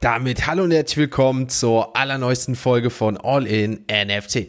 Damit 0.00 0.46
hallo 0.46 0.62
und 0.62 0.70
herzlich 0.70 0.96
willkommen 0.96 1.48
zur 1.48 1.96
allerneuesten 1.96 2.54
Folge 2.54 2.88
von 2.88 3.16
All 3.16 3.48
in 3.48 3.84
NFT. 3.90 4.46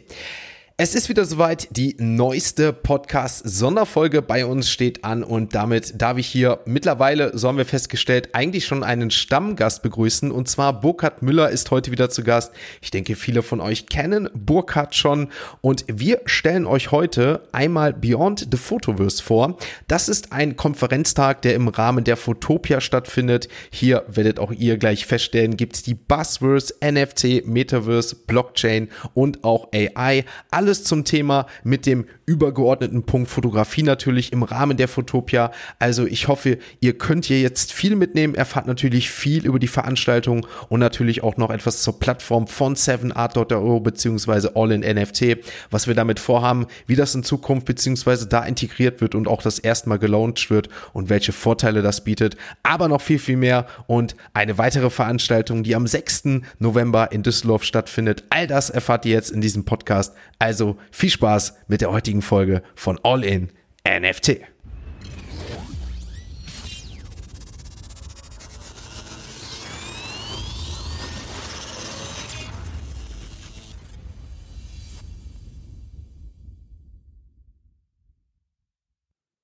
Es 0.82 0.94
ist 0.94 1.10
wieder 1.10 1.26
soweit, 1.26 1.68
die 1.72 1.94
neueste 1.98 2.72
Podcast-Sonderfolge 2.72 4.22
bei 4.22 4.46
uns 4.46 4.70
steht 4.70 5.04
an 5.04 5.22
und 5.22 5.54
damit 5.54 6.00
darf 6.00 6.16
ich 6.16 6.26
hier 6.26 6.60
mittlerweile, 6.64 7.36
so 7.36 7.48
haben 7.48 7.58
wir 7.58 7.66
festgestellt, 7.66 8.30
eigentlich 8.32 8.64
schon 8.64 8.82
einen 8.82 9.10
Stammgast 9.10 9.82
begrüßen 9.82 10.30
und 10.30 10.48
zwar 10.48 10.80
Burkhard 10.80 11.20
Müller 11.20 11.50
ist 11.50 11.70
heute 11.70 11.90
wieder 11.90 12.08
zu 12.08 12.24
Gast. 12.24 12.54
Ich 12.80 12.90
denke, 12.90 13.14
viele 13.14 13.42
von 13.42 13.60
euch 13.60 13.88
kennen 13.88 14.30
Burkhard 14.32 14.94
schon 14.94 15.28
und 15.60 15.84
wir 15.86 16.22
stellen 16.24 16.64
euch 16.64 16.92
heute 16.92 17.42
einmal 17.52 17.92
Beyond 17.92 18.48
the 18.50 18.56
Photoverse 18.56 19.22
vor. 19.22 19.58
Das 19.86 20.08
ist 20.08 20.32
ein 20.32 20.56
Konferenztag, 20.56 21.42
der 21.42 21.56
im 21.56 21.68
Rahmen 21.68 22.04
der 22.04 22.16
Photopia 22.16 22.80
stattfindet. 22.80 23.50
Hier 23.70 24.04
werdet 24.08 24.38
auch 24.38 24.50
ihr 24.50 24.78
gleich 24.78 25.04
feststellen, 25.04 25.58
gibt 25.58 25.76
es 25.76 25.82
die 25.82 25.92
Buzzverse, 25.92 26.72
NFT, 26.82 27.46
Metaverse, 27.46 28.16
Blockchain 28.26 28.88
und 29.12 29.44
auch 29.44 29.68
AI. 29.74 30.24
Alles 30.50 30.69
alles 30.70 30.84
zum 30.84 31.04
Thema 31.04 31.46
mit 31.64 31.84
dem 31.84 32.06
übergeordneten 32.30 33.02
Punkt 33.02 33.28
Fotografie 33.28 33.82
natürlich 33.82 34.32
im 34.32 34.44
Rahmen 34.44 34.76
der 34.76 34.86
Fotopia. 34.86 35.50
Also 35.80 36.06
ich 36.06 36.28
hoffe, 36.28 36.58
ihr 36.78 36.96
könnt 36.96 37.24
hier 37.24 37.40
jetzt 37.40 37.72
viel 37.72 37.96
mitnehmen, 37.96 38.36
erfahrt 38.36 38.68
natürlich 38.68 39.10
viel 39.10 39.44
über 39.44 39.58
die 39.58 39.66
Veranstaltung 39.66 40.46
und 40.68 40.78
natürlich 40.78 41.24
auch 41.24 41.36
noch 41.36 41.50
etwas 41.50 41.82
zur 41.82 41.98
Plattform 41.98 42.46
von 42.46 42.76
7art.io 42.76 43.80
beziehungsweise 43.80 44.54
All 44.54 44.70
in 44.70 44.82
NFT, 44.82 45.38
was 45.72 45.88
wir 45.88 45.94
damit 45.96 46.20
vorhaben, 46.20 46.68
wie 46.86 46.94
das 46.94 47.16
in 47.16 47.24
Zukunft 47.24 47.66
beziehungsweise 47.66 48.28
da 48.28 48.44
integriert 48.44 49.00
wird 49.00 49.16
und 49.16 49.26
auch 49.26 49.42
das 49.42 49.58
erstmal 49.58 49.98
gelauncht 49.98 50.50
wird 50.50 50.68
und 50.92 51.08
welche 51.08 51.32
Vorteile 51.32 51.82
das 51.82 52.04
bietet. 52.04 52.36
Aber 52.62 52.86
noch 52.86 53.00
viel, 53.00 53.18
viel 53.18 53.38
mehr 53.38 53.66
und 53.88 54.14
eine 54.34 54.56
weitere 54.56 54.90
Veranstaltung, 54.90 55.64
die 55.64 55.74
am 55.74 55.88
6. 55.88 56.42
November 56.60 57.10
in 57.10 57.24
Düsseldorf 57.24 57.64
stattfindet. 57.64 58.22
All 58.30 58.46
das 58.46 58.70
erfahrt 58.70 59.04
ihr 59.04 59.14
jetzt 59.14 59.32
in 59.32 59.40
diesem 59.40 59.64
Podcast. 59.64 60.14
Also 60.38 60.76
viel 60.92 61.10
Spaß 61.10 61.54
mit 61.66 61.80
der 61.80 61.90
heutigen 61.90 62.19
Folge 62.22 62.62
von 62.74 62.98
All 63.02 63.24
In 63.24 63.50
NFT. 63.86 64.40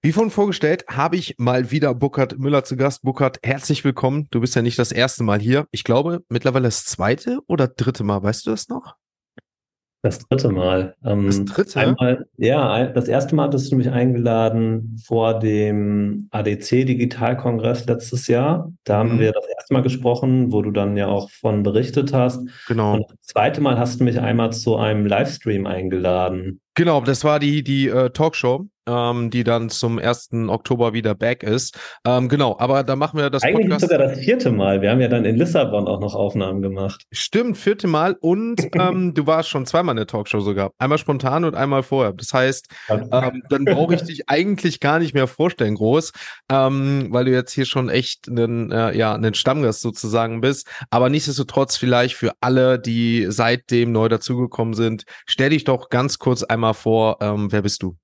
Wie 0.07 0.13
vorhin 0.13 0.31
vorgestellt, 0.31 0.85
habe 0.89 1.17
ich 1.17 1.35
mal 1.37 1.73
wieder 1.73 1.93
Burkhard 1.93 2.39
Müller 2.39 2.63
zu 2.63 2.77
Gast. 2.77 3.03
Burkhard, 3.03 3.41
herzlich 3.43 3.83
willkommen. 3.83 4.29
Du 4.31 4.41
bist 4.41 4.55
ja 4.55 4.63
nicht 4.63 4.79
das 4.79 4.93
erste 4.93 5.25
Mal 5.25 5.41
hier. 5.41 5.67
Ich 5.73 5.83
glaube, 5.83 6.23
mittlerweile 6.29 6.69
das 6.69 6.85
zweite 6.85 7.41
oder 7.49 7.67
dritte 7.67 8.05
Mal. 8.05 8.23
Weißt 8.23 8.47
du 8.47 8.51
das 8.51 8.69
noch? 8.69 8.95
Das 10.07 10.21
dritte 10.21 10.51
Mal. 10.51 10.95
Ähm, 11.05 11.27
das 11.27 11.45
dritte? 11.45 11.81
Einmal, 11.81 12.27
ja, 12.37 12.87
das 12.87 13.09
erste 13.09 13.35
Mal 13.35 13.49
hattest 13.49 13.73
du 13.73 13.77
mich 13.77 13.91
eingeladen 13.91 15.03
vor 15.05 15.41
dem 15.41 16.29
ADC 16.31 16.87
Digitalkongress 16.87 17.87
letztes 17.87 18.29
Jahr. 18.29 18.73
Da 18.85 18.99
haben 18.99 19.17
mhm. 19.17 19.19
wir 19.19 19.33
das 19.33 19.45
erste 19.49 19.75
Mal 19.75 19.83
gesprochen, 19.83 20.53
wo 20.53 20.63
du 20.63 20.71
dann 20.71 20.97
ja 20.97 21.09
auch 21.09 21.29
von 21.31 21.65
berichtet 21.65 22.13
hast. 22.13 22.41
Genau. 22.69 22.95
Und 22.95 23.11
das 23.11 23.21
zweite 23.23 23.61
Mal 23.61 23.81
hast 23.81 23.99
du 23.99 24.05
mich 24.05 24.21
einmal 24.21 24.53
zu 24.53 24.77
einem 24.77 25.07
Livestream 25.07 25.67
eingeladen. 25.67 26.61
Genau, 26.75 27.01
das 27.01 27.25
war 27.25 27.41
die, 27.41 27.65
die 27.65 27.89
äh, 27.89 28.11
Talkshow 28.11 28.69
ähm, 28.89 29.31
die 29.31 29.45
dann 29.45 29.69
zum 29.69 29.99
1. 29.99 30.31
Oktober 30.49 30.93
wieder 30.93 31.15
back 31.15 31.43
ist. 31.43 31.79
Ähm, 32.07 32.29
genau, 32.29 32.57
aber 32.59 32.83
da 32.83 32.97
machen 32.97 33.19
wir 33.19 33.31
das 33.31 33.43
Eigentlich 33.43 33.69
Podcast 33.69 33.83
sogar 33.83 33.99
das 33.99 34.19
vierte 34.19 34.51
Mal. 34.51 34.83
Wir 34.83 34.91
haben 34.91 35.01
ja 35.01 35.09
dann 35.09 35.25
in 35.25 35.37
Lissabon 35.37 35.87
auch 35.89 36.01
noch 36.01 36.15
Aufnahmen 36.15 36.63
gemacht. 36.63 37.05
Stimmt, 37.13 37.57
vierte 37.57 37.87
Mal 37.87 38.17
und 38.21 38.61
ähm, 38.75 39.15
du 39.15 39.27
warst 39.27 39.49
schon 39.49 39.67
zweimal 39.67 39.95
in 39.95 39.99
der 39.99 40.07
Talkshow 40.07 40.41
sogar. 40.41 40.73
Einmal 40.79 40.99
spontan 40.99 41.45
und 41.45 41.55
einmal 41.55 41.83
vorher. 41.83 42.13
Das 42.13 42.33
heißt, 42.33 42.69
ähm, 42.89 43.43
dann 43.49 43.65
brauche 43.65 43.95
ich 43.95 44.03
dich 44.03 44.29
eigentlich 44.29 44.81
gar 44.81 44.99
nicht 44.99 45.15
mehr 45.15 45.27
vorstellen, 45.27 45.75
groß, 45.75 46.13
ähm, 46.51 47.09
weil 47.11 47.25
du 47.25 47.33
jetzt 47.33 47.53
hier 47.53 47.67
schon 47.67 47.89
echt 47.89 48.29
einen, 48.29 48.71
äh, 48.71 48.97
ja, 48.97 49.15
einen 49.15 49.35
Stammgast 49.35 49.81
sozusagen 49.81 50.41
bist. 50.41 50.69
Aber 50.91 51.09
nichtsdestotrotz 51.11 51.77
vielleicht 51.77 52.15
für 52.15 52.33
alle, 52.41 52.79
die 52.79 53.27
seitdem 53.29 53.93
neu 53.93 54.09
dazugekommen 54.09 54.75
sind, 54.75 55.05
stell 55.27 55.51
dich 55.51 55.65
doch 55.65 55.89
ganz 55.89 56.19
kurz 56.19 56.43
einmal 56.43 56.75
vor, 56.75 57.19
ähm, 57.21 57.51
wer 57.51 57.63
bist 57.63 57.83
du? 57.83 57.97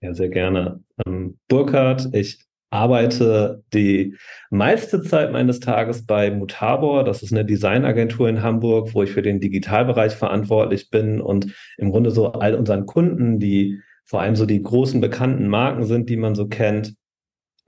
Ja, 0.00 0.14
sehr 0.14 0.28
gerne. 0.28 0.82
Ähm, 1.06 1.38
Burkhard, 1.48 2.08
ich 2.12 2.46
arbeite 2.70 3.62
die 3.72 4.16
meiste 4.50 5.00
Zeit 5.02 5.32
meines 5.32 5.60
Tages 5.60 6.04
bei 6.04 6.30
Mutabor. 6.30 7.04
Das 7.04 7.22
ist 7.22 7.32
eine 7.32 7.44
Designagentur 7.44 8.28
in 8.28 8.42
Hamburg, 8.42 8.94
wo 8.94 9.02
ich 9.02 9.12
für 9.12 9.22
den 9.22 9.40
Digitalbereich 9.40 10.14
verantwortlich 10.14 10.90
bin 10.90 11.20
und 11.20 11.54
im 11.78 11.90
Grunde 11.90 12.10
so 12.10 12.32
all 12.32 12.54
unseren 12.54 12.86
Kunden, 12.86 13.38
die 13.38 13.80
vor 14.04 14.20
allem 14.20 14.36
so 14.36 14.46
die 14.46 14.62
großen 14.62 15.00
bekannten 15.00 15.48
Marken 15.48 15.84
sind, 15.84 16.08
die 16.08 16.16
man 16.16 16.34
so 16.34 16.46
kennt, 16.48 16.94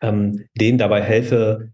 ähm, 0.00 0.44
denen 0.54 0.78
dabei 0.78 1.02
helfe, 1.02 1.72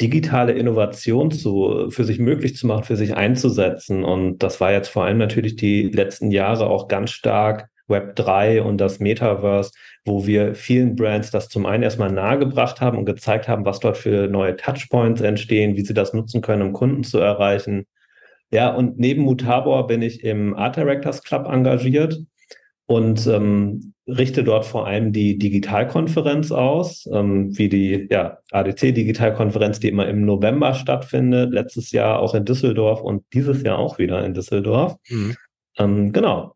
digitale 0.00 0.52
Innovation 0.52 1.30
zu, 1.30 1.90
für 1.90 2.04
sich 2.04 2.18
möglich 2.18 2.56
zu 2.56 2.66
machen, 2.66 2.84
für 2.84 2.96
sich 2.96 3.14
einzusetzen. 3.14 4.02
Und 4.04 4.38
das 4.38 4.60
war 4.60 4.72
jetzt 4.72 4.88
vor 4.88 5.04
allem 5.04 5.18
natürlich 5.18 5.56
die 5.56 5.82
letzten 5.88 6.30
Jahre 6.30 6.68
auch 6.68 6.88
ganz 6.88 7.10
stark 7.10 7.68
Web 7.90 8.16
3 8.16 8.62
und 8.62 8.78
das 8.78 9.00
Metaverse, 9.00 9.72
wo 10.04 10.26
wir 10.26 10.54
vielen 10.54 10.96
Brands 10.96 11.30
das 11.30 11.48
zum 11.48 11.66
einen 11.66 11.82
erstmal 11.82 12.10
nahegebracht 12.10 12.80
haben 12.80 12.98
und 12.98 13.04
gezeigt 13.04 13.48
haben, 13.48 13.64
was 13.64 13.80
dort 13.80 13.96
für 13.96 14.28
neue 14.28 14.56
Touchpoints 14.56 15.20
entstehen, 15.20 15.76
wie 15.76 15.84
sie 15.84 15.94
das 15.94 16.14
nutzen 16.14 16.40
können, 16.40 16.62
um 16.62 16.72
Kunden 16.72 17.04
zu 17.04 17.18
erreichen. 17.18 17.86
Ja, 18.50 18.70
und 18.70 18.98
neben 18.98 19.22
Mutabor 19.22 19.86
bin 19.86 20.02
ich 20.02 20.24
im 20.24 20.54
Art 20.54 20.76
Directors 20.76 21.22
Club 21.22 21.46
engagiert 21.46 22.18
und 22.86 23.24
ähm, 23.28 23.94
richte 24.08 24.42
dort 24.42 24.64
vor 24.64 24.86
allem 24.86 25.12
die 25.12 25.38
Digitalkonferenz 25.38 26.50
aus, 26.50 27.08
ähm, 27.12 27.56
wie 27.56 27.68
die 27.68 28.08
ja, 28.10 28.38
ADC-Digitalkonferenz, 28.50 29.78
die 29.78 29.88
immer 29.88 30.08
im 30.08 30.24
November 30.24 30.74
stattfindet, 30.74 31.52
letztes 31.52 31.92
Jahr 31.92 32.18
auch 32.18 32.34
in 32.34 32.44
Düsseldorf 32.44 33.00
und 33.00 33.22
dieses 33.32 33.62
Jahr 33.62 33.78
auch 33.78 33.98
wieder 33.98 34.24
in 34.24 34.34
Düsseldorf. 34.34 34.96
Mhm. 35.08 35.36
Ähm, 35.78 36.12
genau. 36.12 36.54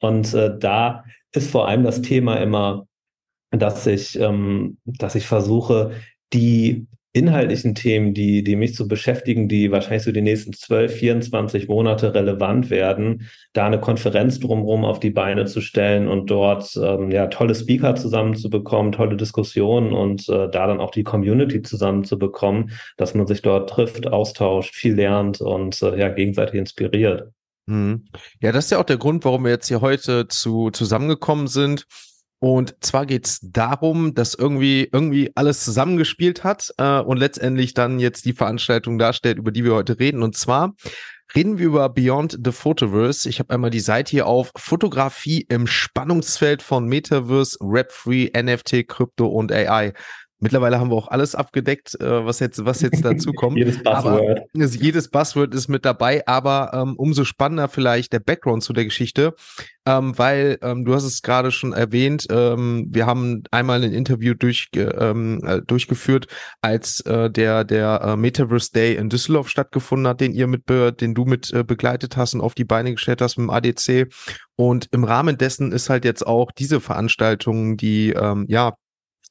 Und 0.00 0.34
äh, 0.34 0.56
da 0.58 1.04
ist 1.32 1.50
vor 1.50 1.68
allem 1.68 1.84
das 1.84 2.02
Thema 2.02 2.36
immer, 2.36 2.86
dass 3.50 3.86
ich, 3.86 4.18
ähm, 4.18 4.78
dass 4.84 5.14
ich 5.14 5.26
versuche, 5.26 5.92
die 6.32 6.86
inhaltlichen 7.16 7.74
Themen, 7.74 8.12
die, 8.12 8.44
die 8.44 8.56
mich 8.56 8.76
so 8.76 8.86
beschäftigen, 8.86 9.48
die 9.48 9.72
wahrscheinlich 9.72 10.02
so 10.02 10.12
die 10.12 10.20
nächsten 10.20 10.52
12, 10.52 10.92
24 10.96 11.66
Monate 11.66 12.12
relevant 12.12 12.68
werden, 12.68 13.26
da 13.54 13.66
eine 13.66 13.80
Konferenz 13.80 14.38
drumherum 14.38 14.84
auf 14.84 15.00
die 15.00 15.10
Beine 15.10 15.46
zu 15.46 15.62
stellen 15.62 16.08
und 16.08 16.30
dort 16.30 16.76
ähm, 16.76 17.10
ja 17.10 17.28
tolle 17.28 17.54
Speaker 17.54 17.94
zusammenzubekommen, 17.94 18.92
tolle 18.92 19.16
Diskussionen 19.16 19.94
und 19.94 20.28
äh, 20.28 20.50
da 20.50 20.66
dann 20.66 20.78
auch 20.78 20.90
die 20.90 21.04
Community 21.04 21.62
zusammenzubekommen, 21.62 22.72
dass 22.98 23.14
man 23.14 23.26
sich 23.26 23.40
dort 23.40 23.70
trifft, 23.70 24.06
austauscht, 24.08 24.74
viel 24.74 24.94
lernt 24.94 25.40
und 25.40 25.80
äh, 25.80 25.98
ja 25.98 26.10
gegenseitig 26.10 26.56
inspiriert. 26.56 27.30
Mhm. 27.66 28.06
Ja, 28.40 28.52
das 28.52 28.66
ist 28.66 28.70
ja 28.70 28.78
auch 28.78 28.84
der 28.84 28.96
Grund, 28.96 29.24
warum 29.24 29.44
wir 29.44 29.50
jetzt 29.50 29.68
hier 29.68 29.80
heute 29.80 30.28
zu, 30.28 30.70
zusammengekommen 30.70 31.48
sind. 31.48 31.86
Und 32.38 32.76
zwar 32.80 33.06
geht 33.06 33.26
es 33.26 33.40
darum, 33.42 34.14
dass 34.14 34.34
irgendwie, 34.34 34.88
irgendwie 34.92 35.32
alles 35.34 35.64
zusammengespielt 35.64 36.44
hat 36.44 36.72
äh, 36.76 37.00
und 37.00 37.16
letztendlich 37.16 37.72
dann 37.74 37.98
jetzt 37.98 38.26
die 38.26 38.34
Veranstaltung 38.34 38.98
darstellt, 38.98 39.38
über 39.38 39.50
die 39.50 39.64
wir 39.64 39.74
heute 39.74 39.98
reden. 39.98 40.22
Und 40.22 40.36
zwar 40.36 40.74
reden 41.34 41.58
wir 41.58 41.66
über 41.66 41.88
Beyond 41.88 42.38
the 42.44 42.52
Photoverse. 42.52 43.28
Ich 43.28 43.38
habe 43.38 43.54
einmal 43.54 43.70
die 43.70 43.80
Seite 43.80 44.10
hier 44.10 44.26
auf 44.26 44.52
Fotografie 44.54 45.46
im 45.48 45.66
Spannungsfeld 45.66 46.62
von 46.62 46.86
Metaverse, 46.86 47.58
Rap-Free, 47.60 48.30
NFT, 48.36 48.86
Krypto 48.86 49.26
und 49.26 49.50
AI. 49.50 49.94
Mittlerweile 50.38 50.78
haben 50.78 50.90
wir 50.90 50.96
auch 50.96 51.08
alles 51.08 51.34
abgedeckt, 51.34 51.98
äh, 51.98 52.26
was 52.26 52.40
jetzt, 52.40 52.64
was 52.66 52.82
jetzt 52.82 53.02
dazu 53.02 53.32
kommt. 53.36 53.56
jedes 53.56 53.82
Buzzword. 53.82 54.40
Aber, 54.54 54.64
jedes 54.66 55.08
Buzzword 55.08 55.54
ist 55.54 55.68
mit 55.68 55.86
dabei, 55.86 56.26
aber 56.26 56.72
ähm, 56.74 56.94
umso 56.96 57.24
spannender 57.24 57.68
vielleicht 57.68 58.12
der 58.12 58.20
Background 58.20 58.62
zu 58.62 58.74
der 58.74 58.84
Geschichte, 58.84 59.34
ähm, 59.86 60.18
weil 60.18 60.58
ähm, 60.60 60.84
du 60.84 60.94
hast 60.94 61.04
es 61.04 61.22
gerade 61.22 61.50
schon 61.50 61.72
erwähnt, 61.72 62.26
ähm, 62.30 62.86
wir 62.90 63.06
haben 63.06 63.44
einmal 63.50 63.82
ein 63.82 63.94
Interview 63.94 64.34
durch, 64.34 64.68
ähm, 64.74 65.40
äh, 65.42 65.62
durchgeführt, 65.62 66.26
als 66.60 67.00
äh, 67.00 67.30
der 67.30 67.64
der 67.64 68.02
äh, 68.02 68.16
Metaverse 68.16 68.72
Day 68.72 68.96
in 68.96 69.08
Düsseldorf 69.08 69.48
stattgefunden 69.48 70.06
hat, 70.06 70.20
den 70.20 70.32
ihr 70.32 70.48
mit, 70.48 70.68
den 70.68 71.14
du 71.14 71.24
mit 71.24 71.50
äh, 71.52 71.64
begleitet 71.64 72.16
hast 72.18 72.34
und 72.34 72.42
auf 72.42 72.54
die 72.54 72.64
Beine 72.64 72.92
gestellt 72.92 73.22
hast 73.22 73.38
mit 73.38 73.46
dem 73.46 73.50
ADC. 73.50 74.12
Und 74.56 74.88
im 74.92 75.04
Rahmen 75.04 75.38
dessen 75.38 75.72
ist 75.72 75.90
halt 75.90 76.04
jetzt 76.04 76.26
auch 76.26 76.50
diese 76.50 76.80
Veranstaltung, 76.80 77.76
die 77.76 78.10
ähm, 78.10 78.46
ja 78.48 78.74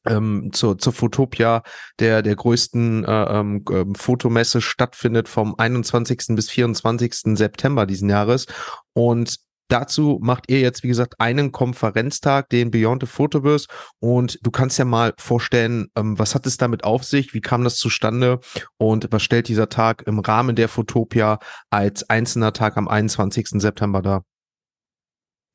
ähm, 0.06 0.50
zur, 0.54 0.78
zur 0.78 0.94
Fotopia, 0.94 1.64
der 2.00 2.22
der 2.22 2.36
größten 2.36 3.06
äh, 3.06 3.40
ähm, 3.40 3.66
ähm 3.72 3.96
Fotomesse 3.96 4.62
stattfindet 4.62 5.28
vom 5.28 5.56
21. 5.58 6.36
bis 6.36 6.50
24. 6.50 7.38
September 7.38 7.86
diesen 7.86 8.10
Jahres. 8.10 8.46
Und 8.94 9.38
dazu 9.68 10.20
macht 10.22 10.50
ihr 10.50 10.60
jetzt, 10.60 10.84
wie 10.84 10.88
gesagt, 10.88 11.16
einen 11.20 11.52
Konferenztag, 11.52 12.50
den 12.50 12.72
Beyond 12.72 13.04
the 13.04 13.08
Photoverse. 13.08 13.68
Und 14.00 14.40
du 14.44 14.52
kannst 14.52 14.78
ja 14.78 14.86
mal 14.86 15.14
vorstellen, 15.18 15.88
ähm, 15.96 16.18
was 16.20 16.36
hat 16.36 16.46
es 16.46 16.58
damit 16.58 16.84
auf 16.84 17.04
sich? 17.04 17.34
Wie 17.34 17.42
kam 17.42 17.64
das 17.64 17.78
zustande? 17.78 18.40
Und 18.78 19.08
was 19.12 19.24
stellt 19.24 19.48
dieser 19.48 19.70
Tag 19.70 20.04
im 20.08 20.20
Rahmen 20.20 20.56
der 20.56 20.70
Fotopia 20.70 21.40
als 21.70 22.10
einzelner 22.10 22.54
Tag 22.54 22.78
am 22.78 22.88
21. 22.88 23.62
September 23.62 24.02
dar? 24.02 24.24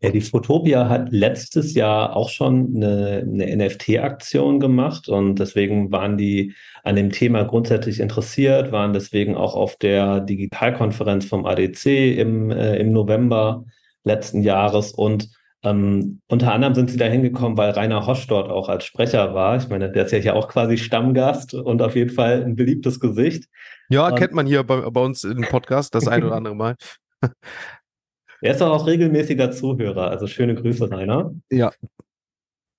Ja, 0.03 0.11
die 0.11 0.23
Fotopia 0.23 0.89
hat 0.89 1.13
letztes 1.13 1.75
Jahr 1.75 2.17
auch 2.17 2.31
schon 2.31 2.75
eine, 2.75 3.23
eine 3.27 3.67
NFT-Aktion 3.67 4.59
gemacht 4.59 5.11
und 5.11 5.39
deswegen 5.39 5.93
waren 5.93 6.17
die 6.17 6.55
an 6.83 6.97
dem 6.97 7.11
Thema 7.11 7.45
grundsätzlich 7.45 8.01
interessiert, 8.01 8.73
waren 8.73 8.95
deswegen 8.95 9.37
auch 9.37 9.55
auf 9.55 9.77
der 9.77 10.21
Digitalkonferenz 10.21 11.27
vom 11.27 11.45
ADC 11.45 12.17
im, 12.17 12.51
äh, 12.51 12.77
im 12.77 12.93
November 12.93 13.67
letzten 14.03 14.43
Jahres 14.43 14.93
und 14.93 15.29
ähm, 15.63 16.23
unter 16.29 16.55
anderem 16.55 16.75
sind 16.75 16.91
sie 16.91 16.97
da 16.97 17.05
hingekommen, 17.05 17.59
weil 17.59 17.73
Rainer 17.73 18.07
Hosch 18.07 18.27
dort 18.27 18.51
auch 18.51 18.71
als 18.71 18.87
Sprecher 18.87 19.35
war. 19.35 19.57
Ich 19.57 19.69
meine, 19.69 19.93
der 19.93 20.07
ist 20.07 20.13
ja 20.13 20.19
hier 20.19 20.35
auch 20.35 20.49
quasi 20.49 20.79
Stammgast 20.79 21.53
und 21.53 21.83
auf 21.83 21.95
jeden 21.95 22.11
Fall 22.11 22.43
ein 22.43 22.57
beliebtes 22.57 22.99
Gesicht. 23.01 23.45
Ja, 23.91 24.07
und 24.07 24.15
kennt 24.15 24.33
man 24.33 24.47
hier 24.47 24.63
bei, 24.65 24.81
bei 24.89 25.01
uns 25.03 25.25
im 25.25 25.43
Podcast 25.43 25.95
das 25.95 26.09
ein 26.09 26.25
oder 26.25 26.37
andere 26.37 26.57
Mal. 26.57 26.77
Er 28.43 28.53
ist 28.53 28.63
auch 28.63 28.87
regelmäßiger 28.87 29.51
Zuhörer, 29.51 30.11
also 30.11 30.27
schöne 30.27 30.55
Grüße, 30.55 30.91
Rainer. 30.91 31.35
Ja. 31.51 31.73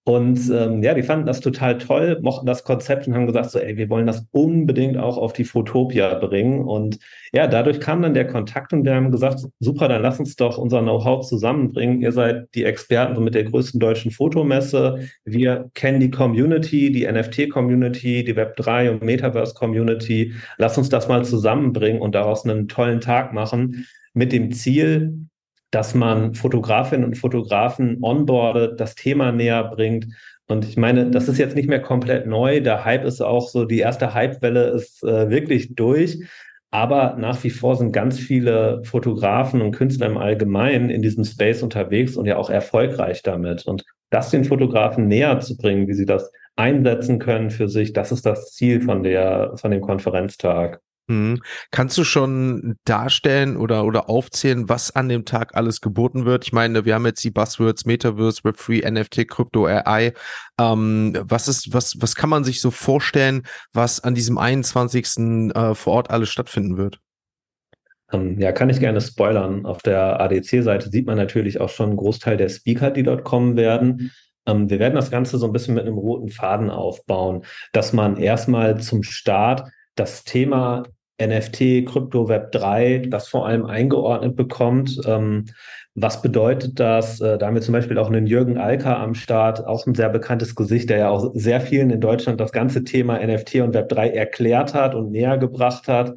Und 0.04 0.50
ähm, 0.50 0.82
ja, 0.82 0.96
die 0.96 1.04
fanden 1.04 1.28
das 1.28 1.42
total 1.42 1.78
toll, 1.78 2.20
mochten 2.24 2.48
das 2.48 2.64
Konzept 2.64 3.08
und 3.08 3.14
haben 3.14 3.28
gesagt, 3.28 3.52
so, 3.52 3.60
ey, 3.60 3.78
wir 3.78 3.88
wollen 3.90 4.08
das 4.08 4.26
unbedingt 4.32 4.98
auch 4.98 5.16
auf 5.16 5.32
die 5.32 5.44
Fotopia 5.44 6.16
bringen. 6.16 6.66
Und 6.66 6.98
ja, 7.34 7.46
dadurch 7.46 7.80
kam 7.80 8.02
dann 8.02 8.16
der 8.16 8.26
Kontakt 8.26 8.74
und 8.74 8.84
wir 8.84 8.96
haben 8.96 9.12
gesagt, 9.12 9.46
super, 9.60 9.88
dann 9.88 10.02
lass 10.02 10.20
uns 10.20 10.36
doch 10.36 10.58
unser 10.58 10.82
Know-how 10.82 11.24
zusammenbringen. 11.28 12.02
Ihr 12.02 12.12
seid 12.14 12.48
die 12.56 12.64
Experten 12.64 13.14
so 13.14 13.22
mit 13.22 13.36
der 13.36 13.44
größten 13.44 13.80
deutschen 13.80 14.10
Fotomesse. 14.10 15.08
Wir 15.24 15.70
kennen 15.76 16.00
die 16.00 16.10
Community, 16.10 16.92
die 16.92 17.06
NFT-Community, 17.06 18.24
die 18.24 18.36
Web3 18.36 18.90
und 18.90 19.04
Metaverse-Community. 19.04 20.34
Lass 20.58 20.80
uns 20.80 20.90
das 20.90 21.10
mal 21.10 21.24
zusammenbringen 21.26 22.02
und 22.02 22.16
daraus 22.16 22.44
einen 22.44 22.68
tollen 22.68 23.02
Tag 23.02 23.34
machen 23.34 23.86
mit 24.16 24.32
dem 24.32 24.52
Ziel, 24.52 25.28
dass 25.72 25.96
man 25.96 26.36
Fotografinnen 26.36 27.06
und 27.06 27.18
Fotografen 27.18 27.98
onboardet, 28.02 28.80
das 28.80 28.96
Thema 28.96 29.32
näher 29.32 29.64
bringt. 29.64 30.08
Und 30.48 30.66
ich 30.66 30.78
meine, 30.78 31.10
das 31.10 31.30
ist 31.30 31.38
jetzt 31.38 31.56
nicht 31.56 31.70
mehr 31.70 31.82
komplett 31.82 32.28
neu. 32.28 32.60
Der 32.60 32.84
Hype 32.84 33.06
ist 33.06 33.22
auch 33.22 33.50
so, 33.50 33.66
die 33.66 33.80
erste 33.80 34.14
Hypewelle 34.14 34.70
ist 34.70 35.04
äh, 35.04 35.30
wirklich 35.30 35.76
durch. 35.76 36.24
Aber 36.72 37.16
nach 37.18 37.44
wie 37.44 37.50
vor 37.50 37.76
sind 37.76 37.92
ganz 37.92 38.20
viele 38.20 38.82
Fotografen 38.84 39.62
und 39.62 39.72
Künstler 39.72 40.08
im 40.08 40.18
Allgemeinen 40.18 40.90
in 40.90 41.02
diesem 41.02 41.24
Space 41.24 41.64
unterwegs 41.64 42.16
und 42.16 42.26
ja 42.26 42.38
auch 42.38 42.50
erfolgreich 42.50 43.24
damit. 43.24 43.66
Und 43.66 43.84
das 44.10 44.30
den 44.30 44.46
Fotografen 44.46 45.08
näher 45.08 45.40
zu 45.40 45.58
bringen, 45.58 45.88
wie 45.88 45.94
sie 45.94 46.06
das 46.06 46.32
einsetzen 46.56 47.20
können 47.20 47.50
für 47.50 47.70
sich, 47.70 47.94
das 47.94 48.12
ist 48.12 48.26
das 48.26 48.54
Ziel 48.54 48.82
von 48.82 49.04
der, 49.04 49.54
von 49.56 49.72
dem 49.72 49.82
Konferenztag. 49.82 50.82
Mhm. 51.08 51.42
Kannst 51.72 51.98
du 51.98 52.04
schon 52.04 52.76
darstellen 52.86 53.58
oder, 53.58 53.86
oder 53.86 54.10
aufzählen, 54.10 54.70
was 54.70 54.96
an 54.96 55.10
dem 55.10 55.26
Tag 55.26 55.56
alles 55.56 55.82
geboten 55.82 56.26
wird? 56.26 56.46
Ich 56.46 56.54
meine, 56.54 56.86
wir 56.86 56.96
haben 56.96 57.06
jetzt 57.06 57.24
die 57.24 57.32
Buzzwords 57.32 57.86
Metaverse, 57.86 58.42
Web3, 58.42 58.90
NFT, 58.90 59.28
Crypto, 59.28 59.66
AI. 59.66 60.14
Ähm, 60.60 61.18
was 61.22 61.48
ist, 61.48 61.74
was, 61.74 62.00
was 62.00 62.16
kann 62.16 62.30
man 62.30 62.44
sich 62.44 62.62
so 62.62 62.72
vorstellen, 62.72 63.44
was 63.74 64.00
an 64.00 64.16
diesem 64.16 64.38
21. 64.38 65.52
Äh, 65.54 65.76
vor 65.76 65.94
Ort 65.94 66.10
alles 66.10 66.30
stattfinden 66.30 66.78
wird? 66.78 67.00
Ähm, 68.12 68.40
ja, 68.40 68.52
kann 68.52 68.70
ich 68.70 68.80
gerne 68.80 69.02
spoilern. 69.02 69.66
Auf 69.66 69.82
der 69.82 70.20
ADC-Seite 70.20 70.90
sieht 70.90 71.08
man 71.08 71.18
natürlich 71.18 71.60
auch 71.60 71.70
schon 71.70 71.90
einen 71.90 71.98
Großteil 71.98 72.38
der 72.38 72.50
Speaker, 72.50 72.92
die 72.92 73.04
dort 73.04 73.24
kommen 73.24 73.56
werden. 73.56 74.12
Ähm, 74.46 74.70
wir 74.70 74.80
werden 74.80 74.96
das 74.96 75.12
Ganze 75.12 75.38
so 75.38 75.46
ein 75.46 75.54
bisschen 75.54 75.76
mit 75.76 75.86
einem 75.86 75.98
roten 75.98 76.30
Faden 76.30 76.70
aufbauen, 76.70 77.46
dass 77.74 77.94
man 77.94 78.18
erstmal 78.18 78.80
zum 78.80 79.04
Start 79.04 79.70
das 79.96 80.24
Thema 80.24 80.84
NFT, 81.22 81.86
Krypto, 81.86 82.28
Web 82.28 82.52
3, 82.52 83.08
das 83.10 83.28
vor 83.28 83.46
allem 83.46 83.66
eingeordnet 83.66 84.36
bekommt. 84.36 85.00
Ähm, 85.06 85.46
was 85.94 86.22
bedeutet 86.22 86.80
das? 86.80 87.20
Äh, 87.20 87.38
da 87.38 87.48
haben 87.48 87.56
wir 87.56 87.62
zum 87.62 87.74
Beispiel 87.74 87.98
auch 87.98 88.08
einen 88.08 88.26
Jürgen 88.26 88.58
Alka 88.58 89.02
am 89.02 89.14
Start, 89.14 89.66
auch 89.66 89.86
ein 89.86 89.94
sehr 89.94 90.10
bekanntes 90.10 90.56
Gesicht, 90.56 90.90
der 90.90 90.98
ja 90.98 91.10
auch 91.10 91.32
sehr 91.34 91.62
vielen 91.62 91.90
in 91.90 92.02
Deutschland 92.02 92.40
das 92.40 92.52
ganze 92.52 92.84
Thema 92.84 93.20
NFT 93.20 93.56
und 93.56 93.74
Web 93.74 93.90
3 93.90 94.10
erklärt 94.10 94.74
hat 94.74 94.96
und 94.96 95.12
näher 95.12 95.38
gebracht 95.38 95.88
hat 95.88 96.14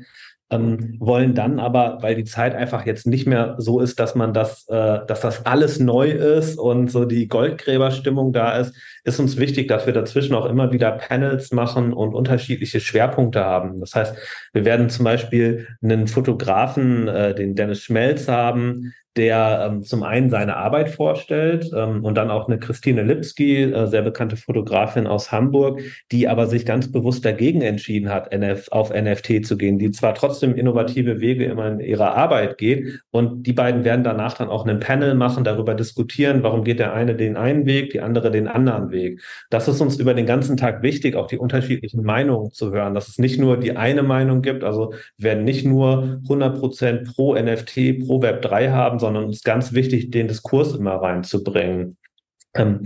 ähm, 0.50 0.96
wollen 0.98 1.34
dann 1.34 1.58
aber, 1.58 1.98
weil 2.02 2.14
die 2.14 2.24
Zeit 2.24 2.54
einfach 2.54 2.86
jetzt 2.86 3.06
nicht 3.06 3.26
mehr 3.26 3.54
so 3.58 3.80
ist, 3.80 3.98
dass 3.98 4.14
man 4.14 4.34
das, 4.34 4.66
äh, 4.68 5.00
dass 5.06 5.20
das 5.20 5.46
alles 5.46 5.80
neu 5.80 6.10
ist 6.10 6.58
und 6.58 6.90
so 6.90 7.04
die 7.04 7.28
Goldgräberstimmung 7.28 8.32
da 8.32 8.58
ist, 8.58 8.74
ist 9.04 9.18
uns 9.18 9.36
wichtig, 9.38 9.68
dass 9.68 9.86
wir 9.86 9.92
dazwischen 9.92 10.34
auch 10.34 10.46
immer 10.46 10.72
wieder 10.72 10.92
Panels 10.92 11.50
machen 11.52 11.92
und 11.92 12.14
unterschiedliche 12.14 12.80
Schwerpunkte 12.80 13.44
haben. 13.44 13.80
Das 13.80 13.94
heißt, 13.94 14.16
wir 14.52 14.64
werden 14.64 14.90
zum 14.90 15.04
Beispiel 15.04 15.66
einen 15.82 16.06
Fotografen, 16.08 17.08
äh, 17.08 17.34
den 17.34 17.54
Dennis 17.54 17.82
Schmelz 17.82 18.28
haben, 18.28 18.92
der 19.16 19.70
ähm, 19.70 19.82
zum 19.82 20.02
einen 20.02 20.28
seine 20.28 20.56
Arbeit 20.56 20.90
vorstellt 20.90 21.70
ähm, 21.74 22.04
und 22.04 22.16
dann 22.16 22.30
auch 22.30 22.48
eine 22.48 22.58
Christine 22.58 23.02
Lipski, 23.02 23.62
äh, 23.62 23.86
sehr 23.86 24.02
bekannte 24.02 24.36
Fotografin 24.36 25.06
aus 25.06 25.30
Hamburg, 25.30 25.80
die 26.10 26.26
aber 26.26 26.46
sich 26.46 26.66
ganz 26.66 26.90
bewusst 26.90 27.24
dagegen 27.24 27.62
entschieden 27.62 28.10
hat, 28.10 28.32
NF, 28.32 28.68
auf 28.72 28.92
NFT 28.92 29.46
zu 29.46 29.56
gehen, 29.56 29.78
die 29.78 29.92
zwar 29.92 30.14
trotzdem 30.14 30.54
innovative 30.56 31.20
Wege 31.20 31.44
immer 31.44 31.68
in 31.68 31.80
ihrer 31.80 32.16
Arbeit 32.16 32.58
geht 32.58 33.00
und 33.10 33.44
die 33.46 33.52
beiden 33.52 33.84
werden 33.84 34.02
danach 34.02 34.34
dann 34.34 34.48
auch 34.48 34.66
einen 34.66 34.80
Panel 34.80 35.14
machen, 35.14 35.44
darüber 35.44 35.74
diskutieren, 35.74 36.42
warum 36.42 36.64
geht 36.64 36.80
der 36.80 36.92
eine 36.92 37.14
den 37.14 37.36
einen 37.36 37.66
Weg, 37.66 37.90
die 37.90 38.00
andere 38.00 38.30
den 38.30 38.48
anderen 38.48 38.90
Weg. 38.90 39.22
Das 39.50 39.68
ist 39.68 39.80
uns 39.80 39.96
über 39.96 40.14
den 40.14 40.26
ganzen 40.26 40.56
Tag 40.56 40.82
wichtig, 40.82 41.14
auch 41.14 41.28
die 41.28 41.38
unterschiedlichen 41.38 42.02
Meinungen 42.02 42.50
zu 42.52 42.72
hören, 42.72 42.94
dass 42.94 43.08
es 43.08 43.18
nicht 43.18 43.38
nur 43.38 43.58
die 43.58 43.76
eine 43.76 44.02
Meinung 44.02 44.42
gibt, 44.42 44.64
also 44.64 44.94
werden 45.18 45.44
nicht 45.44 45.64
nur 45.64 46.20
100 46.24 46.58
Prozent 46.58 47.14
pro 47.14 47.34
NFT, 47.34 48.06
pro 48.06 48.20
Web 48.20 48.42
3 48.42 48.70
haben, 48.70 48.98
sondern 49.04 49.28
es 49.28 49.36
ist 49.36 49.44
ganz 49.44 49.74
wichtig, 49.74 50.10
den 50.10 50.28
Diskurs 50.28 50.74
immer 50.74 50.94
reinzubringen. 50.94 51.98
Ähm, 52.54 52.82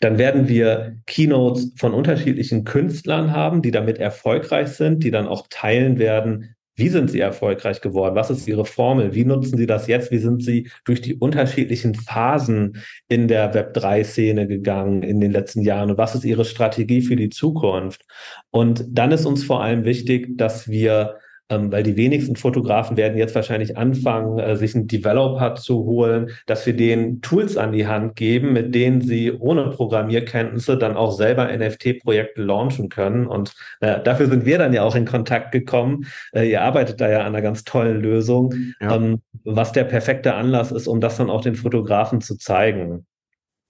dann 0.00 0.18
werden 0.18 0.48
wir 0.48 0.96
Keynotes 1.06 1.72
von 1.76 1.94
unterschiedlichen 1.94 2.64
Künstlern 2.64 3.32
haben, 3.32 3.62
die 3.62 3.70
damit 3.70 3.98
erfolgreich 3.98 4.68
sind, 4.70 5.04
die 5.04 5.12
dann 5.12 5.28
auch 5.28 5.46
teilen 5.48 5.98
werden, 5.98 6.56
wie 6.80 6.88
sind 6.88 7.10
sie 7.10 7.20
erfolgreich 7.20 7.82
geworden? 7.82 8.14
Was 8.14 8.30
ist 8.30 8.48
ihre 8.48 8.64
Formel? 8.64 9.14
Wie 9.14 9.26
nutzen 9.26 9.58
sie 9.58 9.66
das 9.66 9.86
jetzt? 9.86 10.10
Wie 10.10 10.18
sind 10.18 10.42
sie 10.42 10.70
durch 10.86 11.02
die 11.02 11.14
unterschiedlichen 11.14 11.94
Phasen 11.94 12.78
in 13.06 13.28
der 13.28 13.54
Web3-Szene 13.54 14.46
gegangen 14.46 15.02
in 15.02 15.20
den 15.20 15.30
letzten 15.30 15.60
Jahren? 15.60 15.90
Und 15.90 15.98
was 15.98 16.14
ist 16.14 16.24
ihre 16.24 16.46
Strategie 16.46 17.02
für 17.02 17.16
die 17.16 17.28
Zukunft? 17.28 18.06
Und 18.50 18.86
dann 18.88 19.12
ist 19.12 19.26
uns 19.26 19.44
vor 19.44 19.62
allem 19.62 19.84
wichtig, 19.84 20.38
dass 20.38 20.68
wir 20.68 21.18
weil 21.50 21.82
die 21.82 21.96
wenigsten 21.96 22.36
Fotografen 22.36 22.96
werden 22.96 23.18
jetzt 23.18 23.34
wahrscheinlich 23.34 23.76
anfangen, 23.76 24.38
äh, 24.38 24.56
sich 24.56 24.74
einen 24.74 24.86
Developer 24.86 25.56
zu 25.56 25.84
holen, 25.84 26.30
dass 26.46 26.64
wir 26.66 26.76
denen 26.76 27.20
Tools 27.20 27.56
an 27.56 27.72
die 27.72 27.86
Hand 27.86 28.16
geben, 28.16 28.52
mit 28.52 28.74
denen 28.74 29.00
sie 29.00 29.32
ohne 29.32 29.70
Programmierkenntnisse 29.70 30.78
dann 30.78 30.96
auch 30.96 31.12
selber 31.12 31.48
NFT-Projekte 31.56 32.42
launchen 32.42 32.88
können. 32.88 33.26
Und 33.26 33.54
äh, 33.80 34.00
dafür 34.02 34.26
sind 34.26 34.46
wir 34.46 34.58
dann 34.58 34.72
ja 34.72 34.82
auch 34.82 34.94
in 34.94 35.04
Kontakt 35.04 35.52
gekommen. 35.52 36.06
Äh, 36.32 36.50
ihr 36.50 36.62
arbeitet 36.62 37.00
da 37.00 37.10
ja 37.10 37.20
an 37.20 37.26
einer 37.26 37.42
ganz 37.42 37.64
tollen 37.64 38.00
Lösung, 38.00 38.54
ja. 38.80 38.94
ähm, 38.94 39.20
was 39.44 39.72
der 39.72 39.84
perfekte 39.84 40.34
Anlass 40.34 40.70
ist, 40.72 40.86
um 40.86 41.00
das 41.00 41.16
dann 41.16 41.30
auch 41.30 41.42
den 41.42 41.54
Fotografen 41.54 42.20
zu 42.20 42.36
zeigen. 42.36 43.06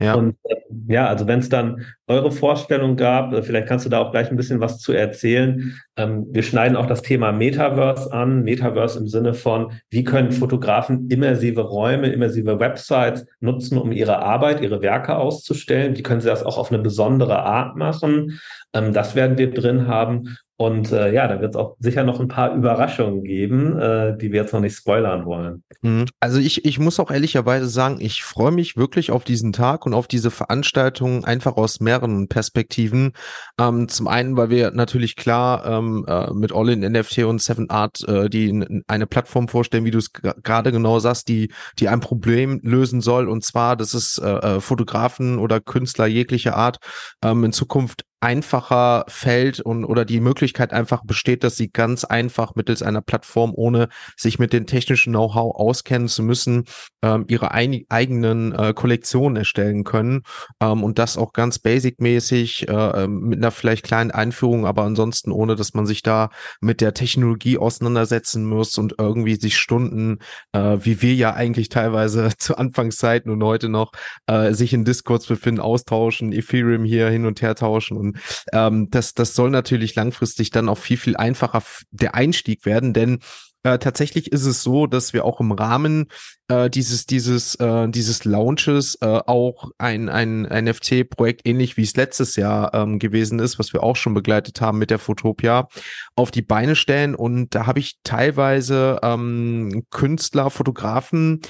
Ja. 0.01 0.15
Und 0.15 0.37
äh, 0.45 0.57
ja, 0.89 1.07
also 1.07 1.27
wenn 1.27 1.41
es 1.41 1.51
dann 1.51 1.85
eure 2.07 2.33
Vorstellung 2.33 2.97
gab, 2.97 3.33
äh, 3.35 3.43
vielleicht 3.43 3.69
kannst 3.69 3.85
du 3.85 3.91
da 3.91 3.99
auch 4.01 4.13
gleich 4.13 4.31
ein 4.31 4.37
bisschen 4.37 4.61
was 4.61 4.79
zu 4.79 4.93
erzählen. 4.93 5.79
Ähm, 5.97 6.27
wir 6.31 6.43
schneiden 6.43 6.77
auch 6.77 6.87
das 6.87 7.03
Thema 7.03 7.33
Metaverse 7.33 8.11
an. 8.13 8.43
Metaverse 8.43 8.99
im 8.99 9.09
Sinne 9.09 9.35
von, 9.35 9.73
wie 9.91 10.03
können 10.03 10.33
Fotografen 10.33 11.11
immersive 11.11 11.61
Räume, 11.61 12.09
immersive 12.09 12.59
Websites 12.59 13.27
nutzen, 13.41 13.77
um 13.77 13.93
ihre 13.93 14.21
Arbeit, 14.21 14.63
ihre 14.63 14.81
Werke 14.81 15.17
auszustellen? 15.17 15.97
Wie 15.97 16.03
können 16.03 16.23
sie 16.23 16.29
das 16.29 16.45
auch 16.45 16.57
auf 16.57 16.73
eine 16.73 16.83
besondere 16.83 17.43
Art 17.43 17.77
machen? 17.77 18.41
Ähm, 18.73 18.95
das 18.95 19.15
werden 19.15 19.37
wir 19.37 19.51
drin 19.51 19.87
haben. 19.87 20.37
Und 20.61 20.93
äh, 20.93 21.11
ja, 21.15 21.27
da 21.27 21.41
wird 21.41 21.55
es 21.55 21.57
auch 21.57 21.77
sicher 21.79 22.05
noch 22.05 22.21
ein 22.21 22.29
paar 22.29 22.55
Überraschungen 22.55 23.25
geben, 23.25 23.79
äh, 23.79 24.15
die 24.19 24.31
wir 24.31 24.43
jetzt 24.43 24.53
noch 24.53 24.61
nicht 24.61 24.77
spoilern 24.77 25.25
wollen. 25.25 25.63
Mhm. 25.81 26.05
Also 26.21 26.39
ich, 26.39 26.67
ich 26.67 26.79
muss 26.79 27.01
auch 27.01 27.11
ehrlicherweise 27.11 27.67
sagen, 27.67 27.97
ich 27.99 28.25
freue 28.25 28.51
mich 28.51 28.77
wirklich 28.77 29.11
auf 29.11 29.25
diesen 29.25 29.55
Tag 29.55 29.87
und 29.87 29.95
auf 29.95 30.07
diese 30.07 30.31
Veranstaltung 30.31 31.25
einfach 31.25 31.57
aus 31.57 31.81
mehreren 31.81 32.29
Perspektiven. 32.29 33.15
Ähm, 33.59 33.89
zum 33.89 34.07
einen, 34.07 34.37
weil 34.37 34.51
wir 34.51 34.71
natürlich 34.73 35.17
klar 35.17 35.65
ähm, 35.65 36.05
äh, 36.07 36.31
mit 36.35 36.55
All 36.55 36.69
in 36.69 36.81
NFT 36.81 37.21
und 37.21 37.41
Seven 37.41 37.71
Art 37.71 38.07
äh, 38.07 38.29
die 38.29 38.83
eine 38.87 39.07
Plattform 39.07 39.49
vorstellen, 39.49 39.87
wie 39.87 39.93
du 39.93 39.99
es 39.99 40.13
gerade 40.13 40.73
genau 40.73 40.99
sagst, 40.99 41.29
die, 41.29 41.55
die 41.79 41.89
ein 41.89 42.01
Problem 42.01 42.61
lösen 42.63 43.01
soll. 43.01 43.31
Und 43.31 43.45
zwar, 43.45 43.77
dass 43.77 43.95
es 43.95 44.19
äh, 44.19 44.29
äh, 44.29 44.61
Fotografen 44.61 45.39
oder 45.39 45.59
Künstler 45.59 46.07
jeglicher 46.07 46.55
Art 46.55 46.77
ähm, 47.25 47.45
in 47.45 47.53
Zukunft 47.53 48.05
einfacher 48.21 49.05
fällt 49.09 49.61
und 49.61 49.85
oder 49.85 50.05
die 50.05 50.21
Möglichkeit 50.21 50.73
einfach 50.73 51.03
besteht, 51.05 51.43
dass 51.43 51.57
sie 51.57 51.71
ganz 51.71 52.05
einfach 52.05 52.55
mittels 52.55 52.83
einer 52.83 53.01
Plattform, 53.01 53.53
ohne 53.55 53.89
sich 54.17 54.39
mit 54.39 54.53
dem 54.53 54.67
technischen 54.67 55.15
Know-how 55.15 55.57
auskennen 55.57 56.07
zu 56.07 56.23
müssen, 56.23 56.65
ähm, 57.03 57.25
ihre 57.29 57.53
ein, 57.53 57.85
eigenen 57.89 58.53
äh, 58.53 58.75
Kollektionen 58.75 59.37
erstellen 59.37 59.85
können 59.85 60.23
ähm, 60.61 60.85
und 60.85 60.99
das 60.99 61.17
auch 61.17 61.33
ganz 61.33 61.59
basic-mäßig 61.59 62.69
äh, 62.69 62.73
ähm, 62.73 63.21
mit 63.21 63.39
einer 63.39 63.51
vielleicht 63.51 63.85
kleinen 63.85 64.11
Einführung, 64.11 64.67
aber 64.67 64.83
ansonsten 64.83 65.33
ohne, 65.33 65.57
dass 65.57 65.73
man 65.73 65.87
sich 65.87 66.03
da 66.03 66.29
mit 66.61 66.83
der 66.83 66.93
Technologie 66.93 67.57
auseinandersetzen 67.57 68.45
muss 68.45 68.77
und 68.77 68.97
irgendwie 68.99 69.37
sich 69.37 69.57
Stunden, 69.57 70.19
äh, 70.53 70.77
wie 70.81 71.01
wir 71.01 71.15
ja 71.15 71.33
eigentlich 71.33 71.71
teilweise 71.71 72.31
zu 72.39 72.59
Anfangszeiten 72.59 73.31
und 73.31 73.43
heute 73.43 73.71
noch, 73.71 73.93
äh, 74.27 74.53
sich 74.53 74.75
in 74.75 74.85
Discords 74.85 75.27
befinden, 75.27 75.61
austauschen, 75.61 76.33
Ethereum 76.33 76.85
hier 76.85 77.09
hin 77.09 77.25
und 77.25 77.41
her 77.41 77.55
tauschen 77.55 77.97
und 77.97 78.10
ähm, 78.53 78.89
das, 78.91 79.15
das 79.15 79.35
soll 79.35 79.51
natürlich 79.51 79.95
langfristig 79.95 80.51
dann 80.51 80.69
auch 80.69 80.79
viel, 80.79 80.97
viel 80.97 81.17
einfacher 81.17 81.63
der 81.91 82.15
Einstieg 82.15 82.65
werden, 82.67 82.93
denn 82.93 83.21
äh, 83.63 83.79
tatsächlich 83.79 84.33
ist 84.33 84.47
es 84.47 84.63
so, 84.63 84.87
dass 84.87 85.13
wir 85.13 85.25
auch 85.27 85.39
im 85.41 85.53
Rahmen 85.53 86.07
äh, 86.49 86.71
dieses 86.71 87.05
dieses 87.05 87.57
äh, 87.57 87.89
dieses 87.91 88.25
Launches 88.25 88.97
äh, 89.03 89.21
auch 89.27 89.71
ein 89.77 90.09
ein 90.09 90.43
NFT-Projekt 90.43 91.47
ähnlich 91.47 91.77
wie 91.77 91.83
es 91.83 91.95
letztes 91.95 92.37
Jahr 92.37 92.73
ähm, 92.73 92.99
gewesen 92.99 93.39
ist, 93.39 93.59
was 93.59 93.75
wir 93.75 93.83
auch 93.83 93.97
schon 93.97 94.15
begleitet 94.15 94.63
haben 94.63 94.79
mit 94.79 94.91
der 94.91 94.99
Fotopia, 94.99 95.69
auf 96.17 96.31
die 96.31 96.43
Beine 96.43 96.75
stellen. 96.75 97.15
Und 97.15 97.55
da 97.55 97.67
habe 97.67 97.81
ich 97.81 97.99
teilweise 98.03 98.99
ähm, 99.03 99.85
Künstler, 99.91 100.49
Fotografen 100.49 101.43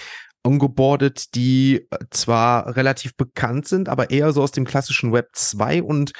ongeboardet, 0.43 1.37
die 1.37 1.87
äh, 1.90 1.99
zwar 2.11 2.75
relativ 2.75 3.14
bekannt 3.14 3.69
sind, 3.69 3.88
aber 3.88 4.11
eher 4.11 4.33
so 4.33 4.43
aus 4.43 4.52
dem 4.52 4.64
klassischen 4.64 5.12
Web 5.12 5.29
2 5.35 5.83
und 5.83 6.12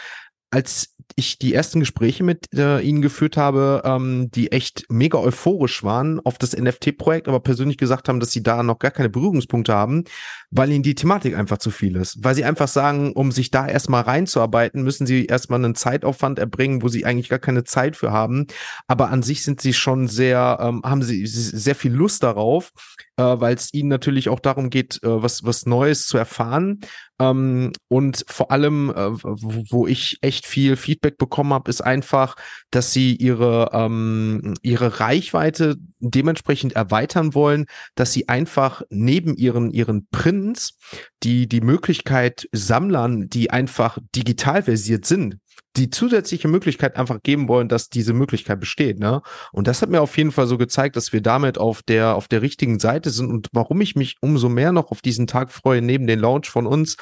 als 0.51 0.95
ich 1.17 1.39
die 1.39 1.55
ersten 1.55 1.81
Gespräche 1.81 2.25
mit 2.25 2.53
äh, 2.55 2.81
ihnen 2.81 3.03
geführt 3.03 3.37
habe, 3.37 3.83
ähm, 3.85 4.31
die 4.31 4.53
echt 4.53 4.85
mega 4.89 5.19
euphorisch 5.19 5.83
waren 5.83 6.21
auf 6.21 6.39
das 6.39 6.57
NFT-Projekt, 6.57 7.29
aber 7.29 7.41
persönlich 7.41 7.79
gesagt 7.79 8.09
haben, 8.09 8.21
dass 8.21 8.33
sie 8.33 8.43
da 8.43 8.63
noch 8.63 8.79
gar 8.79 8.91
keine 8.91 9.09
Berührungspunkte 9.09 9.75
haben, 9.75 10.05
weil 10.51 10.71
ihnen 10.71 10.83
die 10.83 10.95
Thematik 10.95 11.37
einfach 11.37 11.59
zu 11.59 11.71
viel 11.71 11.97
ist. 11.97 12.23
Weil 12.23 12.35
sie 12.35 12.45
einfach 12.45 12.69
sagen, 12.69 13.13
um 13.13 13.33
sich 13.33 13.51
da 13.51 13.67
erstmal 13.67 14.03
reinzuarbeiten, 14.03 14.83
müssen 14.83 15.07
sie 15.07 15.27
erstmal 15.27 15.63
einen 15.63 15.75
Zeitaufwand 15.75 16.39
erbringen, 16.39 16.83
wo 16.83 16.89
sie 16.89 17.05
eigentlich 17.05 17.29
gar 17.29 17.39
keine 17.39 17.65
Zeit 17.65 17.97
für 17.97 18.13
haben. 18.13 18.47
Aber 18.87 19.11
an 19.11 19.23
sich 19.23 19.45
sind 19.45 19.61
sie 19.61 19.73
schon 19.73 20.09
sehr, 20.09 20.59
ähm, 20.61 20.83
haben 20.85 21.03
sie 21.03 21.27
sehr 21.27 21.75
viel 21.75 21.93
Lust 21.93 22.23
darauf, 22.23 22.73
äh, 23.21 23.41
weil 23.41 23.55
es 23.55 23.75
ihnen 23.75 23.89
natürlich 23.91 24.31
auch 24.31 24.41
darum 24.41 24.71
geht, 24.71 25.03
äh, 25.03 25.23
was, 25.23 25.45
was 25.45 25.67
Neues 25.67 26.07
zu 26.07 26.17
erfahren. 26.17 26.81
Ähm, 27.19 27.73
und 27.89 28.25
vor 28.27 28.51
allem, 28.51 28.89
äh, 28.91 29.11
wo, 29.23 29.87
ich 29.87 30.19
echt 30.23 30.47
viel 30.47 30.77
Feedback 30.77 31.19
bekommen 31.19 31.53
habe, 31.53 31.69
ist 31.69 31.83
einfach, 31.83 32.37
dass 32.71 32.95
sie 32.95 33.15
ihre, 33.15 33.71
ähm, 33.75 34.55
ihre 34.63 35.01
Reichweite 35.01 35.77
dementsprechend 35.99 36.73
erweitern 36.73 37.35
wollen, 37.35 37.67
dass 37.95 38.15
sie 38.15 38.29
einfach 38.29 38.83
neben 38.89 39.37
ihren, 39.37 39.71
ihren 39.71 40.07
Prints 40.11 40.79
die, 41.23 41.47
die 41.47 41.61
Möglichkeit 41.61 42.49
Sammlern, 42.53 43.29
die 43.29 43.51
einfach 43.51 43.99
digital 44.17 44.63
versiert 44.63 45.05
sind, 45.05 45.37
die 45.77 45.91
zusätzliche 45.91 46.49
Möglichkeit 46.49 46.97
einfach 46.97 47.23
geben 47.23 47.49
wollen, 47.49 47.69
dass 47.69 47.89
diese 47.89 48.13
Möglichkeit 48.13 48.61
besteht, 48.61 48.99
ne? 48.99 49.23
Und 49.53 49.67
das 49.67 49.83
hat 49.83 49.91
mir 49.91 50.01
auf 50.03 50.17
jeden 50.17 50.33
Fall 50.33 50.47
so 50.47 50.59
gezeigt, 50.59 50.97
dass 50.97 51.13
wir 51.13 51.21
damit 51.21 51.59
auf 51.59 51.83
der 51.83 52.15
auf 52.17 52.29
der 52.29 52.43
richtigen 52.43 52.79
Seite 52.81 53.11
sind 53.11 53.31
und 53.31 53.49
warum 53.53 53.81
ich 53.81 53.97
mich 53.97 54.17
umso 54.21 54.49
mehr 54.49 54.73
noch 54.73 54.91
auf 54.91 55.01
diesen 55.01 55.27
Tag 55.27 55.53
freue 55.53 55.83
neben 55.83 56.07
den 56.07 56.19
Launch 56.19 56.51
von 56.51 56.67
uns, 56.67 56.97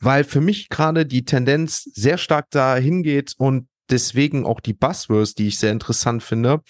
weil 0.00 0.24
für 0.24 0.40
mich 0.40 0.68
gerade 0.68 1.06
die 1.06 1.24
Tendenz 1.24 1.84
sehr 1.94 2.18
stark 2.18 2.50
dahin 2.50 3.02
geht 3.02 3.34
und 3.36 3.68
deswegen 3.90 4.46
auch 4.46 4.60
die 4.60 4.74
Buzzwords, 4.74 5.34
die 5.34 5.48
ich 5.48 5.58
sehr 5.58 5.72
interessant 5.72 6.22
finde, 6.22 6.60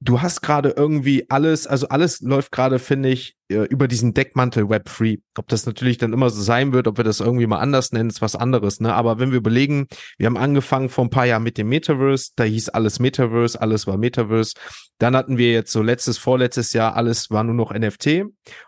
du 0.00 0.20
hast 0.20 0.42
gerade 0.42 0.70
irgendwie 0.76 1.28
alles, 1.30 1.66
also 1.66 1.88
alles 1.88 2.20
läuft 2.20 2.52
gerade, 2.52 2.78
finde 2.78 3.08
ich, 3.08 3.34
äh, 3.48 3.64
über 3.64 3.88
diesen 3.88 4.14
Deckmantel 4.14 4.64
Web3. 4.64 5.20
Ob 5.36 5.48
das 5.48 5.66
natürlich 5.66 5.98
dann 5.98 6.12
immer 6.12 6.30
so 6.30 6.42
sein 6.42 6.72
wird, 6.72 6.86
ob 6.86 6.98
wir 6.98 7.04
das 7.04 7.20
irgendwie 7.20 7.46
mal 7.46 7.60
anders 7.60 7.92
nennen, 7.92 8.10
ist 8.10 8.22
was 8.22 8.36
anderes, 8.36 8.80
ne? 8.80 8.94
Aber 8.94 9.18
wenn 9.18 9.30
wir 9.30 9.38
überlegen, 9.38 9.86
wir 10.18 10.26
haben 10.26 10.36
angefangen 10.36 10.88
vor 10.88 11.04
ein 11.04 11.10
paar 11.10 11.26
Jahren 11.26 11.42
mit 11.42 11.58
dem 11.58 11.68
Metaverse, 11.68 12.32
da 12.36 12.44
hieß 12.44 12.68
alles 12.70 12.98
Metaverse, 12.98 13.60
alles 13.60 13.86
war 13.86 13.96
Metaverse. 13.96 14.54
Dann 14.98 15.16
hatten 15.16 15.38
wir 15.38 15.52
jetzt 15.52 15.72
so 15.72 15.82
letztes, 15.82 16.18
vorletztes 16.18 16.72
Jahr, 16.72 16.96
alles 16.96 17.30
war 17.30 17.44
nur 17.44 17.54
noch 17.54 17.72
NFT 17.72 18.24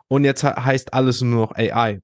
und 0.09 0.25
jetzt 0.25 0.45
heißt 0.45 0.95
alles 0.95 1.21
nur 1.21 1.47
noch 1.47 1.57
AI. 1.57 2.01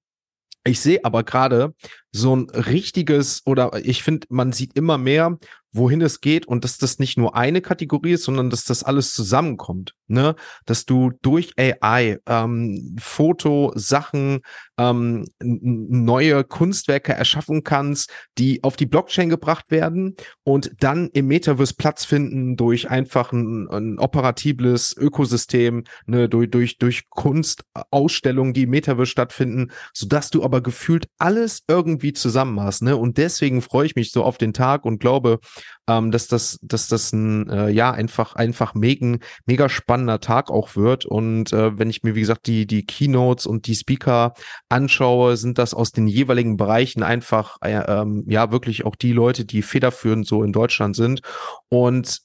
Ich 0.66 0.81
sehe 0.81 1.04
aber 1.04 1.25
gerade 1.25 1.75
so 2.11 2.35
ein 2.35 2.49
richtiges 2.49 3.43
oder 3.45 3.73
ich 3.85 4.02
finde, 4.02 4.26
man 4.31 4.52
sieht 4.52 4.75
immer 4.76 4.97
mehr, 4.97 5.38
wohin 5.75 6.00
es 6.00 6.21
geht 6.21 6.47
und 6.47 6.64
dass 6.64 6.78
das 6.78 6.99
nicht 6.99 7.19
nur 7.19 7.37
eine 7.37 7.61
Kategorie 7.61 8.12
ist, 8.12 8.25
sondern 8.25 8.49
dass 8.49 8.64
das 8.64 8.85
alles 8.85 9.12
zusammenkommt. 9.12 9.95
Ne? 10.07 10.37
Dass 10.66 10.87
du 10.87 11.12
durch 11.23 11.52
AI 11.59 12.19
ähm, 12.26 12.97
Foto, 12.99 13.73
Sachen, 13.75 14.40
ähm, 14.78 15.26
neue 15.40 16.45
Kunstwerke 16.45 17.12
erschaffen 17.12 17.64
kannst, 17.64 18.11
die 18.38 18.62
auf 18.62 18.76
die 18.76 18.87
Blockchain 18.87 19.28
gebracht 19.28 19.71
werden 19.71 20.16
und 20.43 20.73
dann 20.81 21.09
im 21.12 21.26
Metaverse 21.26 21.75
Platz 21.76 22.04
finden 22.04 22.57
durch 22.57 22.90
einfach 22.90 23.33
ein, 23.33 23.69
ein 23.69 23.99
operatibles 23.99 24.97
Ökosystem, 24.97 25.85
ne? 26.07 26.28
durch, 26.28 26.50
durch, 26.50 26.78
durch 26.78 27.09
Kunstausstellungen, 27.11 28.54
die 28.54 28.62
im 28.62 28.71
Metaverse 28.71 29.11
stattfinden, 29.11 29.71
sodass 29.93 30.31
du 30.31 30.45
aber 30.45 30.61
gefühlt 30.61 31.09
alles 31.19 31.62
irgendwie 31.66 32.12
zusammen 32.12 32.61
hast. 32.61 32.83
Ne? 32.83 32.97
Und 32.97 33.19
deswegen 33.19 33.62
freue 33.62 33.87
ich 33.87 33.97
mich 33.97 34.12
so 34.12 34.23
auf 34.23 34.38
den 34.38 34.52
Tag 34.52 34.85
und 34.85 34.99
glaube, 35.00 35.40
ähm, 35.88 36.11
dass 36.11 36.28
das, 36.28 36.59
dass 36.62 36.88
das 36.88 37.12
ein 37.12 37.49
äh, 37.49 37.71
ja 37.71 37.90
einfach 37.90 38.35
einfach 38.35 38.75
mega, 38.75 39.18
mega 39.47 39.68
spannender 39.68 40.21
Tag 40.21 40.50
auch 40.50 40.76
wird. 40.76 41.04
Und 41.04 41.52
äh, 41.52 41.78
wenn 41.78 41.90
ich 41.90 42.02
mir 42.02 42.14
wie 42.14 42.21
gesagt 42.21 42.47
die 42.47 42.66
die 42.66 42.85
Keynotes 42.85 43.47
und 43.47 43.66
die 43.66 43.75
Speaker 43.75 44.35
anschaue, 44.68 45.37
sind 45.37 45.59
das 45.59 45.75
aus 45.75 45.92
den 45.92 46.06
jeweiligen 46.06 46.56
Bereichen 46.56 47.02
einfach 47.02 47.56
äh, 47.61 47.75
ähm, 47.75 48.25
ja 48.28 48.50
wirklich 48.50 48.85
auch 48.85 48.97
die 48.97 49.12
Leute, 49.12 49.44
die 49.44 49.62
federführend 49.62 50.26
so 50.26 50.42
in 50.42 50.52
Deutschland 50.52 50.97
sind. 50.97 51.21
Und 51.68 52.21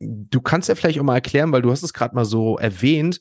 du 0.00 0.40
kannst 0.40 0.68
ja 0.68 0.74
vielleicht 0.74 0.98
auch 0.98 1.04
mal 1.04 1.16
erklären, 1.16 1.52
weil 1.52 1.62
du 1.62 1.70
hast 1.70 1.82
es 1.82 1.92
gerade 1.92 2.14
mal 2.14 2.24
so 2.24 2.56
erwähnt 2.58 3.20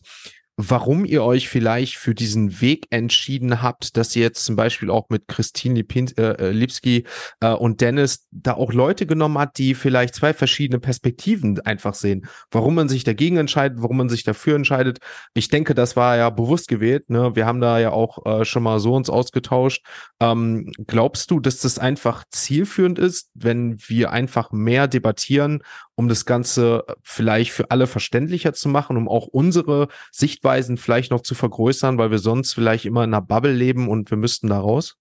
warum 0.62 1.06
ihr 1.06 1.24
euch 1.24 1.48
vielleicht 1.48 1.96
für 1.96 2.14
diesen 2.14 2.60
Weg 2.60 2.88
entschieden 2.90 3.62
habt, 3.62 3.96
dass 3.96 4.14
ihr 4.14 4.24
jetzt 4.24 4.44
zum 4.44 4.58
Beispiel 4.58 4.90
auch 4.90 5.08
mit 5.08 5.30
Christine 5.30 5.76
Lipin, 5.76 6.12
äh, 6.18 6.32
äh, 6.32 6.52
Lipski 6.52 7.06
äh, 7.40 7.54
und 7.54 7.80
Dennis 7.80 8.28
da 8.32 8.56
auch 8.56 8.74
Leute 8.74 9.06
genommen 9.06 9.38
hat, 9.38 9.58
die 9.58 9.74
vielleicht 9.74 10.16
zwei 10.16 10.34
verschiedene 10.34 10.82
Perspektiven 10.82 11.62
einfach 11.62 11.94
sehen. 11.94 12.28
Warum 12.52 12.76
man 12.76 12.90
sich 12.90 13.06
dagegen 13.06 13.38
entscheidet, 13.38 13.82
warum 13.82 13.96
man 13.96 14.10
sich 14.10 14.26
dafür 14.26 14.58
entscheidet. 14.58 15.00
Ich 15.34 15.48
denke, 15.48 15.74
das 15.74 15.96
war 15.96 16.18
ja 16.18 16.30
bewusst 16.30 16.68
gewählt. 16.68 17.10
Ne? 17.10 17.38
Wir 17.38 17.46
haben 17.46 17.62
da 17.62 17.80
ja 17.80 17.92
auch 17.92 18.26
äh, 18.26 18.44
schon 18.44 18.64
mal 18.64 18.82
so 18.82 18.96
uns 18.96 19.10
ausgetauscht. 19.10 19.86
Ähm, 20.20 20.74
glaubst 20.88 21.32
du, 21.32 21.40
dass 21.40 21.60
das 21.60 21.80
einfach 21.80 22.26
zielführend 22.32 23.00
ist, 23.00 23.30
wenn 23.34 23.78
wir 23.88 24.12
einfach 24.12 24.52
mehr 24.52 24.90
debattieren 24.90 25.64
um 26.00 26.08
das 26.08 26.26
Ganze 26.26 26.86
vielleicht 27.04 27.52
für 27.52 27.72
alle 27.72 27.86
verständlicher 27.86 28.54
zu 28.54 28.70
machen, 28.70 28.96
um 28.96 29.10
auch 29.10 29.28
unsere 29.28 29.90
Sichtweisen 30.14 30.78
vielleicht 30.78 31.12
noch 31.12 31.20
zu 31.20 31.36
vergrößern, 31.36 31.98
weil 31.98 32.10
wir 32.10 32.20
sonst 32.20 32.54
vielleicht 32.54 32.86
immer 32.86 33.04
in 33.04 33.14
einer 33.14 33.22
Bubble 33.22 33.52
leben 33.52 33.90
und 33.90 34.10
wir 34.10 34.18
müssten 34.18 34.48
da 34.48 34.62
raus? 34.62 34.96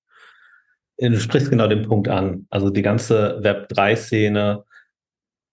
Du 0.99 1.21
sprichst 1.21 1.51
genau 1.51 1.69
den 1.69 1.87
Punkt 1.87 2.09
an. 2.09 2.49
Also 2.51 2.71
die 2.71 2.83
ganze 2.83 3.41
Web3-Szene 3.45 4.65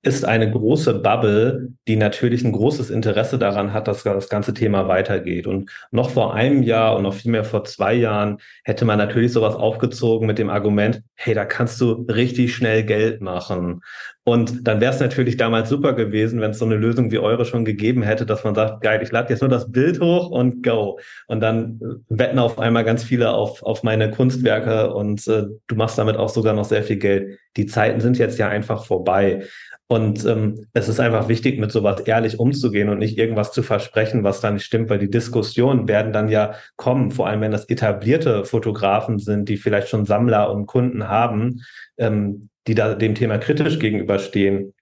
ist 0.05 0.23
eine 0.23 0.51
große 0.51 0.99
Bubble, 0.99 1.69
die 1.87 1.95
natürlich 1.95 2.43
ein 2.43 2.51
großes 2.51 2.91
Interesse 2.91 3.39
daran 3.39 3.73
hat, 3.73 3.87
dass 3.87 4.03
das 4.03 4.29
ganze 4.29 4.53
Thema 4.53 4.87
weitergeht. 4.87 5.47
Und 5.47 5.71
noch 5.89 6.11
vor 6.11 6.35
einem 6.35 6.61
Jahr 6.61 6.95
und 6.95 7.03
noch 7.03 7.15
viel 7.15 7.31
mehr 7.31 7.43
vor 7.43 7.63
zwei 7.63 7.95
Jahren 7.95 8.37
hätte 8.63 8.85
man 8.85 8.99
natürlich 8.99 9.33
sowas 9.33 9.55
aufgezogen 9.55 10.27
mit 10.27 10.37
dem 10.37 10.51
Argument, 10.51 11.01
hey, 11.15 11.33
da 11.33 11.43
kannst 11.43 11.81
du 11.81 12.05
richtig 12.07 12.55
schnell 12.55 12.83
Geld 12.83 13.21
machen. 13.21 13.81
Und 14.23 14.67
dann 14.67 14.79
wäre 14.79 14.93
es 14.93 14.99
natürlich 14.99 15.37
damals 15.37 15.69
super 15.69 15.93
gewesen, 15.93 16.39
wenn 16.39 16.51
es 16.51 16.59
so 16.59 16.65
eine 16.65 16.75
Lösung 16.75 17.09
wie 17.09 17.19
eure 17.19 17.45
schon 17.45 17.65
gegeben 17.65 18.03
hätte, 18.03 18.27
dass 18.27 18.43
man 18.43 18.53
sagt, 18.53 18.81
geil, 18.81 18.99
ich 19.01 19.11
lade 19.11 19.31
jetzt 19.31 19.41
nur 19.41 19.49
das 19.49 19.71
Bild 19.71 19.99
hoch 20.01 20.29
und 20.29 20.61
go. 20.61 20.99
Und 21.27 21.41
dann 21.41 21.79
wetten 22.09 22.37
auf 22.37 22.59
einmal 22.59 22.83
ganz 22.83 23.03
viele 23.03 23.33
auf, 23.33 23.63
auf 23.63 23.81
meine 23.81 24.11
Kunstwerke 24.11 24.93
und 24.93 25.27
äh, 25.27 25.45
du 25.65 25.75
machst 25.75 25.97
damit 25.97 26.17
auch 26.17 26.29
sogar 26.29 26.53
noch 26.53 26.65
sehr 26.65 26.83
viel 26.83 26.97
Geld. 26.97 27.39
Die 27.57 27.65
Zeiten 27.65 28.01
sind 28.01 28.17
jetzt 28.19 28.37
ja 28.37 28.49
einfach 28.49 28.85
vorbei. 28.85 29.43
Und 29.87 30.25
ähm, 30.25 30.65
es 30.73 30.89
ist 30.89 30.99
einfach 30.99 31.27
wichtig, 31.27 31.59
mit 31.59 31.71
sowas 31.71 32.01
ehrlich 32.01 32.39
umzugehen 32.39 32.89
und 32.89 32.97
nicht 32.97 33.19
irgendwas 33.19 33.51
zu 33.51 33.61
versprechen, 33.61 34.23
was 34.23 34.41
dann 34.41 34.55
nicht 34.55 34.65
stimmt, 34.65 34.89
weil 34.89 34.97
die 34.97 35.11
Diskussionen 35.11 35.87
werden 35.87 36.11
dann 36.11 36.27
ja 36.27 36.55
kommen, 36.75 37.11
vor 37.11 37.27
allem 37.27 37.41
wenn 37.41 37.51
das 37.51 37.69
etablierte 37.69 38.45
Fotografen 38.45 39.19
sind, 39.19 39.47
die 39.47 39.57
vielleicht 39.57 39.89
schon 39.89 40.05
Sammler 40.05 40.51
und 40.51 40.65
Kunden 40.65 41.07
haben, 41.07 41.61
ähm, 41.97 42.49
die 42.65 42.73
da 42.73 42.95
dem 42.95 43.13
Thema 43.13 43.37
kritisch 43.37 43.77
gegenüberstehen. 43.77 44.73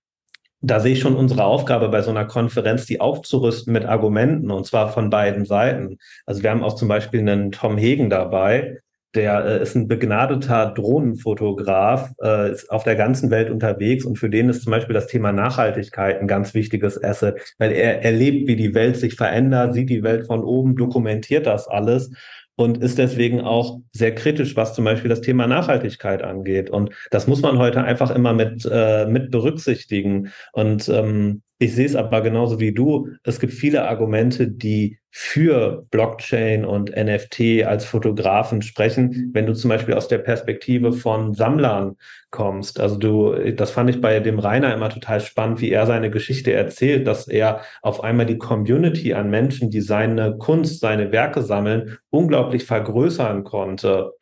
Da 0.62 0.80
sehe 0.80 0.94
ich 0.94 1.02
schon 1.02 1.18
unsere 1.18 1.44
Aufgabe 1.44 1.90
bei 1.90 2.02
so 2.02 2.10
einer 2.10 2.24
Konferenz, 2.24 2.86
die 2.86 3.02
aufzurüsten 3.02 3.74
mit 3.74 3.84
Argumenten 3.84 4.52
und 4.52 4.66
zwar 4.66 4.94
von 4.94 5.10
beiden 5.10 5.44
Seiten. 5.44 5.98
Also 6.26 6.44
wir 6.44 6.52
haben 6.52 6.64
auch 6.64 6.76
zum 6.76 6.88
Beispiel 6.88 7.20
einen 7.20 7.52
Tom 7.52 7.78
Hegen 7.78 8.10
dabei, 8.10 8.80
der 9.16 9.46
äh, 9.46 9.62
ist 9.62 9.76
ein 9.76 9.88
begnadeter 9.88 10.74
Drohnenfotograf, 10.76 12.12
äh, 12.22 12.52
ist 12.52 12.70
auf 12.72 12.84
der 12.84 12.96
ganzen 12.96 13.30
Welt 13.30 13.50
unterwegs 13.50 14.06
und 14.06 14.18
für 14.18 14.30
den 14.30 14.50
ist 14.50 14.64
zum 14.64 14.72
Beispiel 14.72 14.94
das 14.94 15.08
Thema 15.08 15.32
Nachhaltigkeit 15.32 16.20
ein 16.20 16.28
ganz 16.28 16.54
wichtiges 16.54 17.02
Asset, 17.04 17.40
weil 17.58 17.72
er 17.72 18.04
erlebt, 18.04 18.48
wie 18.48 18.56
die 18.56 18.74
Welt 18.74 18.98
sich 18.98 19.16
verändert, 19.16 19.74
sieht 19.74 19.90
die 19.90 20.04
Welt 20.04 20.26
von 20.26 20.44
oben, 20.44 20.76
dokumentiert 20.76 21.46
das 21.46 21.68
alles 21.68 22.12
und 22.56 22.84
ist 22.84 22.98
deswegen 22.98 23.42
auch 23.42 23.80
sehr 23.92 24.14
kritisch, 24.14 24.56
was 24.56 24.76
zum 24.76 24.86
Beispiel 24.86 25.10
das 25.10 25.22
Thema 25.22 25.48
Nachhaltigkeit 25.48 26.22
angeht. 26.22 26.70
Und 26.70 26.92
das 27.10 27.28
muss 27.28 27.42
man 27.42 27.58
heute 27.58 27.84
einfach 27.84 28.12
immer 28.12 28.34
mit, 28.34 28.68
äh, 28.72 29.06
mit 29.08 29.32
berücksichtigen. 29.32 30.32
Und 30.52 30.88
ähm, 30.90 31.42
ich 31.64 31.76
sehe 31.76 31.86
es 31.86 31.96
aber 31.96 32.22
genauso 32.22 32.60
wie 32.60 32.74
du. 32.74 33.08
Es 33.24 33.40
gibt 33.40 33.54
viele 33.54 33.88
Argumente, 33.88 34.48
die 34.48 35.00
für 35.10 35.86
Blockchain 35.92 36.66
und 36.66 36.90
NFT 36.90 37.64
als 37.66 37.86
Fotografen 37.86 38.62
sprechen, 38.62 39.30
wenn 39.34 39.46
du 39.46 39.54
zum 39.54 39.70
Beispiel 39.70 39.94
aus 39.94 40.08
der 40.08 40.18
Perspektive 40.18 40.92
von 40.92 41.34
Sammlern 41.34 41.98
kommst. 42.32 42.80
Also 42.80 42.98
du, 42.98 43.52
das 43.54 43.72
fand 43.72 43.92
ich 43.92 44.02
bei 44.02 44.20
dem 44.20 44.40
Rainer 44.40 44.74
immer 44.74 44.90
total 44.90 45.22
spannend, 45.22 45.62
wie 45.62 45.72
er 45.72 45.86
seine 45.86 46.10
Geschichte 46.10 46.52
erzählt, 46.52 47.08
dass 47.08 47.28
er 47.28 47.62
auf 47.82 48.04
einmal 48.04 48.26
die 48.26 48.40
Community 48.40 49.14
an 49.14 49.30
Menschen, 49.30 49.70
die 49.70 49.82
seine 49.82 50.38
Kunst, 50.38 50.80
seine 50.80 51.12
Werke 51.12 51.44
sammeln, 51.44 51.98
unglaublich 52.10 52.66
vergrößern 52.66 53.44
konnte 53.44 54.14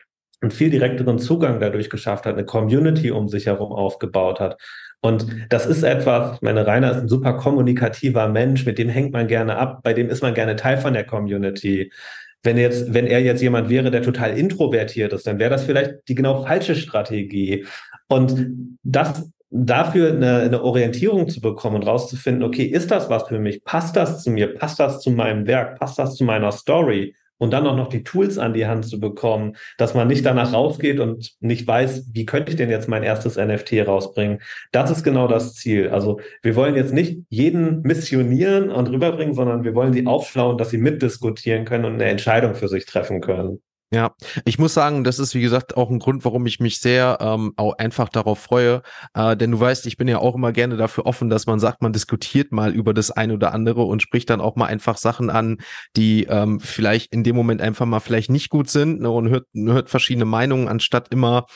und 0.42 0.54
viel 0.54 0.72
direkteren 0.72 1.20
Zugang 1.20 1.60
dadurch 1.60 1.90
geschafft 1.90 2.26
hat, 2.26 2.34
eine 2.34 2.46
Community 2.46 3.12
um 3.12 3.30
sich 3.30 3.46
herum 3.46 3.72
aufgebaut 3.72 4.40
hat. 4.40 4.60
Und 5.02 5.26
das 5.50 5.66
ist 5.66 5.82
etwas, 5.84 6.36
ich 6.36 6.42
meine, 6.42 6.66
Rainer 6.66 6.92
ist 6.92 6.98
ein 6.98 7.10
super 7.10 7.34
kommunikativer 7.34 8.28
Mensch, 8.30 8.66
mit 8.66 8.78
dem 8.78 8.88
hängt 8.88 9.12
man 9.12 9.28
gerne 9.28 9.58
ab, 9.58 9.82
bei 9.84 9.94
dem 9.94 10.10
ist 10.10 10.22
man 10.22 10.36
gerne 10.36 10.56
Teil 10.56 10.78
von 10.78 10.94
der 10.94 11.04
Community. 11.04 11.92
Wenn 12.44 12.58
jetzt, 12.58 12.94
wenn 12.94 13.08
er 13.08 13.22
jetzt 13.22 13.42
jemand 13.42 13.70
wäre, 13.70 13.90
der 13.92 14.04
total 14.04 14.38
introvertiert 14.38 15.14
ist, 15.14 15.26
dann 15.26 15.40
wäre 15.40 15.50
das 15.50 15.64
vielleicht 15.64 16.08
die 16.08 16.16
genau 16.16 16.44
falsche 16.44 16.76
Strategie. 16.76 17.66
Und 18.08 18.78
das 18.84 19.30
dafür 19.52 20.14
eine, 20.14 20.40
eine 20.40 20.64
Orientierung 20.64 21.28
zu 21.30 21.42
bekommen 21.42 21.78
und 21.78 21.88
rauszufinden, 21.88 22.44
okay, 22.44 22.64
ist 22.64 22.90
das 22.90 23.10
was 23.10 23.24
für 23.28 23.40
mich? 23.40 23.64
Passt 23.64 23.96
das 23.96 24.24
zu 24.24 24.32
mir? 24.32 24.54
Passt 24.54 24.80
das 24.80 25.02
zu 25.02 25.12
meinem 25.12 25.46
Werk? 25.46 25.80
Passt 25.80 26.00
das 26.00 26.16
zu 26.16 26.24
meiner 26.24 26.52
Story? 26.52 27.16
Und 27.42 27.52
dann 27.54 27.66
auch 27.66 27.76
noch 27.76 27.88
die 27.88 28.04
Tools 28.04 28.38
an 28.38 28.54
die 28.54 28.68
Hand 28.68 28.86
zu 28.86 29.00
bekommen, 29.00 29.58
dass 29.80 29.96
man 29.96 30.08
nicht 30.08 30.24
danach 30.24 30.54
rausgeht 30.54 31.00
und 31.00 31.32
nicht 31.40 31.66
weiß, 31.66 32.12
wie 32.14 32.28
könnte 32.28 32.52
ich 32.52 32.56
denn 32.56 32.70
jetzt 32.70 32.88
mein 32.88 33.02
erstes 33.02 33.36
NFT 33.36 33.88
rausbringen. 33.88 34.44
Das 34.72 34.92
ist 34.92 35.04
genau 35.04 35.28
das 35.28 35.56
Ziel. 35.56 35.90
Also 35.90 36.20
wir 36.44 36.56
wollen 36.56 36.76
jetzt 36.76 36.94
nicht 36.94 37.18
jeden 37.30 37.82
missionieren 37.82 38.70
und 38.70 38.92
rüberbringen, 38.92 39.34
sondern 39.34 39.64
wir 39.64 39.74
wollen 39.74 39.92
sie 39.92 40.06
aufschlauen, 40.06 40.60
dass 40.60 40.70
sie 40.70 40.78
mitdiskutieren 40.78 41.66
können 41.66 41.86
und 41.86 41.96
eine 41.96 42.06
Entscheidung 42.06 42.54
für 42.54 42.68
sich 42.68 42.86
treffen 42.86 43.22
können. 43.22 43.60
Ja, 43.94 44.16
ich 44.46 44.58
muss 44.58 44.74
sagen, 44.74 45.04
das 45.04 45.20
ist 45.20 45.36
wie 45.36 45.42
gesagt 45.42 45.76
auch 45.76 45.90
ein 45.90 46.00
Grund, 46.00 46.24
warum 46.24 46.46
ich 46.46 46.62
mich 46.62 46.80
sehr 46.80 47.18
ähm, 47.20 47.52
auch 47.58 47.78
einfach 47.78 48.08
darauf 48.08 48.40
freue. 48.40 48.84
Äh, 49.14 49.36
denn 49.36 49.52
du 49.52 49.60
weißt, 49.60 49.86
ich 49.86 49.98
bin 49.98 50.08
ja 50.08 50.20
auch 50.20 50.36
immer 50.36 50.54
gerne 50.54 50.78
dafür 50.78 51.06
offen, 51.06 51.30
dass 51.30 51.46
man 51.46 51.60
sagt, 51.60 51.82
man 51.82 51.92
diskutiert 51.92 52.54
mal 52.54 52.74
über 52.74 52.94
das 52.94 53.12
ein 53.12 53.32
oder 53.32 53.54
andere 53.54 53.84
und 53.84 54.02
spricht 54.02 54.30
dann 54.30 54.40
auch 54.40 54.56
mal 54.56 54.68
einfach 54.68 54.96
Sachen 54.96 55.30
an, 55.30 55.58
die 55.98 56.24
ähm, 56.24 56.62
vielleicht 56.62 57.12
in 57.12 57.26
dem 57.26 57.36
Moment 57.36 57.62
einfach 57.62 57.86
mal 57.86 58.00
vielleicht 58.00 58.30
nicht 58.30 58.50
gut 58.50 58.70
sind 58.70 59.02
ne, 59.02 59.10
und 59.10 59.28
hört, 59.28 59.48
hört 59.54 59.90
verschiedene 59.90 60.26
Meinungen, 60.26 60.70
anstatt 60.70 61.10
immer 61.12 61.48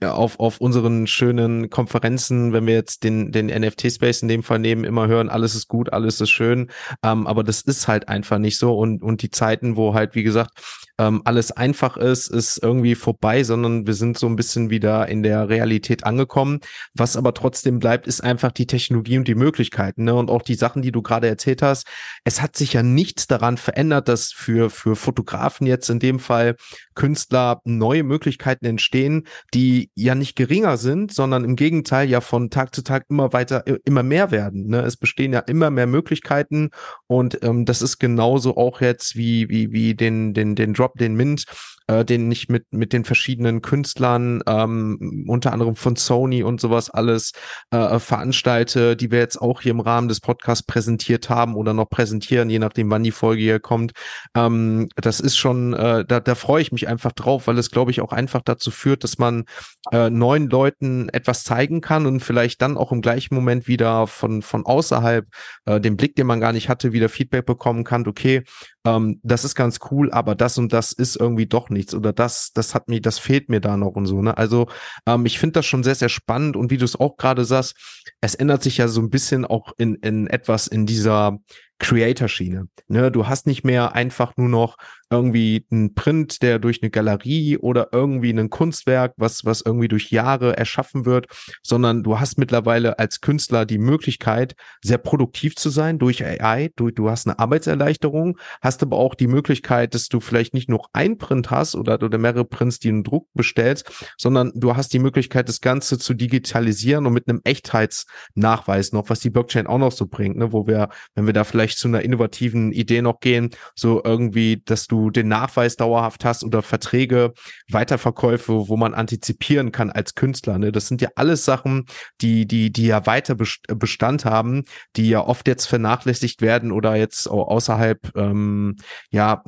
auf, 0.00 0.40
auf 0.40 0.60
unseren 0.60 1.06
schönen 1.06 1.68
Konferenzen, 1.68 2.52
wenn 2.52 2.66
wir 2.66 2.74
jetzt 2.74 3.04
den, 3.04 3.32
den 3.32 3.46
NFT-Space 3.46 4.22
in 4.22 4.28
dem 4.28 4.42
Fall 4.42 4.60
nehmen, 4.60 4.84
immer 4.84 5.08
hören, 5.08 5.28
alles 5.28 5.54
ist 5.54 5.68
gut, 5.68 5.92
alles 5.92 6.20
ist 6.20 6.30
schön. 6.30 6.70
Ähm, 7.02 7.26
aber 7.26 7.44
das 7.44 7.60
ist 7.62 7.86
halt 7.86 8.08
einfach 8.08 8.38
nicht 8.38 8.56
so. 8.58 8.78
Und, 8.78 9.02
und 9.02 9.20
die 9.20 9.30
Zeiten, 9.30 9.76
wo 9.76 9.92
halt, 9.92 10.14
wie 10.14 10.22
gesagt, 10.22 10.52
ähm, 10.98 11.22
alles 11.24 11.52
einfach 11.52 11.96
ist, 11.96 12.28
ist 12.28 12.62
irgendwie 12.62 12.94
vorbei, 12.94 13.44
sondern 13.44 13.86
wir 13.86 13.94
sind 13.94 14.18
so 14.18 14.26
ein 14.26 14.36
bisschen 14.36 14.70
wieder 14.70 15.08
in 15.08 15.22
der 15.22 15.48
Realität 15.48 16.04
angekommen. 16.04 16.60
Was 16.94 17.16
aber 17.16 17.34
trotzdem 17.34 17.78
bleibt, 17.78 18.06
ist 18.06 18.20
einfach 18.20 18.52
die 18.52 18.66
Technologie 18.66 19.18
und 19.18 19.28
die 19.28 19.34
Möglichkeiten. 19.34 20.04
Ne? 20.04 20.14
Und 20.14 20.30
auch 20.30 20.42
die 20.42 20.54
Sachen, 20.54 20.82
die 20.82 20.92
du 20.92 21.02
gerade 21.02 21.28
erzählt 21.28 21.62
hast. 21.62 21.86
Es 22.24 22.42
hat 22.42 22.56
sich 22.56 22.72
ja 22.72 22.82
nichts 22.82 23.26
daran 23.26 23.56
verändert, 23.56 24.08
dass 24.08 24.32
für, 24.32 24.70
für 24.70 24.96
Fotografen 24.96 25.66
jetzt 25.66 25.88
in 25.88 26.00
dem 26.00 26.18
Fall 26.18 26.56
Künstler 26.94 27.60
neue 27.64 28.02
Möglichkeiten 28.02 28.66
entstehen, 28.66 29.26
die 29.54 29.90
ja 29.94 30.16
nicht 30.16 30.34
geringer 30.34 30.76
sind, 30.76 31.14
sondern 31.14 31.44
im 31.44 31.54
Gegenteil 31.54 32.08
ja 32.08 32.20
von 32.20 32.50
Tag 32.50 32.74
zu 32.74 32.82
Tag 32.82 33.04
immer 33.08 33.32
weiter, 33.32 33.64
immer 33.84 34.02
mehr 34.02 34.32
werden. 34.32 34.66
Ne? 34.66 34.80
Es 34.80 34.96
bestehen 34.96 35.32
ja 35.32 35.40
immer 35.40 35.70
mehr 35.70 35.86
Möglichkeiten 35.86 36.70
und 37.06 37.38
ähm, 37.42 37.64
das 37.64 37.82
ist 37.82 37.98
genauso 37.98 38.56
auch 38.56 38.80
jetzt 38.80 39.14
wie, 39.16 39.48
wie, 39.48 39.70
wie 39.72 39.94
den, 39.94 40.34
den, 40.34 40.56
den 40.56 40.74
Drop, 40.88 40.98
den 40.98 41.14
Mint 41.14 41.44
äh, 41.88 42.04
den 42.04 42.30
ich 42.30 42.48
mit, 42.48 42.66
mit 42.70 42.92
den 42.92 43.04
verschiedenen 43.04 43.62
Künstlern, 43.62 44.42
ähm, 44.46 45.24
unter 45.26 45.52
anderem 45.52 45.74
von 45.74 45.96
Sony 45.96 46.42
und 46.42 46.60
sowas 46.60 46.90
alles 46.90 47.32
äh, 47.70 47.98
veranstalte, 47.98 48.94
die 48.94 49.10
wir 49.10 49.18
jetzt 49.18 49.40
auch 49.40 49.62
hier 49.62 49.72
im 49.72 49.80
Rahmen 49.80 50.08
des 50.08 50.20
Podcasts 50.20 50.64
präsentiert 50.64 51.30
haben 51.30 51.56
oder 51.56 51.72
noch 51.74 51.88
präsentieren, 51.88 52.50
je 52.50 52.58
nachdem, 52.58 52.90
wann 52.90 53.02
die 53.02 53.10
Folge 53.10 53.42
hier 53.42 53.60
kommt. 53.60 53.92
Ähm, 54.36 54.88
das 54.96 55.20
ist 55.20 55.36
schon, 55.36 55.72
äh, 55.72 56.04
da, 56.06 56.20
da 56.20 56.34
freue 56.34 56.62
ich 56.62 56.72
mich 56.72 56.88
einfach 56.88 57.12
drauf, 57.12 57.46
weil 57.46 57.58
es, 57.58 57.70
glaube 57.70 57.90
ich, 57.90 58.00
auch 58.00 58.12
einfach 58.12 58.42
dazu 58.44 58.70
führt, 58.70 59.02
dass 59.02 59.18
man 59.18 59.44
äh, 59.90 60.10
neuen 60.10 60.48
Leuten 60.48 61.08
etwas 61.08 61.42
zeigen 61.42 61.80
kann 61.80 62.06
und 62.06 62.20
vielleicht 62.20 62.60
dann 62.60 62.76
auch 62.76 62.92
im 62.92 63.00
gleichen 63.00 63.34
Moment 63.34 63.66
wieder 63.66 64.06
von, 64.06 64.42
von 64.42 64.66
außerhalb 64.66 65.26
äh, 65.64 65.80
den 65.80 65.96
Blick, 65.96 66.16
den 66.16 66.26
man 66.26 66.40
gar 66.40 66.52
nicht 66.52 66.68
hatte, 66.68 66.92
wieder 66.92 67.08
Feedback 67.08 67.46
bekommen 67.46 67.84
kann, 67.84 68.06
okay, 68.06 68.42
ähm, 68.88 69.20
das 69.22 69.44
ist 69.44 69.54
ganz 69.54 69.78
cool, 69.90 70.10
aber 70.10 70.34
das 70.34 70.58
und 70.58 70.72
das 70.72 70.92
ist 70.92 71.16
irgendwie 71.16 71.46
doch 71.46 71.68
nichts 71.70 71.94
oder 71.94 72.12
das, 72.12 72.52
das 72.52 72.74
hat 72.74 72.88
mir, 72.88 73.00
das 73.00 73.18
fehlt 73.18 73.48
mir 73.48 73.60
da 73.60 73.76
noch 73.76 73.96
und 73.96 74.06
so. 74.06 74.22
Ne? 74.22 74.36
Also 74.36 74.68
ähm, 75.06 75.26
ich 75.26 75.38
finde 75.38 75.54
das 75.54 75.66
schon 75.66 75.84
sehr, 75.84 75.94
sehr 75.94 76.08
spannend 76.08 76.56
und 76.56 76.70
wie 76.70 76.78
du 76.78 76.84
es 76.84 76.98
auch 76.98 77.16
gerade 77.16 77.44
sagst, 77.44 77.76
es 78.20 78.34
ändert 78.34 78.62
sich 78.62 78.78
ja 78.78 78.88
so 78.88 79.00
ein 79.00 79.10
bisschen 79.10 79.44
auch 79.44 79.72
in, 79.78 79.96
in 79.96 80.26
etwas 80.26 80.66
in 80.66 80.86
dieser 80.86 81.38
Creator-Schiene. 81.78 82.68
Ne, 82.88 83.10
du 83.10 83.26
hast 83.26 83.46
nicht 83.46 83.64
mehr 83.64 83.94
einfach 83.94 84.36
nur 84.36 84.48
noch 84.48 84.76
irgendwie 85.10 85.66
einen 85.70 85.94
Print, 85.94 86.42
der 86.42 86.58
durch 86.58 86.82
eine 86.82 86.90
Galerie 86.90 87.56
oder 87.56 87.88
irgendwie 87.92 88.30
ein 88.30 88.50
Kunstwerk, 88.50 89.14
was, 89.16 89.44
was 89.44 89.62
irgendwie 89.62 89.88
durch 89.88 90.10
Jahre 90.10 90.56
erschaffen 90.56 91.06
wird, 91.06 91.26
sondern 91.62 92.02
du 92.02 92.20
hast 92.20 92.38
mittlerweile 92.38 92.98
als 92.98 93.20
Künstler 93.20 93.64
die 93.64 93.78
Möglichkeit, 93.78 94.54
sehr 94.82 94.98
produktiv 94.98 95.56
zu 95.56 95.70
sein 95.70 95.98
durch 95.98 96.24
AI. 96.24 96.70
Du, 96.76 96.90
du 96.90 97.08
hast 97.08 97.26
eine 97.26 97.38
Arbeitserleichterung, 97.38 98.38
hast 98.60 98.82
aber 98.82 98.98
auch 98.98 99.14
die 99.14 99.28
Möglichkeit, 99.28 99.94
dass 99.94 100.08
du 100.08 100.20
vielleicht 100.20 100.52
nicht 100.52 100.68
nur 100.68 100.88
ein 100.92 101.16
Print 101.16 101.50
hast 101.50 101.74
oder, 101.74 102.02
oder 102.02 102.18
mehrere 102.18 102.44
Prints, 102.44 102.78
die 102.78 102.88
einen 102.88 103.04
Druck 103.04 103.28
bestellst, 103.34 103.90
sondern 104.18 104.52
du 104.54 104.76
hast 104.76 104.92
die 104.92 104.98
Möglichkeit, 104.98 105.48
das 105.48 105.60
Ganze 105.60 105.98
zu 105.98 106.12
digitalisieren 106.14 107.06
und 107.06 107.14
mit 107.14 107.28
einem 107.28 107.40
Echtheitsnachweis 107.44 108.92
noch, 108.92 109.08
was 109.08 109.20
die 109.20 109.30
Blockchain 109.30 109.66
auch 109.66 109.78
noch 109.78 109.92
so 109.92 110.06
bringt, 110.06 110.36
ne, 110.36 110.52
wo 110.52 110.66
wir, 110.66 110.90
wenn 111.14 111.26
wir 111.26 111.32
da 111.32 111.44
vielleicht 111.44 111.67
zu 111.76 111.88
einer 111.88 112.02
innovativen 112.02 112.72
Idee 112.72 113.02
noch 113.02 113.20
gehen, 113.20 113.50
so 113.74 114.02
irgendwie, 114.04 114.62
dass 114.64 114.86
du 114.86 115.10
den 115.10 115.28
Nachweis 115.28 115.76
dauerhaft 115.76 116.24
hast 116.24 116.44
oder 116.44 116.62
Verträge, 116.62 117.32
Weiterverkäufe, 117.70 118.68
wo 118.68 118.76
man 118.76 118.94
antizipieren 118.94 119.72
kann 119.72 119.90
als 119.90 120.14
Künstler. 120.14 120.58
Ne? 120.58 120.72
Das 120.72 120.88
sind 120.88 121.02
ja 121.02 121.08
alles 121.16 121.44
Sachen, 121.44 121.86
die, 122.20 122.46
die, 122.46 122.72
die 122.72 122.86
ja 122.86 123.06
weiter 123.06 123.34
Bestand 123.34 124.24
haben, 124.24 124.64
die 124.96 125.08
ja 125.08 125.20
oft 125.20 125.46
jetzt 125.48 125.66
vernachlässigt 125.66 126.42
werden 126.42 126.72
oder 126.72 126.96
jetzt 126.96 127.28
außerhalb, 127.28 128.16
ähm, 128.16 128.76
ja, 129.10 129.42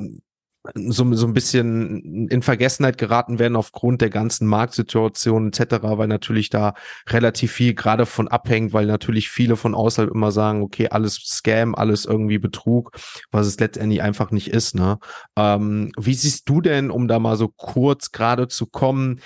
so, 0.75 1.13
so 1.15 1.27
ein 1.27 1.33
bisschen 1.33 2.27
in 2.29 2.41
Vergessenheit 2.41 2.97
geraten 2.97 3.39
werden 3.39 3.55
aufgrund 3.55 4.01
der 4.01 4.09
ganzen 4.09 4.47
Marktsituation 4.47 5.47
etc., 5.47 5.77
weil 5.81 6.07
natürlich 6.07 6.49
da 6.49 6.73
relativ 7.07 7.51
viel 7.51 7.73
gerade 7.73 8.05
von 8.05 8.27
abhängt, 8.27 8.71
weil 8.73 8.85
natürlich 8.85 9.29
viele 9.29 9.55
von 9.55 9.73
außerhalb 9.73 10.11
immer 10.11 10.31
sagen, 10.31 10.61
okay, 10.61 10.89
alles 10.89 11.15
Scam, 11.15 11.73
alles 11.73 12.05
irgendwie 12.05 12.37
Betrug, 12.37 12.91
was 13.31 13.47
es 13.47 13.59
letztendlich 13.59 14.01
einfach 14.01 14.31
nicht 14.31 14.49
ist. 14.49 14.75
Ne? 14.75 14.99
Ähm, 15.35 15.91
wie 15.97 16.13
siehst 16.13 16.47
du 16.47 16.61
denn, 16.61 16.91
um 16.91 17.07
da 17.07 17.19
mal 17.19 17.37
so 17.37 17.47
kurz 17.47 18.11
gerade 18.11 18.47
zu 18.47 18.67
kommen, 18.67 19.19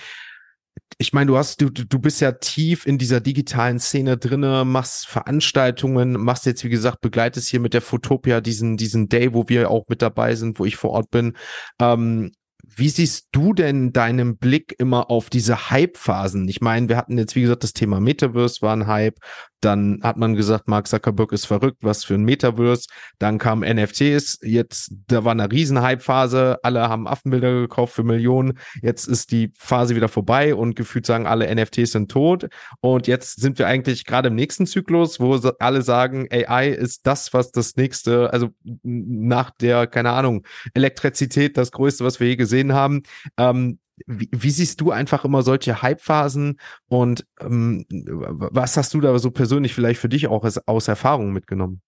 ich 0.98 1.14
meine, 1.14 1.28
du 1.28 1.38
hast, 1.38 1.62
du, 1.62 1.70
du 1.70 2.00
bist 2.00 2.22
ja 2.22 2.32
tief 2.32 2.86
in 2.86 2.98
dieser 2.98 3.20
digitalen 3.20 3.80
Szene 3.80 4.18
drinne, 4.18 4.64
machst 4.66 5.08
Veranstaltungen, 5.08 6.14
machst 6.14 6.46
jetzt, 6.46 6.64
wie 6.64 6.70
gesagt, 6.70 7.02
begleitest 7.02 7.50
hier 7.50 7.60
mit 7.60 7.74
der 7.74 7.82
Fotopia 7.82 8.40
diesen, 8.40 8.78
diesen 8.78 9.10
Day, 9.10 9.34
wo 9.34 9.46
wir 9.48 9.70
auch 9.70 9.86
mit 9.90 10.02
dabei 10.02 10.36
sind, 10.36 10.58
wo 10.60 10.66
ich 10.66 10.78
vor 10.78 10.92
Ort 10.92 11.12
bin. 11.12 11.36
Ähm, 11.82 12.32
wie 12.68 12.90
siehst 12.90 13.28
du 13.32 13.54
denn 13.54 13.94
deinen 13.94 14.38
Blick 14.38 14.76
immer 14.80 15.12
auf 15.12 15.30
diese 15.30 15.70
Hype-Phasen? 15.70 16.48
Ich 16.48 16.62
meine, 16.62 16.90
wir 16.90 16.98
hatten 16.98 17.18
jetzt, 17.18 17.36
wie 17.36 17.42
gesagt, 17.42 17.64
das 17.64 17.74
Thema 17.74 18.00
Metaverse 18.00 18.62
war 18.62 18.76
ein 18.76 18.88
Hype. 18.88 19.18
Dann 19.62 20.00
hat 20.04 20.18
man 20.18 20.36
gesagt, 20.36 20.68
Mark 20.68 20.88
Zuckerberg 20.88 21.32
ist 21.32 21.46
verrückt, 21.46 21.80
was 21.82 22.04
für 22.04 22.15
ein 22.15 22.24
Metaverse. 22.24 22.88
Dann 23.20 23.38
kam 23.38 23.62
NFTs, 23.62 24.39
jetzt, 24.44 24.91
da 25.08 25.24
war 25.24 25.32
eine 25.32 25.52
Riesenhype-Phase, 25.52 26.60
alle 26.63 26.89
haben 26.89 27.08
Affenbilder 27.08 27.62
gekauft 27.62 27.94
für 27.94 28.04
Millionen. 28.04 28.60
Jetzt 28.82 29.08
ist 29.08 29.32
die 29.32 29.52
Phase 29.58 29.96
wieder 29.96 30.08
vorbei 30.08 30.56
und 30.56 30.76
gefühlt 30.76 31.06
sagen 31.06 31.28
alle 31.28 31.54
NFTs 31.54 31.91
sind 31.91 32.12
tot. 32.12 32.48
Und 32.82 33.08
jetzt 33.08 33.41
sind 33.41 33.58
wir 33.60 33.68
eigentlich 33.68 34.06
gerade 34.06 34.28
im 34.28 34.36
nächsten 34.36 34.65
Zyklus, 34.68 35.20
wo 35.20 35.36
alle 35.60 35.82
sagen, 35.82 36.28
AI 36.32 36.70
ist 36.70 37.08
das, 37.08 37.34
was 37.34 37.52
das 37.52 37.76
nächste, 37.76 38.32
also 38.32 38.50
nach 38.84 39.52
der, 39.52 39.88
keine 39.88 40.12
Ahnung, 40.12 40.44
Elektrizität 40.74 41.58
das 41.58 41.72
größte, 41.72 42.04
was 42.04 42.20
wir 42.20 42.28
je 42.28 42.36
gesehen 42.36 42.74
haben. 42.74 43.04
Ähm, 43.38 43.80
wie, 44.08 44.30
wie, 44.32 44.50
siehst 44.50 44.82
du 44.82 44.92
einfach 44.92 45.26
immer 45.26 45.42
solche 45.42 45.82
Hype-Phasen 45.82 46.60
und 46.88 47.26
ähm, 47.40 47.86
was 47.90 48.78
hast 48.78 48.94
du 48.94 49.02
da 49.02 49.18
so 49.20 49.32
persönlich 49.32 49.74
vielleicht 49.74 50.00
für 50.00 50.10
dich 50.10 50.28
auch 50.28 50.44
aus, 50.44 50.58
aus 50.68 50.88
Erfahrung 50.88 51.32
mitgenommen? 51.32 51.82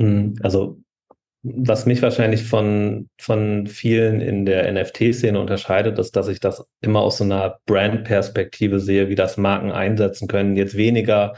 Hm, 0.00 0.36
also, 0.42 0.80
was 1.42 1.86
mich 1.86 2.02
wahrscheinlich 2.02 2.44
von, 2.44 3.08
von 3.18 3.66
vielen 3.66 4.20
in 4.20 4.44
der 4.44 4.70
NFT-Szene 4.70 5.40
unterscheidet, 5.40 5.98
ist, 5.98 6.14
dass 6.16 6.28
ich 6.28 6.40
das 6.40 6.66
immer 6.82 7.00
aus 7.00 7.18
so 7.18 7.24
einer 7.24 7.60
Brand-Perspektive 7.64 8.78
sehe, 8.78 9.08
wie 9.08 9.14
das 9.14 9.38
Marken 9.38 9.72
einsetzen 9.72 10.28
können. 10.28 10.56
Jetzt 10.56 10.76
weniger 10.76 11.34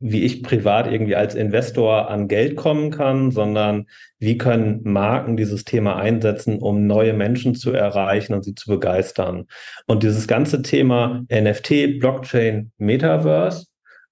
wie 0.00 0.24
ich 0.24 0.42
privat 0.42 0.90
irgendwie 0.90 1.14
als 1.14 1.34
Investor 1.34 2.10
an 2.10 2.26
Geld 2.26 2.56
kommen 2.56 2.90
kann, 2.90 3.30
sondern 3.30 3.86
wie 4.18 4.38
können 4.38 4.80
Marken 4.82 5.36
dieses 5.36 5.64
Thema 5.64 5.96
einsetzen, 5.96 6.58
um 6.58 6.86
neue 6.86 7.12
Menschen 7.12 7.54
zu 7.54 7.72
erreichen 7.72 8.32
und 8.32 8.42
sie 8.42 8.54
zu 8.54 8.70
begeistern. 8.70 9.46
Und 9.86 10.02
dieses 10.02 10.26
ganze 10.26 10.62
Thema 10.62 11.22
NFT, 11.30 12.00
Blockchain, 12.00 12.72
Metaverse, 12.78 13.66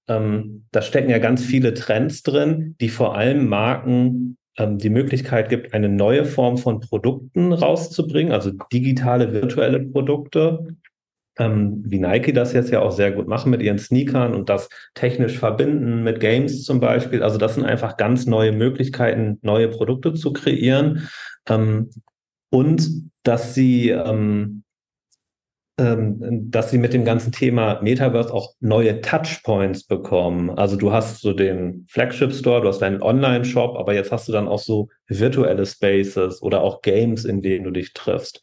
ähm, 0.07 0.65
da 0.71 0.83
stecken 0.83 1.09
ja 1.09 1.17
ganz 1.17 1.43
viele 1.43 1.73
Trends 1.73 2.21
drin, 2.21 2.75
die 2.79 2.89
vor 2.89 3.15
allem 3.15 3.47
Marken 3.47 4.37
ähm, 4.57 4.77
die 4.77 4.89
Möglichkeit 4.89 5.49
gibt, 5.49 5.73
eine 5.73 5.89
neue 5.89 6.25
Form 6.25 6.57
von 6.57 6.81
Produkten 6.81 7.51
rauszubringen, 7.51 8.31
also 8.31 8.51
digitale, 8.71 9.33
virtuelle 9.33 9.79
Produkte, 9.79 10.67
ähm, 11.39 11.83
wie 11.85 11.99
Nike 11.99 12.33
das 12.33 12.53
jetzt 12.53 12.69
ja 12.69 12.81
auch 12.81 12.91
sehr 12.91 13.11
gut 13.11 13.27
machen 13.27 13.49
mit 13.49 13.61
ihren 13.61 13.79
Sneakern 13.79 14.35
und 14.35 14.49
das 14.49 14.69
technisch 14.93 15.39
verbinden 15.39 16.03
mit 16.03 16.19
Games 16.19 16.63
zum 16.63 16.79
Beispiel. 16.79 17.23
Also 17.23 17.37
das 17.37 17.55
sind 17.55 17.65
einfach 17.65 17.97
ganz 17.97 18.27
neue 18.27 18.51
Möglichkeiten, 18.51 19.39
neue 19.41 19.69
Produkte 19.69 20.13
zu 20.13 20.33
kreieren. 20.33 21.09
Ähm, 21.47 21.89
und 22.51 23.09
dass 23.23 23.53
sie 23.55 23.89
ähm, 23.89 24.63
ähm, 25.79 26.51
dass 26.51 26.71
sie 26.71 26.77
mit 26.77 26.93
dem 26.93 27.05
ganzen 27.05 27.31
Thema 27.31 27.79
Metaverse 27.81 28.33
auch 28.33 28.53
neue 28.59 28.99
Touchpoints 28.99 29.85
bekommen. 29.85 30.49
Also 30.49 30.75
du 30.75 30.91
hast 30.91 31.21
so 31.21 31.31
den 31.31 31.85
Flagship 31.89 32.33
Store, 32.33 32.61
du 32.61 32.67
hast 32.67 32.79
deinen 32.79 33.01
Online-Shop, 33.01 33.77
aber 33.77 33.93
jetzt 33.93 34.11
hast 34.11 34.27
du 34.27 34.33
dann 34.33 34.49
auch 34.49 34.59
so 34.59 34.89
virtuelle 35.07 35.65
Spaces 35.65 36.41
oder 36.41 36.61
auch 36.61 36.81
Games, 36.81 37.23
in 37.23 37.41
denen 37.41 37.63
du 37.63 37.71
dich 37.71 37.93
triffst. 37.93 38.41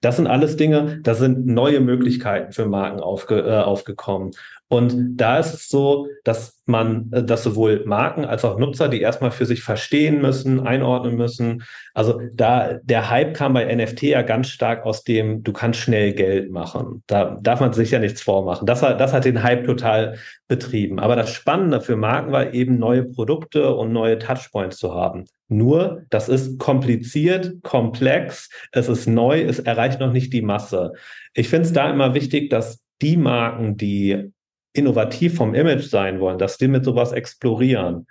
Das 0.00 0.16
sind 0.16 0.26
alles 0.26 0.56
Dinge, 0.56 1.00
da 1.02 1.14
sind 1.14 1.46
neue 1.46 1.80
Möglichkeiten 1.80 2.52
für 2.52 2.66
Marken 2.66 3.00
aufge, 3.00 3.40
äh, 3.40 3.62
aufgekommen. 3.62 4.32
Und 4.68 5.16
da 5.16 5.38
ist 5.38 5.54
es 5.54 5.68
so, 5.68 6.08
dass 6.24 6.60
man, 6.66 7.10
äh, 7.12 7.24
dass 7.24 7.42
sowohl 7.42 7.84
Marken 7.86 8.26
als 8.26 8.44
auch 8.44 8.58
Nutzer, 8.58 8.88
die 8.88 9.00
erstmal 9.00 9.30
für 9.30 9.46
sich 9.46 9.62
verstehen 9.62 10.20
müssen, 10.20 10.60
einordnen 10.60 11.16
müssen. 11.16 11.62
Also 11.94 12.20
da, 12.34 12.74
der 12.82 13.08
Hype 13.08 13.34
kam 13.34 13.54
bei 13.54 13.74
NFT 13.74 14.02
ja 14.02 14.22
ganz 14.22 14.48
stark 14.48 14.84
aus 14.84 15.04
dem, 15.04 15.42
du 15.42 15.52
kannst 15.52 15.80
schnell 15.80 16.12
Geld 16.12 16.50
machen. 16.50 17.02
Da 17.06 17.38
darf 17.40 17.60
man 17.60 17.72
sich 17.72 17.90
ja 17.90 17.98
nichts 17.98 18.20
vormachen. 18.20 18.66
Das 18.66 18.82
hat, 18.82 19.00
das 19.00 19.14
hat 19.14 19.24
den 19.24 19.42
Hype 19.42 19.64
total 19.64 20.18
betrieben. 20.48 20.98
Aber 20.98 21.16
das 21.16 21.32
Spannende 21.32 21.80
für 21.80 21.96
Marken 21.96 22.32
war 22.32 22.52
eben 22.52 22.78
neue 22.78 23.04
Produkte 23.04 23.74
und 23.74 23.92
neue 23.92 24.18
Touchpoints 24.18 24.76
zu 24.76 24.94
haben. 24.94 25.24
Nur, 25.48 26.02
das 26.10 26.28
ist 26.28 26.58
kompliziert, 26.58 27.62
komplex, 27.62 28.50
es 28.70 28.88
ist 28.88 29.06
neu, 29.06 29.40
es 29.40 29.60
erreicht 29.60 29.98
noch 29.98 30.12
nicht 30.12 30.34
die 30.34 30.42
Masse. 30.42 30.92
Ich 31.32 31.48
finde 31.48 31.66
es 31.66 31.72
da 31.72 31.90
immer 31.90 32.12
wichtig, 32.12 32.50
dass 32.50 32.82
die 33.00 33.16
Marken, 33.16 33.78
die 33.78 34.30
innovativ 34.78 35.34
vom 35.36 35.54
Image 35.54 35.84
sein 35.84 36.20
wollen, 36.20 36.38
dass 36.38 36.58
die 36.58 36.68
mit 36.68 36.84
sowas 36.84 37.12
explorieren. 37.12 38.06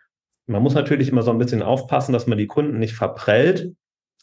Man 0.45 0.63
muss 0.63 0.75
natürlich 0.75 1.09
immer 1.09 1.23
so 1.23 1.31
ein 1.31 1.37
bisschen 1.37 1.61
aufpassen, 1.61 2.13
dass 2.13 2.27
man 2.27 2.37
die 2.37 2.47
Kunden 2.47 2.79
nicht 2.79 2.93
verprellt 2.93 3.73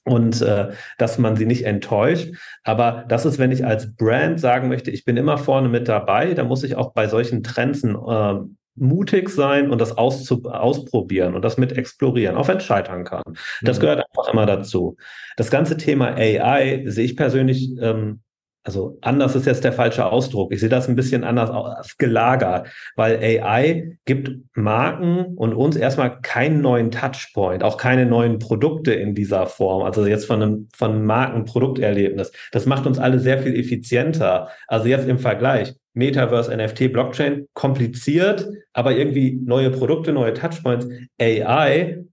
und 0.04 0.40
äh, 0.42 0.72
dass 0.98 1.18
man 1.18 1.36
sie 1.36 1.46
nicht 1.46 1.64
enttäuscht. 1.64 2.34
Aber 2.62 3.04
das 3.08 3.24
ist, 3.26 3.38
wenn 3.38 3.52
ich 3.52 3.66
als 3.66 3.94
Brand 3.94 4.40
sagen 4.40 4.68
möchte, 4.68 4.90
ich 4.90 5.04
bin 5.04 5.16
immer 5.16 5.38
vorne 5.38 5.68
mit 5.68 5.88
dabei, 5.88 6.34
dann 6.34 6.48
muss 6.48 6.62
ich 6.62 6.76
auch 6.76 6.92
bei 6.92 7.08
solchen 7.08 7.42
Trends 7.42 7.84
äh, 7.84 8.34
mutig 8.76 9.28
sein 9.30 9.70
und 9.70 9.80
das 9.80 9.96
ausprobieren 9.96 11.34
und 11.34 11.42
das 11.42 11.58
mit 11.58 11.76
explorieren, 11.76 12.36
auch 12.36 12.48
wenn 12.48 12.56
es 12.56 12.64
scheitern 12.64 13.04
kann. 13.04 13.22
Das 13.62 13.78
mhm. 13.78 13.82
gehört 13.82 14.04
einfach 14.04 14.32
immer 14.32 14.46
dazu. 14.46 14.96
Das 15.36 15.50
ganze 15.50 15.76
Thema 15.76 16.14
AI 16.16 16.84
sehe 16.86 17.04
ich 17.04 17.16
persönlich 17.16 17.70
ähm, 17.80 18.20
also 18.64 18.98
anders 19.02 19.36
ist 19.36 19.46
jetzt 19.46 19.62
der 19.62 19.74
falsche 19.74 20.06
Ausdruck. 20.06 20.50
Ich 20.52 20.60
sehe 20.60 20.70
das 20.70 20.88
ein 20.88 20.96
bisschen 20.96 21.22
anders 21.22 21.98
gelagert, 21.98 22.68
weil 22.96 23.18
AI 23.18 23.98
gibt 24.06 24.30
Marken 24.54 25.36
und 25.36 25.52
uns 25.52 25.76
erstmal 25.76 26.20
keinen 26.22 26.62
neuen 26.62 26.90
Touchpoint, 26.90 27.62
auch 27.62 27.76
keine 27.76 28.06
neuen 28.06 28.38
Produkte 28.38 28.94
in 28.94 29.14
dieser 29.14 29.46
Form. 29.46 29.82
Also 29.82 30.06
jetzt 30.06 30.24
von 30.24 30.42
einem, 30.42 30.68
von 30.74 31.04
Markenprodukterlebnis. 31.04 32.32
Das 32.52 32.64
macht 32.64 32.86
uns 32.86 32.98
alle 32.98 33.18
sehr 33.18 33.38
viel 33.38 33.54
effizienter. 33.54 34.48
Also 34.66 34.88
jetzt 34.88 35.06
im 35.08 35.18
Vergleich. 35.18 35.74
Metaverse, 35.92 36.56
NFT, 36.56 36.92
Blockchain, 36.92 37.46
kompliziert, 37.52 38.48
aber 38.72 38.96
irgendwie 38.96 39.38
neue 39.44 39.70
Produkte, 39.70 40.12
neue 40.12 40.34
Touchpoints. 40.34 40.88
AI 41.20 42.04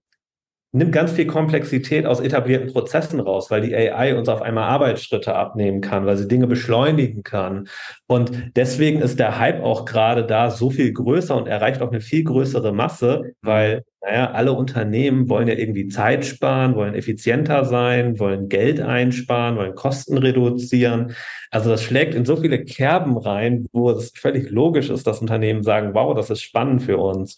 nimmt 0.72 0.92
ganz 0.92 1.12
viel 1.12 1.26
Komplexität 1.26 2.06
aus 2.06 2.20
etablierten 2.20 2.72
Prozessen 2.72 3.20
raus, 3.20 3.50
weil 3.50 3.60
die 3.60 3.76
AI 3.76 4.16
uns 4.16 4.28
auf 4.30 4.40
einmal 4.40 4.64
Arbeitsschritte 4.64 5.34
abnehmen 5.34 5.82
kann, 5.82 6.06
weil 6.06 6.16
sie 6.16 6.26
Dinge 6.26 6.46
beschleunigen 6.46 7.22
kann. 7.22 7.68
Und 8.06 8.52
deswegen 8.56 9.02
ist 9.02 9.18
der 9.18 9.38
Hype 9.38 9.62
auch 9.62 9.84
gerade 9.84 10.24
da 10.24 10.50
so 10.50 10.70
viel 10.70 10.92
größer 10.92 11.36
und 11.36 11.46
erreicht 11.46 11.82
auch 11.82 11.90
eine 11.90 12.00
viel 12.00 12.24
größere 12.24 12.72
Masse, 12.72 13.34
weil, 13.42 13.84
naja, 14.00 14.30
alle 14.30 14.54
Unternehmen 14.54 15.28
wollen 15.28 15.46
ja 15.46 15.54
irgendwie 15.54 15.88
Zeit 15.88 16.24
sparen, 16.24 16.74
wollen 16.74 16.94
effizienter 16.94 17.66
sein, 17.66 18.18
wollen 18.18 18.48
Geld 18.48 18.80
einsparen, 18.80 19.56
wollen 19.56 19.74
Kosten 19.74 20.16
reduzieren. 20.16 21.14
Also 21.50 21.68
das 21.68 21.82
schlägt 21.82 22.14
in 22.14 22.24
so 22.24 22.36
viele 22.36 22.64
Kerben 22.64 23.18
rein, 23.18 23.66
wo 23.72 23.90
es 23.90 24.10
völlig 24.16 24.50
logisch 24.50 24.88
ist, 24.88 25.06
dass 25.06 25.20
Unternehmen 25.20 25.62
sagen, 25.62 25.92
wow, 25.92 26.14
das 26.14 26.30
ist 26.30 26.40
spannend 26.40 26.82
für 26.82 26.96
uns. 26.96 27.36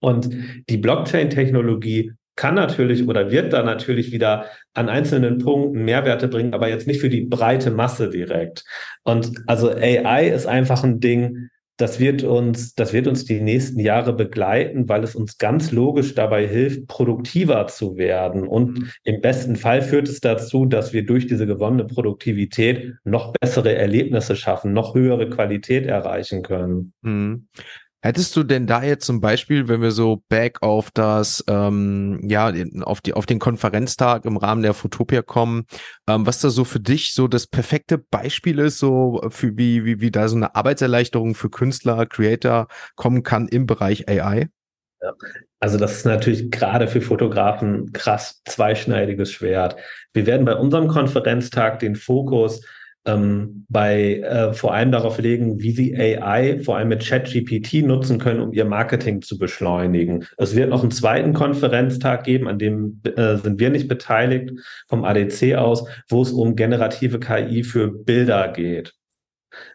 Und 0.00 0.30
die 0.68 0.78
Blockchain-Technologie 0.78 2.12
kann 2.36 2.54
natürlich 2.54 3.06
oder 3.06 3.30
wird 3.30 3.52
da 3.52 3.62
natürlich 3.62 4.12
wieder 4.12 4.46
an 4.74 4.88
einzelnen 4.88 5.38
Punkten 5.38 5.84
Mehrwerte 5.84 6.28
bringen, 6.28 6.54
aber 6.54 6.68
jetzt 6.68 6.86
nicht 6.86 7.00
für 7.00 7.10
die 7.10 7.22
breite 7.22 7.70
Masse 7.70 8.10
direkt. 8.10 8.64
Und 9.02 9.32
also 9.46 9.70
AI 9.70 10.28
ist 10.28 10.46
einfach 10.46 10.84
ein 10.84 11.00
Ding, 11.00 11.50
das 11.80 11.98
wird 11.98 12.22
uns, 12.22 12.74
das 12.74 12.92
wird 12.92 13.06
uns 13.06 13.24
die 13.24 13.40
nächsten 13.40 13.80
Jahre 13.80 14.12
begleiten, 14.12 14.88
weil 14.88 15.02
es 15.02 15.14
uns 15.14 15.38
ganz 15.38 15.72
logisch 15.72 16.14
dabei 16.14 16.46
hilft, 16.46 16.86
produktiver 16.88 17.66
zu 17.68 17.96
werden. 17.96 18.46
Und 18.46 18.78
mhm. 18.78 18.90
im 19.04 19.20
besten 19.22 19.56
Fall 19.56 19.80
führt 19.80 20.06
es 20.06 20.20
dazu, 20.20 20.66
dass 20.66 20.92
wir 20.92 21.06
durch 21.06 21.26
diese 21.26 21.46
gewonnene 21.46 21.86
Produktivität 21.86 22.96
noch 23.04 23.32
bessere 23.32 23.74
Erlebnisse 23.74 24.36
schaffen, 24.36 24.74
noch 24.74 24.94
höhere 24.94 25.30
Qualität 25.30 25.86
erreichen 25.86 26.42
können. 26.42 26.92
Hättest 28.02 28.34
du 28.34 28.44
denn 28.44 28.66
da 28.66 28.82
jetzt 28.82 29.04
zum 29.04 29.20
Beispiel, 29.20 29.68
wenn 29.68 29.82
wir 29.82 29.90
so 29.90 30.22
back 30.30 30.62
auf 30.62 30.90
das, 30.90 31.44
ähm, 31.48 32.18
ja, 32.22 32.50
auf 32.82 33.02
die, 33.02 33.12
auf 33.12 33.26
den 33.26 33.38
Konferenztag 33.38 34.24
im 34.24 34.38
Rahmen 34.38 34.62
der 34.62 34.72
Fotopia 34.72 35.20
kommen, 35.20 35.66
ähm, 36.08 36.26
was 36.26 36.40
da 36.40 36.48
so 36.48 36.64
für 36.64 36.80
dich 36.80 37.12
so 37.12 37.28
das 37.28 37.46
perfekte 37.46 37.98
Beispiel 37.98 38.58
ist, 38.58 38.78
so 38.78 39.20
für 39.28 39.58
wie, 39.58 39.84
wie, 39.84 40.00
wie 40.00 40.10
da 40.10 40.28
so 40.28 40.36
eine 40.36 40.54
Arbeitserleichterung 40.54 41.34
für 41.34 41.50
Künstler, 41.50 42.06
Creator 42.06 42.68
kommen 42.96 43.22
kann 43.22 43.48
im 43.48 43.66
Bereich 43.66 44.08
AI? 44.08 44.48
Also 45.60 45.76
das 45.76 45.98
ist 45.98 46.06
natürlich 46.06 46.50
gerade 46.50 46.88
für 46.88 47.02
Fotografen 47.02 47.92
krass 47.92 48.40
zweischneidiges 48.46 49.30
Schwert. 49.30 49.76
Wir 50.14 50.26
werden 50.26 50.46
bei 50.46 50.56
unserem 50.56 50.88
Konferenztag 50.88 51.80
den 51.80 51.96
Fokus 51.96 52.62
ähm, 53.06 53.64
bei 53.68 54.16
äh, 54.18 54.52
vor 54.52 54.74
allem 54.74 54.92
darauf 54.92 55.18
legen, 55.18 55.60
wie 55.60 55.72
sie 55.72 55.96
AI 55.96 56.60
vor 56.62 56.76
allem 56.76 56.88
mit 56.88 57.06
ChatGPT 57.06 57.84
nutzen 57.84 58.18
können, 58.18 58.40
um 58.40 58.52
ihr 58.52 58.64
Marketing 58.64 59.22
zu 59.22 59.38
beschleunigen. 59.38 60.26
Es 60.36 60.54
wird 60.54 60.70
noch 60.70 60.82
einen 60.82 60.90
zweiten 60.90 61.32
Konferenztag 61.32 62.24
geben, 62.24 62.46
an 62.46 62.58
dem 62.58 63.00
äh, 63.04 63.36
sind 63.36 63.58
wir 63.58 63.70
nicht 63.70 63.88
beteiligt 63.88 64.52
vom 64.88 65.04
ADC 65.04 65.54
aus, 65.56 65.86
wo 66.08 66.22
es 66.22 66.30
um 66.30 66.56
generative 66.56 67.20
KI 67.20 67.64
für 67.64 67.88
Bilder 67.88 68.48
geht. 68.48 68.94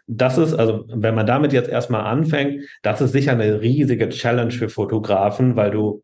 Das 0.06 0.38
ist, 0.38 0.54
also 0.54 0.84
wenn 0.88 1.14
man 1.14 1.26
damit 1.26 1.52
jetzt 1.52 1.68
erstmal 1.68 2.02
anfängt, 2.02 2.62
das 2.82 3.00
ist 3.00 3.12
sicher 3.12 3.32
eine 3.32 3.60
riesige 3.60 4.08
Challenge 4.08 4.52
für 4.52 4.68
Fotografen, 4.68 5.56
weil 5.56 5.70
du 5.70 6.02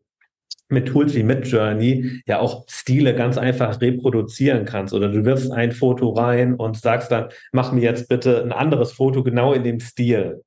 mit 0.73 0.87
Tools 0.87 1.15
wie 1.15 1.23
Midjourney 1.23 2.21
ja 2.25 2.39
auch 2.39 2.65
Stile 2.67 3.15
ganz 3.15 3.37
einfach 3.37 3.79
reproduzieren 3.79 4.65
kannst. 4.65 4.93
Oder 4.93 5.09
du 5.09 5.25
wirfst 5.25 5.51
ein 5.51 5.71
Foto 5.71 6.09
rein 6.09 6.55
und 6.55 6.77
sagst 6.77 7.11
dann, 7.11 7.29
mach 7.51 7.71
mir 7.71 7.81
jetzt 7.81 8.09
bitte 8.09 8.43
ein 8.43 8.51
anderes 8.51 8.91
Foto 8.91 9.23
genau 9.23 9.53
in 9.53 9.63
dem 9.63 9.79
Stil. 9.79 10.43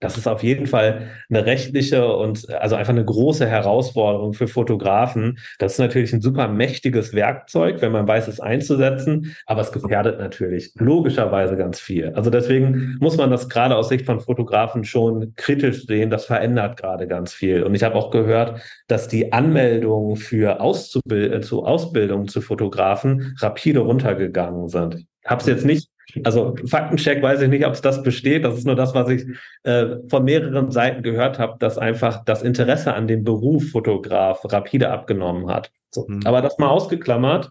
Das 0.00 0.18
ist 0.18 0.26
auf 0.26 0.42
jeden 0.42 0.66
Fall 0.66 1.08
eine 1.30 1.46
rechtliche 1.46 2.06
und 2.14 2.50
also 2.50 2.76
einfach 2.76 2.92
eine 2.92 3.04
große 3.04 3.46
Herausforderung 3.46 4.34
für 4.34 4.46
Fotografen. 4.46 5.38
Das 5.58 5.72
ist 5.72 5.78
natürlich 5.78 6.12
ein 6.12 6.20
super 6.20 6.48
mächtiges 6.48 7.14
Werkzeug, 7.14 7.80
wenn 7.80 7.92
man 7.92 8.06
weiß, 8.06 8.28
es 8.28 8.38
einzusetzen, 8.40 9.34
aber 9.46 9.62
es 9.62 9.72
gefährdet 9.72 10.18
natürlich 10.18 10.72
logischerweise 10.74 11.56
ganz 11.56 11.80
viel. 11.80 12.12
Also 12.14 12.30
deswegen 12.30 12.96
muss 13.00 13.16
man 13.16 13.30
das 13.30 13.48
gerade 13.48 13.76
aus 13.76 13.88
Sicht 13.88 14.04
von 14.04 14.20
Fotografen 14.20 14.84
schon 14.84 15.32
kritisch 15.36 15.86
sehen. 15.86 16.10
Das 16.10 16.26
verändert 16.26 16.76
gerade 16.76 17.06
ganz 17.06 17.32
viel. 17.32 17.62
Und 17.62 17.74
ich 17.74 17.82
habe 17.82 17.94
auch 17.94 18.10
gehört, 18.10 18.60
dass 18.88 19.08
die 19.08 19.32
Anmeldungen 19.32 20.16
für 20.16 20.60
Auszubild 20.60 21.32
äh, 21.32 21.40
zu 21.40 21.64
Ausbildung 21.64 22.28
zu 22.28 22.42
Fotografen 22.42 23.34
rapide 23.40 23.80
runtergegangen 23.80 24.68
sind. 24.68 25.06
Habe 25.24 25.40
es 25.40 25.46
jetzt 25.46 25.64
nicht 25.64 25.88
also 26.24 26.54
Faktencheck 26.66 27.22
weiß 27.22 27.42
ich 27.42 27.48
nicht, 27.48 27.66
ob 27.66 27.74
es 27.74 27.82
das 27.82 28.02
besteht. 28.02 28.44
Das 28.44 28.56
ist 28.56 28.66
nur 28.66 28.76
das, 28.76 28.94
was 28.94 29.08
ich 29.08 29.26
äh, 29.64 29.96
von 30.08 30.24
mehreren 30.24 30.70
Seiten 30.70 31.02
gehört 31.02 31.38
habe, 31.38 31.56
dass 31.58 31.78
einfach 31.78 32.24
das 32.24 32.42
Interesse 32.42 32.94
an 32.94 33.08
dem 33.08 33.24
Beruf 33.24 33.70
Fotograf 33.70 34.40
rapide 34.44 34.90
abgenommen 34.90 35.48
hat. 35.50 35.70
So. 35.90 36.06
Mhm. 36.08 36.20
Aber 36.24 36.42
das 36.42 36.58
mal 36.58 36.68
ausgeklammert. 36.68 37.50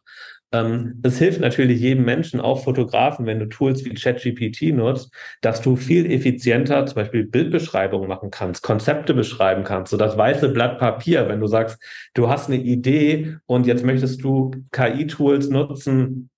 Ähm, 0.51 1.01
es 1.03 1.17
hilft 1.17 1.41
natürlich 1.41 1.81
jedem 1.81 2.05
Menschen, 2.05 2.39
auch 2.39 2.63
Fotografen, 2.63 3.25
wenn 3.25 3.39
du 3.39 3.47
Tools 3.47 3.83
wie 3.83 3.93
ChatGPT 3.93 4.73
nutzt, 4.73 5.11
dass 5.41 5.61
du 5.61 5.75
viel 5.75 6.09
effizienter 6.09 6.85
zum 6.85 6.95
Beispiel 6.95 7.25
Bildbeschreibungen 7.25 8.07
machen 8.07 8.31
kannst, 8.31 8.61
Konzepte 8.63 9.13
beschreiben 9.13 9.63
kannst. 9.63 9.91
So 9.91 9.97
das 9.97 10.17
weiße 10.17 10.49
Blatt 10.49 10.77
Papier, 10.77 11.27
wenn 11.27 11.41
du 11.41 11.47
sagst, 11.47 11.81
du 12.13 12.29
hast 12.29 12.49
eine 12.49 12.61
Idee 12.61 13.37
und 13.47 13.65
jetzt 13.65 13.83
möchtest 13.83 14.23
du 14.23 14.51
KI-Tools 14.71 15.49
nutzen, 15.49 16.29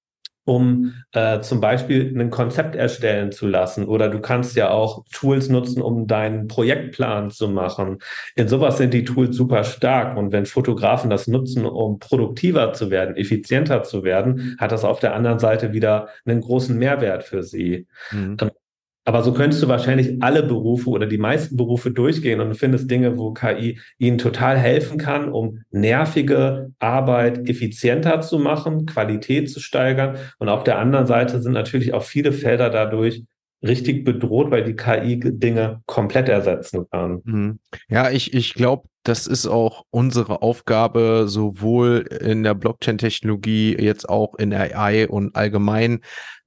um 0.47 0.93
äh, 1.11 1.41
zum 1.41 1.59
Beispiel 1.59 2.17
ein 2.17 2.29
Konzept 2.29 2.75
erstellen 2.75 3.33
zu 3.33 3.47
lassen. 3.47 3.85
Oder 3.85 4.07
du 4.07 4.21
kannst 4.21 4.55
ja 4.55 4.69
auch 4.69 5.03
Tools 5.11 5.49
nutzen, 5.49 5.81
um 5.81 6.07
deinen 6.07 6.47
Projektplan 6.47 7.31
zu 7.31 7.49
machen. 7.49 7.99
In 8.35 8.47
sowas 8.47 8.77
sind 8.77 8.93
die 8.93 9.03
Tools 9.03 9.35
super 9.35 9.65
stark. 9.65 10.15
Und 10.15 10.31
wenn 10.31 10.45
Fotografen 10.45 11.09
das 11.09 11.27
nutzen, 11.27 11.65
um 11.65 11.99
produktiver 11.99 12.71
zu 12.71 12.89
werden, 12.89 13.17
effizienter 13.17 13.83
zu 13.83 14.03
werden, 14.03 14.55
hat 14.57 14.71
das 14.71 14.85
auf 14.85 15.01
der 15.01 15.13
anderen 15.13 15.39
Seite 15.39 15.73
wieder 15.73 16.07
einen 16.25 16.39
großen 16.39 16.77
Mehrwert 16.77 17.25
für 17.25 17.43
sie. 17.43 17.85
Mhm. 18.11 18.37
Aber 19.07 19.23
so 19.23 19.31
könntest 19.31 19.63
du 19.63 19.69
wahrscheinlich 19.69 20.21
alle 20.21 20.43
Berufe 20.43 20.89
oder 20.89 21.07
die 21.07 21.17
meisten 21.17 21.55
Berufe 21.55 21.91
durchgehen 21.91 22.41
und 22.41 22.53
findest 22.55 22.91
Dinge, 22.91 23.17
wo 23.17 23.31
KI 23.31 23.79
ihnen 23.97 24.17
total 24.17 24.57
helfen 24.57 24.97
kann, 24.97 25.31
um 25.31 25.61
nervige 25.71 26.73
Arbeit 26.79 27.47
effizienter 27.47 28.19
zu 28.19 28.37
machen, 28.37 28.85
Qualität 28.85 29.49
zu 29.49 29.61
steigern. 29.61 30.17
Und 30.39 30.49
auf 30.49 30.65
der 30.65 30.77
anderen 30.77 31.07
Seite 31.07 31.41
sind 31.41 31.53
natürlich 31.53 31.93
auch 31.93 32.03
viele 32.03 32.33
Felder 32.33 32.69
dadurch 32.69 33.23
richtig 33.65 34.03
bedroht, 34.03 34.51
weil 34.51 34.65
die 34.65 34.75
KI 34.75 35.17
Dinge 35.21 35.83
komplett 35.85 36.27
ersetzen 36.27 36.85
kann. 36.91 37.21
Mhm. 37.23 37.59
Ja, 37.87 38.11
ich, 38.11 38.33
ich 38.33 38.55
glaube, 38.55 38.89
das 39.07 39.25
ist 39.25 39.47
auch 39.47 39.85
unsere 39.89 40.41
Aufgabe, 40.41 41.25
sowohl 41.27 42.05
in 42.21 42.43
der 42.43 42.55
Blockchain-Technologie, 42.55 43.77
jetzt 43.79 44.09
auch 44.09 44.35
in 44.35 44.53
AI 44.53 45.07
und 45.07 45.33
allgemein, 45.35 46.01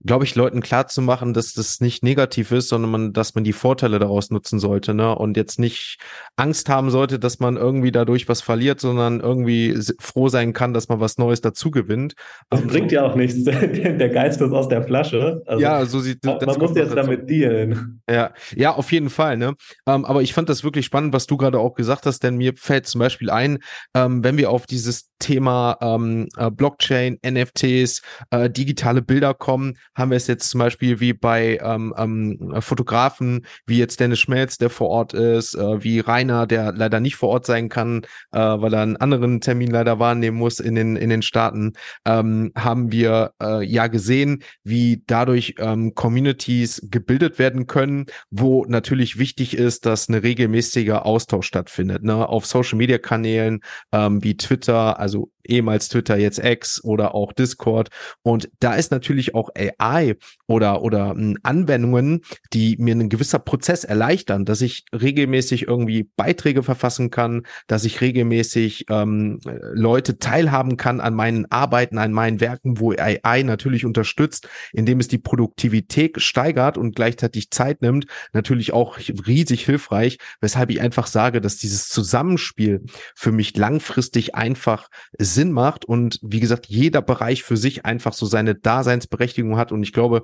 glaube 0.04 0.24
ich, 0.24 0.34
Leuten 0.34 0.60
klarzumachen, 0.60 1.34
dass 1.34 1.52
das 1.52 1.80
nicht 1.80 2.02
negativ 2.02 2.52
ist, 2.52 2.68
sondern 2.68 2.90
man, 2.90 3.12
dass 3.12 3.34
man 3.34 3.44
die 3.44 3.52
Vorteile 3.52 3.98
daraus 3.98 4.30
nutzen 4.30 4.58
sollte, 4.58 4.94
ne? 4.94 5.14
Und 5.14 5.36
jetzt 5.36 5.58
nicht 5.58 5.98
Angst 6.36 6.68
haben 6.70 6.90
sollte, 6.90 7.18
dass 7.18 7.38
man 7.38 7.56
irgendwie 7.56 7.92
dadurch 7.92 8.28
was 8.28 8.40
verliert, 8.40 8.80
sondern 8.80 9.20
irgendwie 9.20 9.78
froh 9.98 10.28
sein 10.28 10.52
kann, 10.52 10.72
dass 10.72 10.88
man 10.88 11.00
was 11.00 11.18
Neues 11.18 11.42
dazu 11.42 11.70
gewinnt. 11.70 12.14
Das 12.48 12.60
ähm, 12.60 12.68
bringt 12.68 12.92
ja 12.92 13.04
auch 13.04 13.14
nichts. 13.14 13.44
der 13.44 14.08
Geist 14.08 14.40
ist 14.40 14.52
aus 14.52 14.68
der 14.68 14.82
Flasche. 14.82 15.42
Also, 15.46 15.62
ja, 15.62 15.84
so 15.84 16.00
sieht 16.00 16.24
man, 16.24 16.38
man 16.44 16.58
muss 16.58 16.74
jetzt 16.74 16.94
damit 16.94 17.28
dealen. 17.28 18.02
Ja, 18.08 18.32
ja, 18.54 18.74
auf 18.74 18.92
jeden 18.92 19.10
Fall, 19.10 19.36
ne? 19.36 19.48
Um, 19.84 19.94
ähm, 19.94 20.04
aber 20.06 20.22
ich 20.22 20.32
fand 20.32 20.48
das 20.48 20.64
wirklich 20.64 20.86
spannend, 20.86 21.12
was 21.12 21.26
du 21.26 21.36
gerade 21.36 21.58
auch 21.58 21.74
gesagt 21.74 22.06
hast, 22.06 22.22
denn 22.22 22.36
mir 22.36 22.49
fällt 22.58 22.86
zum 22.86 22.98
Beispiel 22.98 23.30
ein, 23.30 23.58
ähm, 23.94 24.24
wenn 24.24 24.36
wir 24.36 24.50
auf 24.50 24.66
dieses 24.66 25.10
Thema 25.20 25.76
ähm, 25.80 26.28
äh, 26.36 26.50
Blockchain, 26.50 27.18
NFTs, 27.24 28.02
äh, 28.30 28.50
digitale 28.50 29.02
Bilder 29.02 29.34
kommen, 29.34 29.76
haben 29.94 30.10
wir 30.10 30.16
es 30.16 30.26
jetzt 30.26 30.50
zum 30.50 30.58
Beispiel 30.58 30.98
wie 30.98 31.12
bei 31.12 31.60
ähm, 31.62 31.94
ähm, 31.96 32.54
Fotografen, 32.60 33.46
wie 33.66 33.78
jetzt 33.78 34.00
Dennis 34.00 34.18
Schmelz, 34.18 34.58
der 34.58 34.70
vor 34.70 34.88
Ort 34.88 35.14
ist, 35.14 35.54
äh, 35.54 35.84
wie 35.84 36.00
Rainer, 36.00 36.46
der 36.46 36.72
leider 36.72 36.98
nicht 36.98 37.16
vor 37.16 37.28
Ort 37.28 37.46
sein 37.46 37.68
kann, 37.68 38.02
äh, 38.32 38.38
weil 38.38 38.74
er 38.74 38.82
einen 38.82 38.96
anderen 38.96 39.40
Termin 39.40 39.70
leider 39.70 39.98
wahrnehmen 39.98 40.38
muss 40.38 40.58
in 40.58 40.74
den, 40.74 40.96
in 40.96 41.10
den 41.10 41.22
Staaten, 41.22 41.74
ähm, 42.06 42.50
haben 42.56 42.90
wir 42.90 43.32
äh, 43.40 43.64
ja 43.64 43.86
gesehen, 43.86 44.42
wie 44.64 45.02
dadurch 45.06 45.54
ähm, 45.58 45.94
Communities 45.94 46.80
gebildet 46.90 47.38
werden 47.38 47.66
können, 47.66 48.06
wo 48.30 48.64
natürlich 48.66 49.18
wichtig 49.18 49.56
ist, 49.56 49.84
dass 49.84 50.08
eine 50.08 50.22
regelmäßige 50.22 50.90
Austausch 50.90 51.46
stattfindet, 51.46 52.02
ne? 52.02 52.28
Auf 52.30 52.46
Social 52.46 52.78
Media 52.78 52.98
Kanälen 52.98 53.60
ähm, 53.92 54.22
wie 54.22 54.36
Twitter, 54.36 54.98
also 54.98 55.30
ehemals 55.44 55.88
Twitter, 55.88 56.16
jetzt 56.16 56.38
X 56.38 56.82
oder 56.84 57.14
auch 57.14 57.32
Discord. 57.32 57.88
Und 58.22 58.50
da 58.60 58.74
ist 58.74 58.90
natürlich 58.90 59.34
auch 59.34 59.50
AI 59.56 60.16
oder, 60.46 60.82
oder 60.82 61.10
hm, 61.10 61.38
Anwendungen, 61.42 62.22
die 62.52 62.76
mir 62.78 62.94
ein 62.94 63.08
gewisser 63.08 63.38
Prozess 63.38 63.84
erleichtern, 63.84 64.44
dass 64.44 64.60
ich 64.60 64.84
regelmäßig 64.92 65.66
irgendwie 65.68 66.10
Beiträge 66.16 66.62
verfassen 66.62 67.10
kann, 67.10 67.42
dass 67.66 67.84
ich 67.84 68.00
regelmäßig 68.00 68.86
ähm, 68.90 69.40
Leute 69.72 70.18
teilhaben 70.18 70.76
kann 70.76 71.00
an 71.00 71.14
meinen 71.14 71.50
Arbeiten, 71.50 71.98
an 71.98 72.12
meinen 72.12 72.40
Werken, 72.40 72.80
wo 72.80 72.92
AI 72.92 73.42
natürlich 73.42 73.84
unterstützt, 73.84 74.48
indem 74.72 75.00
es 75.00 75.08
die 75.08 75.18
Produktivität 75.18 76.20
steigert 76.20 76.78
und 76.78 76.94
gleichzeitig 76.96 77.50
Zeit 77.50 77.82
nimmt, 77.82 78.06
natürlich 78.32 78.72
auch 78.72 78.98
riesig 78.98 79.64
hilfreich, 79.64 80.18
weshalb 80.40 80.70
ich 80.70 80.80
einfach 80.80 81.06
sage, 81.06 81.40
dass 81.40 81.56
dieses 81.56 81.88
Zusammenspiel 81.88 82.84
für 83.14 83.32
mich 83.32 83.56
langfristig 83.56 84.34
einfach 84.34 84.88
Sinn 85.34 85.52
macht 85.52 85.84
und 85.84 86.18
wie 86.22 86.40
gesagt, 86.40 86.66
jeder 86.66 87.02
Bereich 87.02 87.42
für 87.42 87.56
sich 87.56 87.84
einfach 87.84 88.12
so 88.12 88.26
seine 88.26 88.54
Daseinsberechtigung 88.54 89.56
hat. 89.56 89.72
Und 89.72 89.82
ich 89.82 89.92
glaube, 89.92 90.22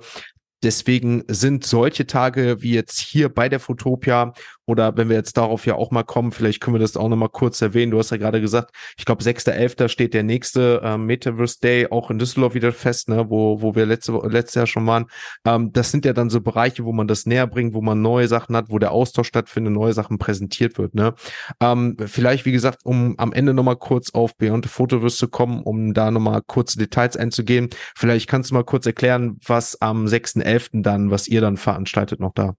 Deswegen 0.63 1.23
sind 1.27 1.65
solche 1.65 2.07
Tage 2.07 2.63
wie 2.63 2.73
jetzt 2.73 2.97
hier 2.97 3.29
bei 3.29 3.47
der 3.47 3.59
Fotopia 3.59 4.33
oder 4.67 4.97
wenn 4.97 5.09
wir 5.09 5.15
jetzt 5.15 5.37
darauf 5.37 5.65
ja 5.65 5.75
auch 5.75 5.91
mal 5.91 6.03
kommen, 6.03 6.31
vielleicht 6.31 6.61
können 6.61 6.75
wir 6.75 6.79
das 6.79 6.97
auch 6.97 7.07
nochmal 7.07 7.29
kurz 7.29 7.61
erwähnen. 7.61 7.91
Du 7.91 7.97
hast 7.97 8.11
ja 8.11 8.17
gerade 8.17 8.41
gesagt, 8.41 8.75
ich 8.97 9.05
glaube, 9.05 9.23
6.11. 9.23 9.87
steht 9.87 10.13
der 10.13 10.23
nächste 10.23 10.81
äh, 10.83 10.97
Metaverse 10.97 11.59
Day 11.61 11.87
auch 11.89 12.11
in 12.11 12.19
Düsseldorf 12.19 12.53
wieder 12.53 12.73
fest, 12.73 13.07
ne, 13.07 13.29
wo, 13.29 13.61
wo 13.61 13.75
wir 13.75 13.85
letzte, 13.85 14.11
letztes 14.27 14.55
Jahr 14.55 14.67
schon 14.67 14.85
waren. 14.85 15.05
Ähm, 15.45 15.71
das 15.71 15.91
sind 15.91 16.03
ja 16.03 16.11
dann 16.11 16.29
so 16.29 16.41
Bereiche, 16.41 16.83
wo 16.83 16.91
man 16.91 17.07
das 17.07 17.25
näher 17.25 17.47
bringt, 17.47 17.73
wo 17.73 17.81
man 17.81 18.01
neue 18.01 18.27
Sachen 18.27 18.55
hat, 18.57 18.69
wo 18.69 18.77
der 18.77 18.91
Austausch 18.91 19.27
stattfindet, 19.27 19.73
neue 19.73 19.93
Sachen 19.93 20.17
präsentiert 20.17 20.77
wird. 20.77 20.93
Ne? 20.95 21.13
Ähm, 21.61 21.95
vielleicht, 22.05 22.45
wie 22.45 22.51
gesagt, 22.51 22.81
um 22.83 23.15
am 23.17 23.31
Ende 23.31 23.53
nochmal 23.53 23.77
kurz 23.77 24.09
auf 24.09 24.35
Beyond 24.35 24.65
the 24.65 24.69
Photoverse 24.69 25.17
zu 25.17 25.29
kommen, 25.29 25.61
um 25.63 25.93
da 25.93 26.11
nochmal 26.11 26.41
kurze 26.45 26.77
Details 26.77 27.15
einzugehen. 27.15 27.69
Vielleicht 27.95 28.27
kannst 28.27 28.51
du 28.51 28.55
mal 28.55 28.65
kurz 28.65 28.85
erklären, 28.85 29.37
was 29.45 29.81
am 29.81 30.05
6.11. 30.07 30.81
dann, 30.81 31.09
was 31.09 31.29
ihr 31.29 31.39
dann 31.39 31.55
veranstaltet 31.55 32.19
noch 32.19 32.33
da. 32.33 32.55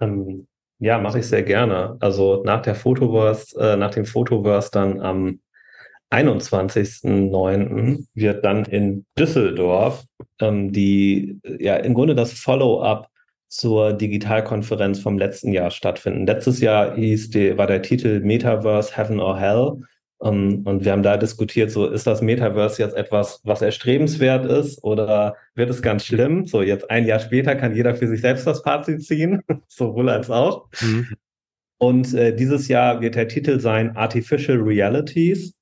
Ähm, 0.00 0.46
ja, 0.78 0.98
mache 0.98 1.18
ich 1.18 1.26
sehr 1.26 1.42
gerne. 1.42 1.96
Also 2.00 2.42
nach 2.44 2.62
der 2.62 2.74
Fotoverse, 2.74 3.54
äh, 3.60 3.76
nach 3.76 3.90
dem 3.90 4.06
Fotoverse 4.06 4.70
dann 4.72 5.00
am 5.00 5.40
21.09. 6.10 8.06
wird 8.14 8.44
dann 8.44 8.64
in 8.64 9.06
Düsseldorf 9.18 10.04
ähm, 10.40 10.72
die, 10.72 11.38
ja, 11.58 11.76
im 11.76 11.94
Grunde 11.94 12.14
das 12.14 12.32
Follow-up 12.32 13.08
zur 13.48 13.92
Digitalkonferenz 13.92 15.00
vom 15.00 15.18
letzten 15.18 15.52
Jahr 15.52 15.70
stattfinden. 15.70 16.26
Letztes 16.26 16.60
Jahr 16.60 16.94
hieß 16.94 17.30
die, 17.30 17.58
war 17.58 17.66
der 17.66 17.82
Titel 17.82 18.20
Metaverse 18.20 18.96
Heaven 18.96 19.20
or 19.20 19.38
Hell. 19.38 19.82
Ähm, 20.22 20.62
und 20.64 20.84
wir 20.84 20.92
haben 20.92 21.02
da 21.02 21.16
diskutiert, 21.16 21.70
so 21.70 21.86
ist 21.86 22.06
das 22.06 22.22
Metaverse 22.22 22.82
jetzt 22.82 22.96
etwas, 22.96 23.40
was 23.44 23.62
erstrebenswert 23.62 24.46
ist 24.46 24.82
oder 24.84 25.36
wird 25.54 25.70
es 25.70 25.82
ganz 25.82 26.04
schlimm? 26.04 26.46
So 26.46 26.62
jetzt 26.62 26.90
ein 26.90 27.06
Jahr 27.06 27.20
später 27.20 27.56
kann 27.56 27.74
jeder 27.74 27.94
für 27.94 28.08
sich 28.08 28.20
selbst 28.20 28.46
das 28.46 28.60
Fazit 28.60 29.02
ziehen, 29.02 29.42
sowohl 29.68 30.08
als 30.08 30.30
auch. 30.30 30.68
Mhm. 30.80 31.08
Und 31.78 32.12
äh, 32.12 32.36
dieses 32.36 32.68
Jahr 32.68 33.00
wird 33.00 33.14
der 33.14 33.28
Titel 33.28 33.58
sein 33.58 33.96
Artificial 33.96 34.58
Realities. 34.58 35.54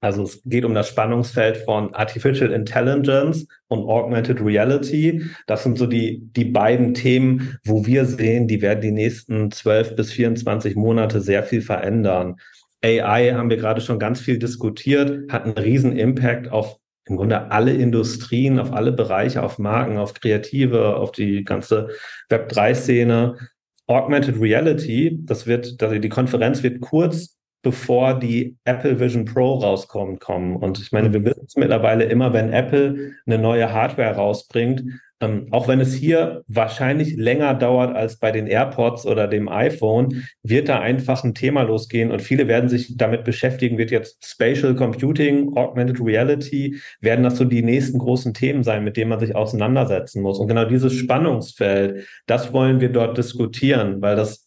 Also 0.00 0.22
es 0.22 0.42
geht 0.44 0.64
um 0.64 0.74
das 0.74 0.88
Spannungsfeld 0.88 1.58
von 1.58 1.94
Artificial 1.94 2.52
Intelligence 2.52 3.46
und 3.68 3.80
Augmented 3.80 4.40
Reality. 4.40 5.22
Das 5.46 5.62
sind 5.62 5.78
so 5.78 5.86
die, 5.86 6.20
die 6.36 6.44
beiden 6.44 6.94
Themen, 6.94 7.58
wo 7.64 7.84
wir 7.86 8.04
sehen, 8.04 8.46
die 8.46 8.62
werden 8.62 8.80
die 8.80 8.92
nächsten 8.92 9.50
12 9.50 9.96
bis 9.96 10.12
24 10.12 10.76
Monate 10.76 11.20
sehr 11.20 11.42
viel 11.42 11.60
verändern. 11.60 12.36
AI 12.84 13.32
haben 13.32 13.50
wir 13.50 13.56
gerade 13.56 13.80
schon 13.80 13.98
ganz 13.98 14.20
viel 14.20 14.38
diskutiert, 14.38 15.30
hat 15.32 15.44
einen 15.44 15.58
riesen 15.58 15.96
Impact 15.96 16.50
auf 16.50 16.78
im 17.08 17.16
Grunde 17.16 17.52
alle 17.52 17.72
Industrien, 17.72 18.58
auf 18.58 18.72
alle 18.72 18.90
Bereiche, 18.90 19.42
auf 19.42 19.58
Marken, 19.58 19.96
auf 19.96 20.14
Kreative, 20.14 20.96
auf 20.96 21.12
die 21.12 21.44
ganze 21.44 21.88
Web3-Szene. 22.30 23.36
Augmented 23.86 24.40
Reality, 24.40 25.20
das 25.22 25.46
wird, 25.46 25.80
also 25.80 25.98
die 25.98 26.08
Konferenz 26.08 26.64
wird 26.64 26.80
kurz 26.80 27.36
bevor 27.66 28.14
die 28.14 28.56
Apple 28.62 29.00
Vision 29.00 29.24
Pro 29.24 29.54
rauskommt, 29.54 30.20
kommen. 30.20 30.54
Und 30.54 30.78
ich 30.78 30.92
meine, 30.92 31.12
wir 31.12 31.24
wissen 31.24 31.46
es 31.48 31.56
mittlerweile 31.56 32.04
immer, 32.04 32.32
wenn 32.32 32.52
Apple 32.52 33.14
eine 33.26 33.38
neue 33.38 33.72
Hardware 33.72 34.14
rausbringt, 34.14 34.84
ähm, 35.20 35.48
auch 35.50 35.66
wenn 35.66 35.80
es 35.80 35.94
hier 35.94 36.42
wahrscheinlich 36.46 37.16
länger 37.16 37.54
dauert 37.54 37.96
als 37.96 38.18
bei 38.18 38.32
den 38.32 38.46
AirPods 38.46 39.06
oder 39.06 39.28
dem 39.28 39.48
iPhone, 39.48 40.24
wird 40.42 40.68
da 40.68 40.80
einfach 40.80 41.24
ein 41.24 41.34
Thema 41.34 41.62
losgehen 41.62 42.10
und 42.10 42.20
viele 42.20 42.48
werden 42.48 42.68
sich 42.68 42.96
damit 42.96 43.24
beschäftigen, 43.24 43.78
wird 43.78 43.90
jetzt 43.90 44.24
Spatial 44.24 44.74
Computing, 44.74 45.56
Augmented 45.56 46.00
Reality, 46.00 46.80
werden 47.00 47.22
das 47.22 47.38
so 47.38 47.44
die 47.44 47.62
nächsten 47.62 47.98
großen 47.98 48.34
Themen 48.34 48.62
sein, 48.62 48.84
mit 48.84 48.96
denen 48.96 49.08
man 49.08 49.20
sich 49.20 49.34
auseinandersetzen 49.34 50.20
muss. 50.20 50.38
Und 50.38 50.48
genau 50.48 50.66
dieses 50.66 50.92
Spannungsfeld, 50.92 52.06
das 52.26 52.52
wollen 52.52 52.80
wir 52.80 52.90
dort 52.90 53.16
diskutieren, 53.16 54.02
weil 54.02 54.16
das 54.16 54.46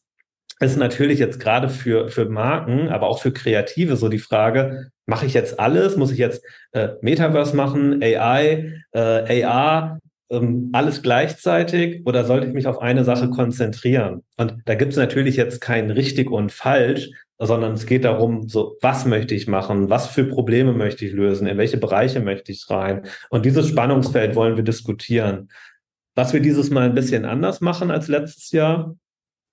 ist 0.60 0.77
natürlich 0.77 1.19
jetzt 1.19 1.39
gerade 1.39 1.69
für, 1.69 2.10
für 2.10 2.25
Marken, 2.25 2.89
aber 2.89 3.08
auch 3.08 3.21
für 3.21 3.32
Kreative 3.32 3.95
so 3.95 4.10
die 4.10 4.19
Frage, 4.19 4.91
mache 5.05 5.25
ich 5.25 5.34
jetzt 5.34 5.60
alles? 5.60 5.95
Muss 5.95 6.12
ich 6.12 6.17
jetzt 6.17 6.43
äh, 6.73 6.89
Metaverse 7.01 7.55
machen, 7.55 8.03
AI, 8.03 8.73
äh, 8.91 9.43
AR, 9.43 9.99
ähm, 10.30 10.70
alles 10.74 11.02
gleichzeitig 11.02 12.06
oder 12.06 12.26
sollte 12.26 12.48
ich 12.48 12.54
mich 12.54 12.68
auf 12.68 12.82
eine 12.82 13.04
Sache 13.04 13.30
konzentrieren? 13.30 14.24
Und 14.38 14.58
da 14.65 14.76
gibt 14.76 14.92
es 14.94 14.98
natürlich 14.98 15.36
jetzt 15.36 15.62
kein 15.62 15.92
richtig 15.92 16.30
und 16.32 16.52
falsch, 16.52 17.10
sondern 17.39 17.74
es 17.74 17.86
geht 17.86 18.04
darum, 18.04 18.50
so, 18.50 18.78
was 18.82 19.06
möchte 19.06 19.34
ich 19.34 19.48
machen? 19.48 19.89
Was 19.89 20.08
für 20.08 20.26
Probleme 20.26 20.74
möchte 20.74 21.06
ich 21.06 21.13
lösen? 21.13 21.48
In 21.48 21.58
welche 21.58 21.78
Bereiche 21.78 22.20
möchte 22.20 22.52
ich 22.52 22.70
rein? 22.70 23.04
Und 23.30 23.46
dieses 23.46 23.70
Spannungsfeld 23.70 24.36
wollen 24.36 24.58
wir 24.58 24.63
diskutieren. 24.63 25.50
Was 26.15 26.34
wir 26.34 26.42
dieses 26.42 26.70
Mal 26.70 26.84
ein 26.84 26.96
bisschen 26.96 27.24
anders 27.24 27.62
machen 27.62 27.92
als 27.92 28.10
letztes 28.10 28.52
Jahr, 28.52 28.96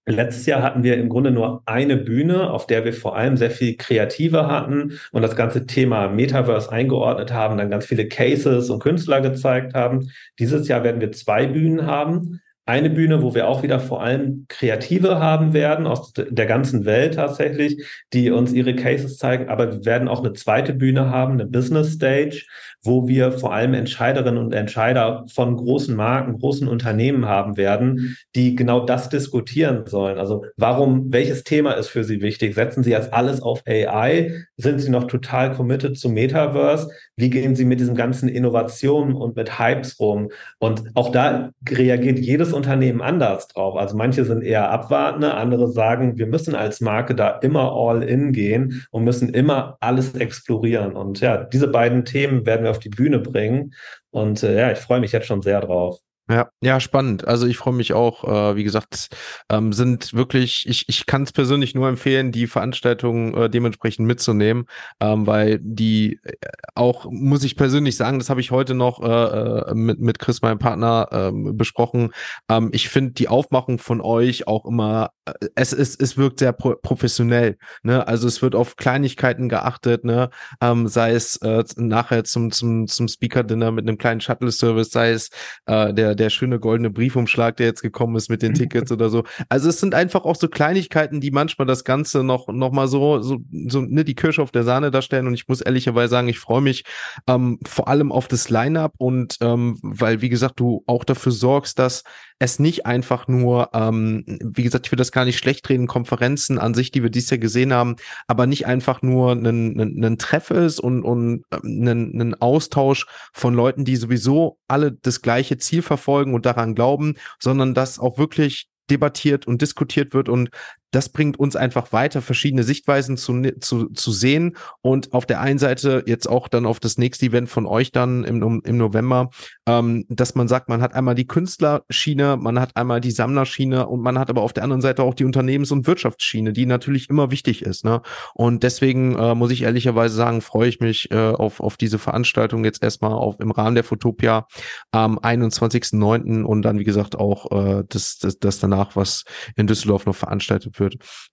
Letztes 0.08 0.46
Jahr 0.46 0.62
hatten 0.62 0.84
wir 0.84 0.96
im 0.96 1.08
Grunde 1.08 1.32
nur 1.32 1.62
eine 1.66 1.96
Bühne, 1.96 2.50
auf 2.50 2.68
der 2.68 2.84
wir 2.84 2.92
vor 2.92 3.16
allem 3.16 3.36
sehr 3.36 3.50
viel 3.50 3.76
Kreative 3.76 4.46
hatten 4.46 5.00
und 5.10 5.22
das 5.22 5.34
ganze 5.34 5.66
Thema 5.66 6.06
Metaverse 6.06 6.70
eingeordnet 6.70 7.32
haben, 7.32 7.58
dann 7.58 7.70
ganz 7.70 7.86
viele 7.86 8.06
Cases 8.06 8.70
und 8.70 8.78
Künstler 8.78 9.20
gezeigt 9.20 9.74
haben. 9.74 10.12
Dieses 10.38 10.68
Jahr 10.68 10.84
werden 10.84 11.00
wir 11.00 11.10
zwei 11.10 11.46
Bühnen 11.46 11.86
haben 11.86 12.40
eine 12.66 12.90
Bühne, 12.90 13.22
wo 13.22 13.34
wir 13.34 13.46
auch 13.46 13.62
wieder 13.62 13.78
vor 13.78 14.02
allem 14.02 14.46
Kreative 14.48 15.20
haben 15.20 15.52
werden, 15.52 15.86
aus 15.86 16.12
der 16.12 16.46
ganzen 16.46 16.84
Welt 16.84 17.14
tatsächlich, 17.14 17.86
die 18.12 18.32
uns 18.32 18.52
ihre 18.52 18.74
Cases 18.74 19.16
zeigen. 19.18 19.48
Aber 19.48 19.72
wir 19.72 19.84
werden 19.84 20.08
auch 20.08 20.18
eine 20.18 20.32
zweite 20.32 20.74
Bühne 20.74 21.08
haben, 21.08 21.34
eine 21.34 21.46
Business 21.46 21.92
Stage, 21.92 22.44
wo 22.82 23.06
wir 23.06 23.32
vor 23.32 23.54
allem 23.54 23.74
Entscheiderinnen 23.74 24.42
und 24.42 24.52
Entscheider 24.52 25.24
von 25.32 25.56
großen 25.56 25.94
Marken, 25.94 26.38
großen 26.38 26.66
Unternehmen 26.66 27.26
haben 27.26 27.56
werden, 27.56 28.16
die 28.34 28.56
genau 28.56 28.84
das 28.84 29.08
diskutieren 29.08 29.86
sollen. 29.86 30.18
Also 30.18 30.44
warum, 30.56 31.12
welches 31.12 31.44
Thema 31.44 31.72
ist 31.72 31.88
für 31.88 32.02
Sie 32.02 32.20
wichtig? 32.20 32.54
Setzen 32.54 32.82
Sie 32.82 32.90
jetzt 32.90 33.12
alles 33.12 33.42
auf 33.42 33.62
AI? 33.66 34.44
Sind 34.56 34.80
Sie 34.80 34.90
noch 34.90 35.04
total 35.04 35.52
committed 35.52 35.98
zu 35.98 36.08
Metaverse? 36.08 36.90
Wie 37.16 37.30
gehen 37.30 37.54
Sie 37.54 37.64
mit 37.64 37.78
diesen 37.78 37.94
ganzen 37.94 38.28
Innovationen 38.28 39.14
und 39.14 39.36
mit 39.36 39.58
Hypes 39.58 40.00
rum? 40.00 40.30
Und 40.58 40.82
auch 40.94 41.10
da 41.10 41.50
reagiert 41.68 42.18
jedes 42.18 42.52
Unternehmen 42.56 43.00
anders 43.00 43.48
drauf. 43.48 43.76
Also 43.76 43.96
manche 43.96 44.24
sind 44.24 44.42
eher 44.42 44.70
abwartende, 44.70 45.34
andere 45.34 45.70
sagen, 45.70 46.18
wir 46.18 46.26
müssen 46.26 46.54
als 46.54 46.80
Marke 46.80 47.14
da 47.14 47.30
immer 47.38 47.72
all 47.72 48.02
in 48.02 48.32
gehen 48.32 48.86
und 48.90 49.04
müssen 49.04 49.28
immer 49.28 49.76
alles 49.80 50.14
explorieren. 50.14 50.96
Und 50.96 51.20
ja, 51.20 51.44
diese 51.44 51.68
beiden 51.68 52.04
Themen 52.04 52.46
werden 52.46 52.64
wir 52.64 52.70
auf 52.70 52.78
die 52.78 52.88
Bühne 52.88 53.18
bringen. 53.18 53.74
Und 54.10 54.42
äh, 54.42 54.58
ja, 54.58 54.72
ich 54.72 54.78
freue 54.78 55.00
mich 55.00 55.12
jetzt 55.12 55.26
schon 55.26 55.42
sehr 55.42 55.60
drauf. 55.60 56.00
Ja, 56.28 56.48
ja, 56.60 56.80
spannend. 56.80 57.28
Also 57.28 57.46
ich 57.46 57.56
freue 57.56 57.74
mich 57.74 57.92
auch, 57.92 58.24
äh, 58.24 58.56
wie 58.56 58.64
gesagt, 58.64 59.10
ähm, 59.48 59.72
sind 59.72 60.12
wirklich, 60.12 60.66
ich, 60.68 60.88
ich 60.88 61.06
kann 61.06 61.22
es 61.22 61.30
persönlich 61.32 61.76
nur 61.76 61.88
empfehlen, 61.88 62.32
die 62.32 62.48
Veranstaltung 62.48 63.32
äh, 63.36 63.48
dementsprechend 63.48 64.08
mitzunehmen, 64.08 64.66
ähm, 64.98 65.28
weil 65.28 65.60
die 65.62 66.18
äh, 66.24 66.32
auch, 66.74 67.06
muss 67.08 67.44
ich 67.44 67.56
persönlich 67.56 67.96
sagen, 67.96 68.18
das 68.18 68.28
habe 68.28 68.40
ich 68.40 68.50
heute 68.50 68.74
noch 68.74 69.00
äh, 69.02 69.70
äh 69.70 69.74
mit, 69.74 70.00
mit 70.00 70.18
Chris, 70.18 70.42
meinem 70.42 70.58
Partner, 70.58 71.08
ähm, 71.12 71.56
besprochen. 71.56 72.10
Ähm, 72.50 72.70
ich 72.72 72.88
finde 72.88 73.12
die 73.12 73.28
Aufmachung 73.28 73.78
von 73.78 74.00
euch 74.00 74.48
auch 74.48 74.64
immer, 74.64 75.10
es, 75.54 75.72
ist, 75.72 76.00
es 76.00 76.16
wirkt 76.16 76.38
sehr 76.38 76.52
pro 76.52 76.74
professionell. 76.76 77.56
Ne? 77.82 78.06
Also 78.06 78.28
es 78.28 78.42
wird 78.42 78.54
auf 78.54 78.76
Kleinigkeiten 78.76 79.48
geachtet, 79.48 80.04
ne? 80.04 80.30
ähm, 80.60 80.86
sei 80.88 81.12
es 81.12 81.36
äh, 81.36 81.64
nachher 81.76 82.24
zum, 82.24 82.52
zum, 82.52 82.86
zum 82.86 83.08
Speaker-Dinner 83.08 83.72
mit 83.72 83.88
einem 83.88 83.98
kleinen 83.98 84.20
Shuttle-Service, 84.20 84.90
sei 84.90 85.10
es 85.10 85.30
äh, 85.66 85.92
der 85.92 86.14
der 86.14 86.30
schöne 86.30 86.60
goldene 86.60 86.90
Briefumschlag, 86.90 87.56
der 87.56 87.66
jetzt 87.66 87.82
gekommen 87.82 88.16
ist 88.16 88.30
mit 88.30 88.42
den 88.42 88.54
Tickets 88.54 88.92
oder 88.92 89.10
so. 89.10 89.24
Also 89.48 89.68
es 89.68 89.80
sind 89.80 89.94
einfach 89.94 90.24
auch 90.24 90.36
so 90.36 90.48
Kleinigkeiten, 90.48 91.20
die 91.20 91.30
manchmal 91.30 91.66
das 91.66 91.84
Ganze 91.84 92.22
noch, 92.22 92.48
noch 92.48 92.72
mal 92.72 92.88
so, 92.88 93.20
so, 93.20 93.38
so 93.68 93.80
ne, 93.80 94.04
die 94.04 94.14
Kirsche 94.14 94.42
auf 94.42 94.52
der 94.52 94.64
Sahne 94.64 94.90
darstellen. 94.90 95.26
Und 95.26 95.34
ich 95.34 95.48
muss 95.48 95.60
ehrlicherweise 95.60 96.10
sagen, 96.10 96.28
ich 96.28 96.38
freue 96.38 96.60
mich 96.60 96.84
ähm, 97.26 97.58
vor 97.66 97.88
allem 97.88 98.12
auf 98.12 98.28
das 98.28 98.48
Line-Up 98.50 98.94
und 98.98 99.36
ähm, 99.40 99.78
weil, 99.82 100.20
wie 100.20 100.28
gesagt, 100.28 100.60
du 100.60 100.84
auch 100.86 101.04
dafür 101.04 101.32
sorgst, 101.32 101.78
dass 101.78 102.04
es 102.38 102.58
nicht 102.58 102.84
einfach 102.84 103.28
nur, 103.28 103.70
ähm, 103.72 104.24
wie 104.26 104.62
gesagt, 104.62 104.86
ich 104.86 104.92
will 104.92 104.98
das 104.98 105.12
gar 105.12 105.24
nicht 105.24 105.38
schlecht 105.38 105.68
reden, 105.68 105.86
Konferenzen 105.86 106.58
an 106.58 106.74
sich, 106.74 106.90
die 106.90 107.02
wir 107.02 107.10
dies 107.10 107.30
Jahr 107.30 107.38
gesehen 107.38 107.72
haben, 107.72 107.96
aber 108.26 108.46
nicht 108.46 108.66
einfach 108.66 109.00
nur 109.00 109.32
ein, 109.32 109.46
ein, 109.46 110.04
ein 110.04 110.18
Treff 110.18 110.50
ist 110.50 110.78
und, 110.78 111.02
und 111.02 111.44
ein, 111.50 111.86
ähm, 111.86 112.12
ein 112.20 112.34
Austausch 112.34 113.06
von 113.32 113.54
Leuten, 113.54 113.84
die 113.84 113.96
sowieso 113.96 114.58
alle 114.68 114.92
das 114.92 115.22
gleiche 115.22 115.56
Ziel 115.56 115.80
verfolgen 115.80 116.34
und 116.34 116.44
daran 116.44 116.74
glauben, 116.74 117.14
sondern 117.38 117.72
dass 117.72 117.98
auch 117.98 118.18
wirklich 118.18 118.68
debattiert 118.90 119.46
und 119.46 119.62
diskutiert 119.62 120.14
wird 120.14 120.28
und 120.28 120.50
das 120.96 121.10
bringt 121.10 121.38
uns 121.38 121.56
einfach 121.56 121.92
weiter, 121.92 122.22
verschiedene 122.22 122.62
Sichtweisen 122.62 123.18
zu, 123.18 123.42
zu, 123.60 123.90
zu 123.90 124.12
sehen 124.12 124.56
und 124.80 125.12
auf 125.12 125.26
der 125.26 125.42
einen 125.42 125.58
Seite 125.58 126.02
jetzt 126.06 126.26
auch 126.26 126.48
dann 126.48 126.64
auf 126.64 126.80
das 126.80 126.96
nächste 126.96 127.26
Event 127.26 127.50
von 127.50 127.66
euch 127.66 127.92
dann 127.92 128.24
im, 128.24 128.62
im 128.64 128.76
November, 128.78 129.28
ähm, 129.68 130.06
dass 130.08 130.34
man 130.34 130.48
sagt, 130.48 130.70
man 130.70 130.80
hat 130.80 130.94
einmal 130.94 131.14
die 131.14 131.26
Künstlerschiene, 131.26 132.38
man 132.38 132.58
hat 132.58 132.78
einmal 132.78 133.02
die 133.02 133.10
Sammlerschiene 133.10 133.86
und 133.86 134.00
man 134.00 134.18
hat 134.18 134.30
aber 134.30 134.40
auf 134.40 134.54
der 134.54 134.62
anderen 134.64 134.80
Seite 134.80 135.02
auch 135.02 135.12
die 135.12 135.26
Unternehmens- 135.26 135.70
und 135.70 135.86
Wirtschaftsschiene, 135.86 136.54
die 136.54 136.64
natürlich 136.64 137.10
immer 137.10 137.30
wichtig 137.30 137.60
ist. 137.60 137.84
Ne? 137.84 138.00
Und 138.32 138.62
deswegen 138.62 139.18
äh, 139.18 139.34
muss 139.34 139.50
ich 139.50 139.64
ehrlicherweise 139.64 140.16
sagen, 140.16 140.40
freue 140.40 140.70
ich 140.70 140.80
mich 140.80 141.10
äh, 141.10 141.16
auf, 141.16 141.60
auf 141.60 141.76
diese 141.76 141.98
Veranstaltung 141.98 142.64
jetzt 142.64 142.82
erstmal 142.82 143.12
auf, 143.12 143.38
im 143.38 143.50
Rahmen 143.50 143.74
der 143.74 143.84
Fotopia 143.84 144.46
am 144.92 145.18
21.09. 145.18 146.42
und 146.42 146.62
dann, 146.62 146.78
wie 146.78 146.84
gesagt, 146.84 147.18
auch 147.18 147.52
äh, 147.52 147.84
das, 147.86 148.16
das, 148.16 148.38
das 148.38 148.60
danach, 148.60 148.96
was 148.96 149.24
in 149.56 149.66
Düsseldorf 149.66 150.06
noch 150.06 150.16
veranstaltet 150.16 150.80
wird. 150.80 150.85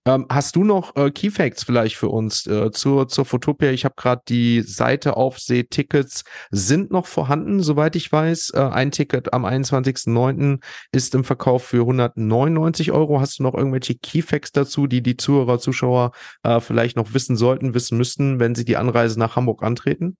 Ähm, 0.05 0.25
hast 0.29 0.55
du 0.55 0.63
noch 0.63 0.95
äh, 0.95 1.11
Key 1.11 1.29
vielleicht 1.31 1.95
für 1.95 2.09
uns 2.09 2.45
äh, 2.47 2.71
zur, 2.71 3.07
zur 3.07 3.25
Fotopia? 3.25 3.71
Ich 3.71 3.85
habe 3.85 3.95
gerade 3.97 4.21
die 4.27 4.61
Seite 4.61 5.17
auf, 5.17 5.39
sehe 5.39 5.67
Tickets 5.67 6.23
sind 6.51 6.91
noch 6.91 7.05
vorhanden, 7.05 7.61
soweit 7.61 7.95
ich 7.95 8.11
weiß. 8.11 8.51
Äh, 8.55 8.59
ein 8.59 8.91
Ticket 8.91 9.33
am 9.33 9.45
21.09. 9.45 10.61
ist 10.91 11.15
im 11.15 11.23
Verkauf 11.23 11.63
für 11.63 11.81
199 11.81 12.91
Euro. 12.91 13.19
Hast 13.19 13.39
du 13.39 13.43
noch 13.43 13.53
irgendwelche 13.53 13.95
Key 13.95 14.21
Facts 14.21 14.51
dazu, 14.51 14.87
die 14.87 15.01
die 15.01 15.17
Zuhörer, 15.17 15.59
Zuschauer 15.59 16.11
äh, 16.43 16.59
vielleicht 16.59 16.97
noch 16.97 17.13
wissen 17.13 17.35
sollten, 17.35 17.73
wissen 17.73 17.97
müssten, 17.97 18.39
wenn 18.39 18.55
sie 18.55 18.65
die 18.65 18.77
Anreise 18.77 19.19
nach 19.19 19.35
Hamburg 19.35 19.63
antreten? 19.63 20.17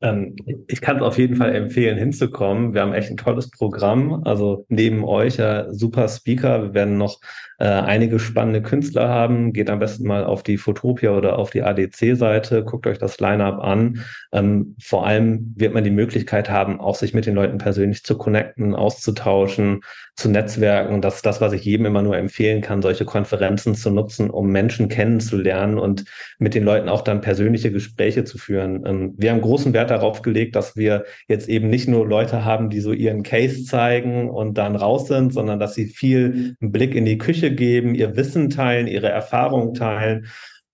Ähm, 0.00 0.36
ich 0.68 0.80
kann 0.80 0.96
es 0.96 1.02
auf 1.02 1.18
jeden 1.18 1.36
Fall 1.36 1.54
empfehlen, 1.54 1.98
hinzukommen. 1.98 2.72
Wir 2.72 2.82
haben 2.82 2.92
echt 2.92 3.10
ein 3.10 3.16
tolles 3.16 3.50
Programm. 3.50 4.22
Also 4.24 4.64
neben 4.68 5.04
euch 5.04 5.36
ja, 5.38 5.72
super 5.72 6.08
Speaker. 6.08 6.62
Wir 6.62 6.74
werden 6.74 6.98
noch 6.98 7.20
äh, 7.58 7.66
einige 7.66 8.18
spannende 8.18 8.62
Künstler 8.62 9.08
haben. 9.08 9.52
Geht 9.52 9.68
am 9.68 9.80
besten 9.80 10.06
mal 10.06 10.24
auf 10.24 10.42
die 10.42 10.58
Fotopia 10.58 11.10
oder 11.10 11.38
auf 11.38 11.50
die 11.50 11.62
ADC-Seite, 11.62 12.64
guckt 12.64 12.86
euch 12.86 12.98
das 12.98 13.18
Line-up 13.18 13.58
an. 13.58 14.04
Ähm, 14.32 14.76
vor 14.80 15.06
allem 15.06 15.54
wird 15.56 15.74
man 15.74 15.84
die 15.84 15.90
Möglichkeit 15.90 16.50
haben, 16.50 16.80
auch 16.80 16.94
sich 16.94 17.14
mit 17.14 17.26
den 17.26 17.34
Leuten 17.34 17.58
persönlich 17.58 18.04
zu 18.04 18.16
connecten, 18.16 18.74
auszutauschen, 18.74 19.80
zu 20.14 20.28
netzwerken. 20.28 21.00
Das 21.00 21.16
ist 21.16 21.26
das, 21.26 21.40
was 21.40 21.52
ich 21.52 21.64
jedem 21.64 21.86
immer 21.86 22.02
nur 22.02 22.16
empfehlen 22.16 22.60
kann, 22.60 22.82
solche 22.82 23.04
Konferenzen 23.04 23.74
zu 23.74 23.90
nutzen, 23.90 24.30
um 24.30 24.50
Menschen 24.50 24.88
kennenzulernen 24.88 25.78
und 25.78 26.04
mit 26.38 26.54
den 26.54 26.64
Leuten 26.64 26.88
auch 26.88 27.02
dann 27.02 27.20
persönliche 27.20 27.72
Gespräche 27.72 28.24
zu 28.24 28.38
führen. 28.38 28.84
Ähm, 28.86 29.14
wir 29.16 29.32
haben 29.32 29.40
großen 29.40 29.72
Wert 29.72 29.90
darauf 29.90 30.22
gelegt, 30.22 30.54
dass 30.54 30.76
wir 30.76 31.04
jetzt 31.26 31.48
eben 31.48 31.68
nicht 31.68 31.88
nur 31.88 32.06
Leute 32.06 32.44
haben, 32.44 32.70
die 32.70 32.80
so 32.80 32.92
ihren 32.92 33.24
Case 33.24 33.64
zeigen 33.64 34.30
und 34.30 34.58
dann 34.58 34.76
raus 34.76 35.08
sind, 35.08 35.32
sondern 35.32 35.58
dass 35.58 35.74
sie 35.74 35.86
viel 35.86 36.54
Blick 36.60 36.94
in 36.94 37.04
die 37.04 37.18
Küche 37.18 37.47
geben, 37.50 37.94
ihr 37.94 38.16
Wissen 38.16 38.50
teilen, 38.50 38.86
ihre 38.86 39.08
Erfahrungen 39.08 39.74
teilen. 39.74 40.26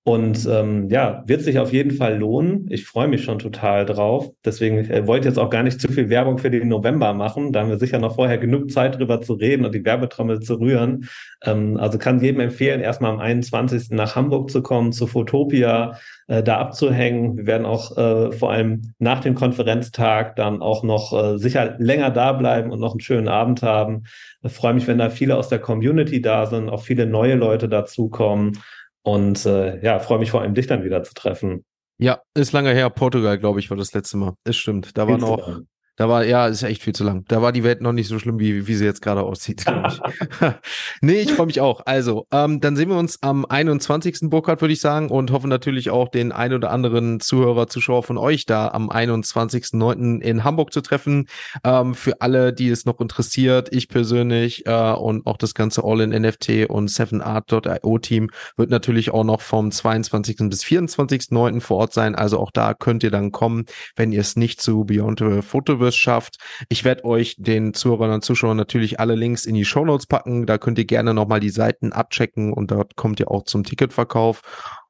Und 0.07 0.47
ähm, 0.47 0.91
ja, 0.91 1.25
wird 1.27 1.41
sich 1.41 1.59
auf 1.59 1.73
jeden 1.73 1.93
Fall 1.93 2.19
lohnen. 2.19 2.67
Ich 2.69 2.85
freue 2.85 3.09
mich 3.09 3.25
schon 3.25 3.39
total 3.39 3.87
drauf. 3.87 4.31
Deswegen 4.45 4.79
ich 4.79 4.91
äh, 4.91 5.07
wollte 5.07 5.29
jetzt 5.29 5.39
auch 5.39 5.49
gar 5.49 5.63
nicht 5.63 5.81
zu 5.81 5.89
viel 5.89 6.11
Werbung 6.11 6.37
für 6.37 6.51
den 6.51 6.69
November 6.69 7.15
machen. 7.15 7.53
Da 7.53 7.61
haben 7.61 7.71
wir 7.71 7.79
sicher 7.79 7.99
noch 7.99 8.17
vorher 8.17 8.37
genug 8.37 8.71
Zeit 8.71 8.99
drüber 8.99 9.23
zu 9.23 9.33
reden 9.33 9.65
und 9.65 9.75
die 9.75 9.83
Werbetrommel 9.83 10.41
zu 10.41 10.61
rühren. 10.61 11.09
Ähm, 11.43 11.79
also 11.79 11.97
kann 11.97 12.21
jedem 12.21 12.41
empfehlen, 12.41 12.83
erstmal 12.83 13.13
am 13.13 13.19
21. 13.19 13.93
nach 13.93 14.15
Hamburg 14.15 14.51
zu 14.51 14.61
kommen, 14.61 14.93
zu 14.93 15.07
Fotopia, 15.07 15.97
äh, 16.27 16.43
da 16.43 16.59
abzuhängen. 16.59 17.39
Wir 17.39 17.47
werden 17.47 17.65
auch 17.65 17.97
äh, 17.97 18.31
vor 18.31 18.53
allem 18.53 18.93
nach 18.99 19.21
dem 19.21 19.35
Konferenztag 19.35 20.37
dann 20.37 20.61
auch 20.61 20.83
noch 20.83 21.15
äh, 21.15 21.39
sicher 21.39 21.77
länger 21.79 22.11
da 22.11 22.33
bleiben 22.33 22.73
und 22.73 22.79
noch 22.79 22.93
einen 22.93 23.01
schönen 23.01 23.29
Abend 23.29 23.63
haben. 23.63 24.03
Ich 24.43 24.53
freue 24.53 24.75
mich, 24.75 24.87
wenn 24.87 24.99
da 24.99 25.09
viele 25.09 25.39
aus 25.39 25.49
der 25.49 25.61
Community 25.61 26.21
da 26.21 26.45
sind, 26.45 26.69
auch 26.69 26.83
viele 26.83 27.07
neue 27.07 27.37
Leute 27.37 27.71
dazukommen. 27.71 28.59
Und 29.05 29.45
äh, 29.45 29.81
ja, 29.85 29.99
freue 29.99 30.19
mich 30.19 30.31
vor 30.31 30.41
allem, 30.41 30.55
dich 30.55 30.67
dann 30.67 30.83
wieder 30.83 31.03
zu 31.03 31.15
treffen. 31.15 31.65
Ja, 31.99 32.23
ist 32.35 32.53
lange 32.53 32.73
her. 32.73 32.91
Portugal, 32.91 33.39
glaube 33.39 33.61
ich, 33.61 33.71
war 33.71 33.77
das 33.77 33.93
letzte 33.93 34.17
Mal. 34.17 34.35
Das 34.45 34.57
stimmt. 34.57 34.97
Da 34.97 35.07
war 35.07 35.19
noch, 35.19 35.61
Da 35.97 36.09
war, 36.09 36.25
ja, 36.25 36.49
ist 36.49 36.63
echt 36.65 36.83
viel 36.83 36.95
zu 36.95 37.05
lang. 37.05 37.25
Da 37.29 37.41
war 37.41 37.53
die 37.53 37.63
Welt 37.63 37.81
noch 37.81 37.93
nicht 37.93 38.09
so 38.09 38.19
schlimm, 38.19 38.41
wie, 38.41 38.67
wie 38.67 38.75
sie 38.75 38.85
jetzt 38.85 39.01
gerade 39.01 39.23
aussieht. 39.23 39.65
Ich. 39.87 40.01
nee, 41.01 41.21
ich 41.21 41.33
freue 41.33 41.47
mich 41.47 41.61
auch. 41.61 41.83
Also, 41.87 42.27
ähm, 42.33 42.61
dann 42.61 42.75
sehen 42.75 42.89
wir 42.89 42.97
uns 42.97 43.23
am 43.23 43.45
21. 43.45 44.23
Burkhard, 44.23 44.61
würde 44.61 44.73
ich 44.73 44.81
sagen, 44.81 45.09
und 45.09 45.31
hoffen 45.31 45.49
natürlich 45.49 45.91
auch 45.91 46.09
den 46.09 46.33
ein 46.33 46.53
oder 46.53 46.73
anderen 46.73 47.21
Zuhörer, 47.21 47.69
Zuschauer 47.69 48.03
von 48.03 48.19
euch 48.19 48.45
da 48.45 48.69
am 48.69 48.91
21.09. 48.91 50.21
in 50.21 50.43
Hamburg 50.43 50.73
zu 50.73 50.81
treffen. 50.81 51.29
Ähm, 51.63 51.95
für 51.95 52.21
alle, 52.21 52.53
die 52.53 52.71
es 52.71 52.87
noch 52.87 53.01
interessiert, 53.01 53.69
ich 53.73 53.89
persönlich 53.89 54.67
äh, 54.67 54.93
und 54.93 55.27
auch 55.27 55.37
das 55.37 55.55
ganze 55.55 55.85
All-in-NFT 55.85 56.71
und 56.71 56.91
7art.io 56.91 57.99
Team 57.99 58.31
wird 58.57 58.71
natürlich 58.71 59.13
auch 59.13 59.25
noch 59.25 59.41
vom 59.41 59.71
22. 59.71 60.39
bis 60.51 60.65
24.09. 60.65 61.61
vor 61.61 61.77
Ort 61.77 61.93
sein. 61.93 62.17
Also 62.17 62.41
auch 62.41 62.51
da 62.51 62.75
könnt 62.75 63.05
ihr 63.05 63.13
dann 63.13 63.31
kommen, 63.31 63.67
wenn 63.95 64.11
ihr 64.11 64.21
es 64.21 64.35
nicht 64.35 64.61
zu 64.61 64.85
Beyond 64.85 65.21
the 65.21 65.43
Photo 65.43 65.84
Universe 65.85 65.99
schafft. 65.99 66.39
Ich 66.69 66.85
werde 66.85 67.05
euch 67.05 67.37
den 67.39 67.75
Zuhörern 67.75 68.11
und 68.11 68.25
Zuschauern 68.25 68.57
natürlich 68.57 69.01
alle 69.01 69.15
Links 69.15 69.47
in 69.47 69.55
die 69.55 69.65
Show 69.65 69.85
Notes 69.85 70.07
packen. 70.07 70.47
Da 70.47 70.59
könnt 70.59 70.79
ihr 70.79 70.85
gerne 70.85 71.15
nochmal 71.15 71.41
die 71.41 71.51
Seiten 71.51 71.93
abchecken 71.93 72.53
und 72.53 72.71
dort 72.71 72.97
kommt 72.97 73.21
ihr 73.21 73.31
auch 73.31 73.45
zum 73.45 73.65
Ticketverkauf. 73.65 74.41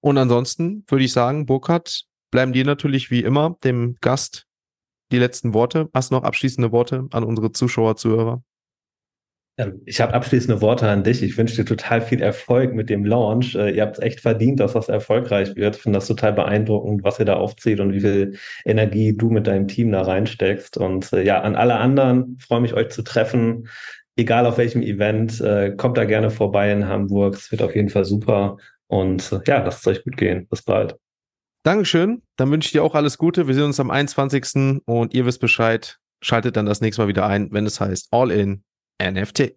Und 0.01 0.19
ansonsten 0.19 0.85
würde 0.89 1.05
ich 1.05 1.13
sagen, 1.13 1.47
Burkhard, 1.47 2.05
bleiben 2.31 2.53
dir 2.53 2.65
natürlich 2.65 3.11
wie 3.11 3.21
immer, 3.21 3.57
dem 3.65 3.97
Gast, 4.01 4.47
die 5.13 5.19
letzten 5.19 5.55
Worte. 5.55 5.89
Hast 5.95 6.11
du 6.11 6.17
noch 6.17 6.25
abschließende 6.25 6.73
Worte 6.73 7.07
an 7.13 7.25
unsere 7.25 7.53
Zuschauer, 7.53 7.97
Zuhörer? 7.97 8.43
Ich 9.85 10.01
habe 10.01 10.15
abschließende 10.15 10.61
Worte 10.61 10.89
an 10.89 11.05
dich. 11.05 11.23
Ich 11.23 11.39
wünsche 11.39 11.55
dir 11.55 11.65
total 11.65 12.03
viel 12.03 12.21
Erfolg 12.21 12.75
mit 12.75 12.91
dem 12.91 13.05
Launch. 13.05 13.55
Äh, 13.55 13.71
ihr 13.77 13.83
habt 13.83 13.99
es 13.99 14.03
echt 14.03 14.21
verdient, 14.21 14.59
dass 14.59 14.73
das 14.73 14.89
erfolgreich 14.89 15.55
wird. 15.55 15.77
Ich 15.77 15.83
finde 15.83 15.99
das 15.99 16.09
total 16.09 16.33
beeindruckend, 16.33 17.05
was 17.05 17.21
ihr 17.21 17.25
da 17.25 17.35
aufzieht 17.35 17.79
und 17.79 17.93
wie 17.93 18.01
viel 18.01 18.39
Energie 18.65 19.17
du 19.17 19.31
mit 19.31 19.47
deinem 19.47 19.69
Team 19.69 19.93
da 19.93 20.03
reinsteckst. 20.03 20.77
Und 20.77 21.13
äh, 21.13 21.23
ja, 21.23 21.41
an 21.43 21.55
alle 21.55 21.77
anderen 21.77 22.37
freue 22.41 22.63
mich, 22.63 22.75
euch 22.75 22.89
zu 22.89 23.03
treffen. 23.03 23.69
Egal 24.17 24.45
auf 24.47 24.59
welchem 24.59 24.83
Event, 24.83 25.41
äh, 25.41 25.71
kommt 25.77 25.99
da 25.99 26.05
gerne 26.05 26.31
vorbei 26.31 26.73
in 26.73 26.89
Hamburg. 26.89 27.35
Es 27.35 27.53
wird 27.53 27.63
auf 27.63 27.77
jeden 27.77 27.91
Fall 27.91 28.05
super. 28.05 28.57
Und 28.89 29.41
ja, 29.47 29.63
lasst 29.63 29.87
es 29.87 29.87
euch 29.87 30.05
gut 30.05 30.17
gehen. 30.17 30.49
Bis 30.49 30.63
bald. 30.63 30.97
Dankeschön. 31.63 32.23
Dann 32.37 32.51
wünsche 32.51 32.67
ich 32.67 32.73
dir 32.73 32.83
auch 32.83 32.97
alles 32.97 33.19
Gute. 33.19 33.47
Wir 33.47 33.55
sehen 33.55 33.65
uns 33.65 33.79
am 33.79 33.93
21. 33.93 34.83
und 34.85 35.15
ihr 35.15 35.27
wisst 35.27 35.41
Bescheid. 35.41 35.99
Schaltet 36.21 36.57
dann 36.57 36.67
das 36.67 36.81
nächste 36.81 37.03
Mal 37.03 37.09
wieder 37.09 37.27
ein, 37.27 37.53
wenn 37.53 37.67
es 37.67 37.81
heißt 37.81 38.09
All 38.11 38.33
in 38.33 38.65
NFT. 39.05 39.55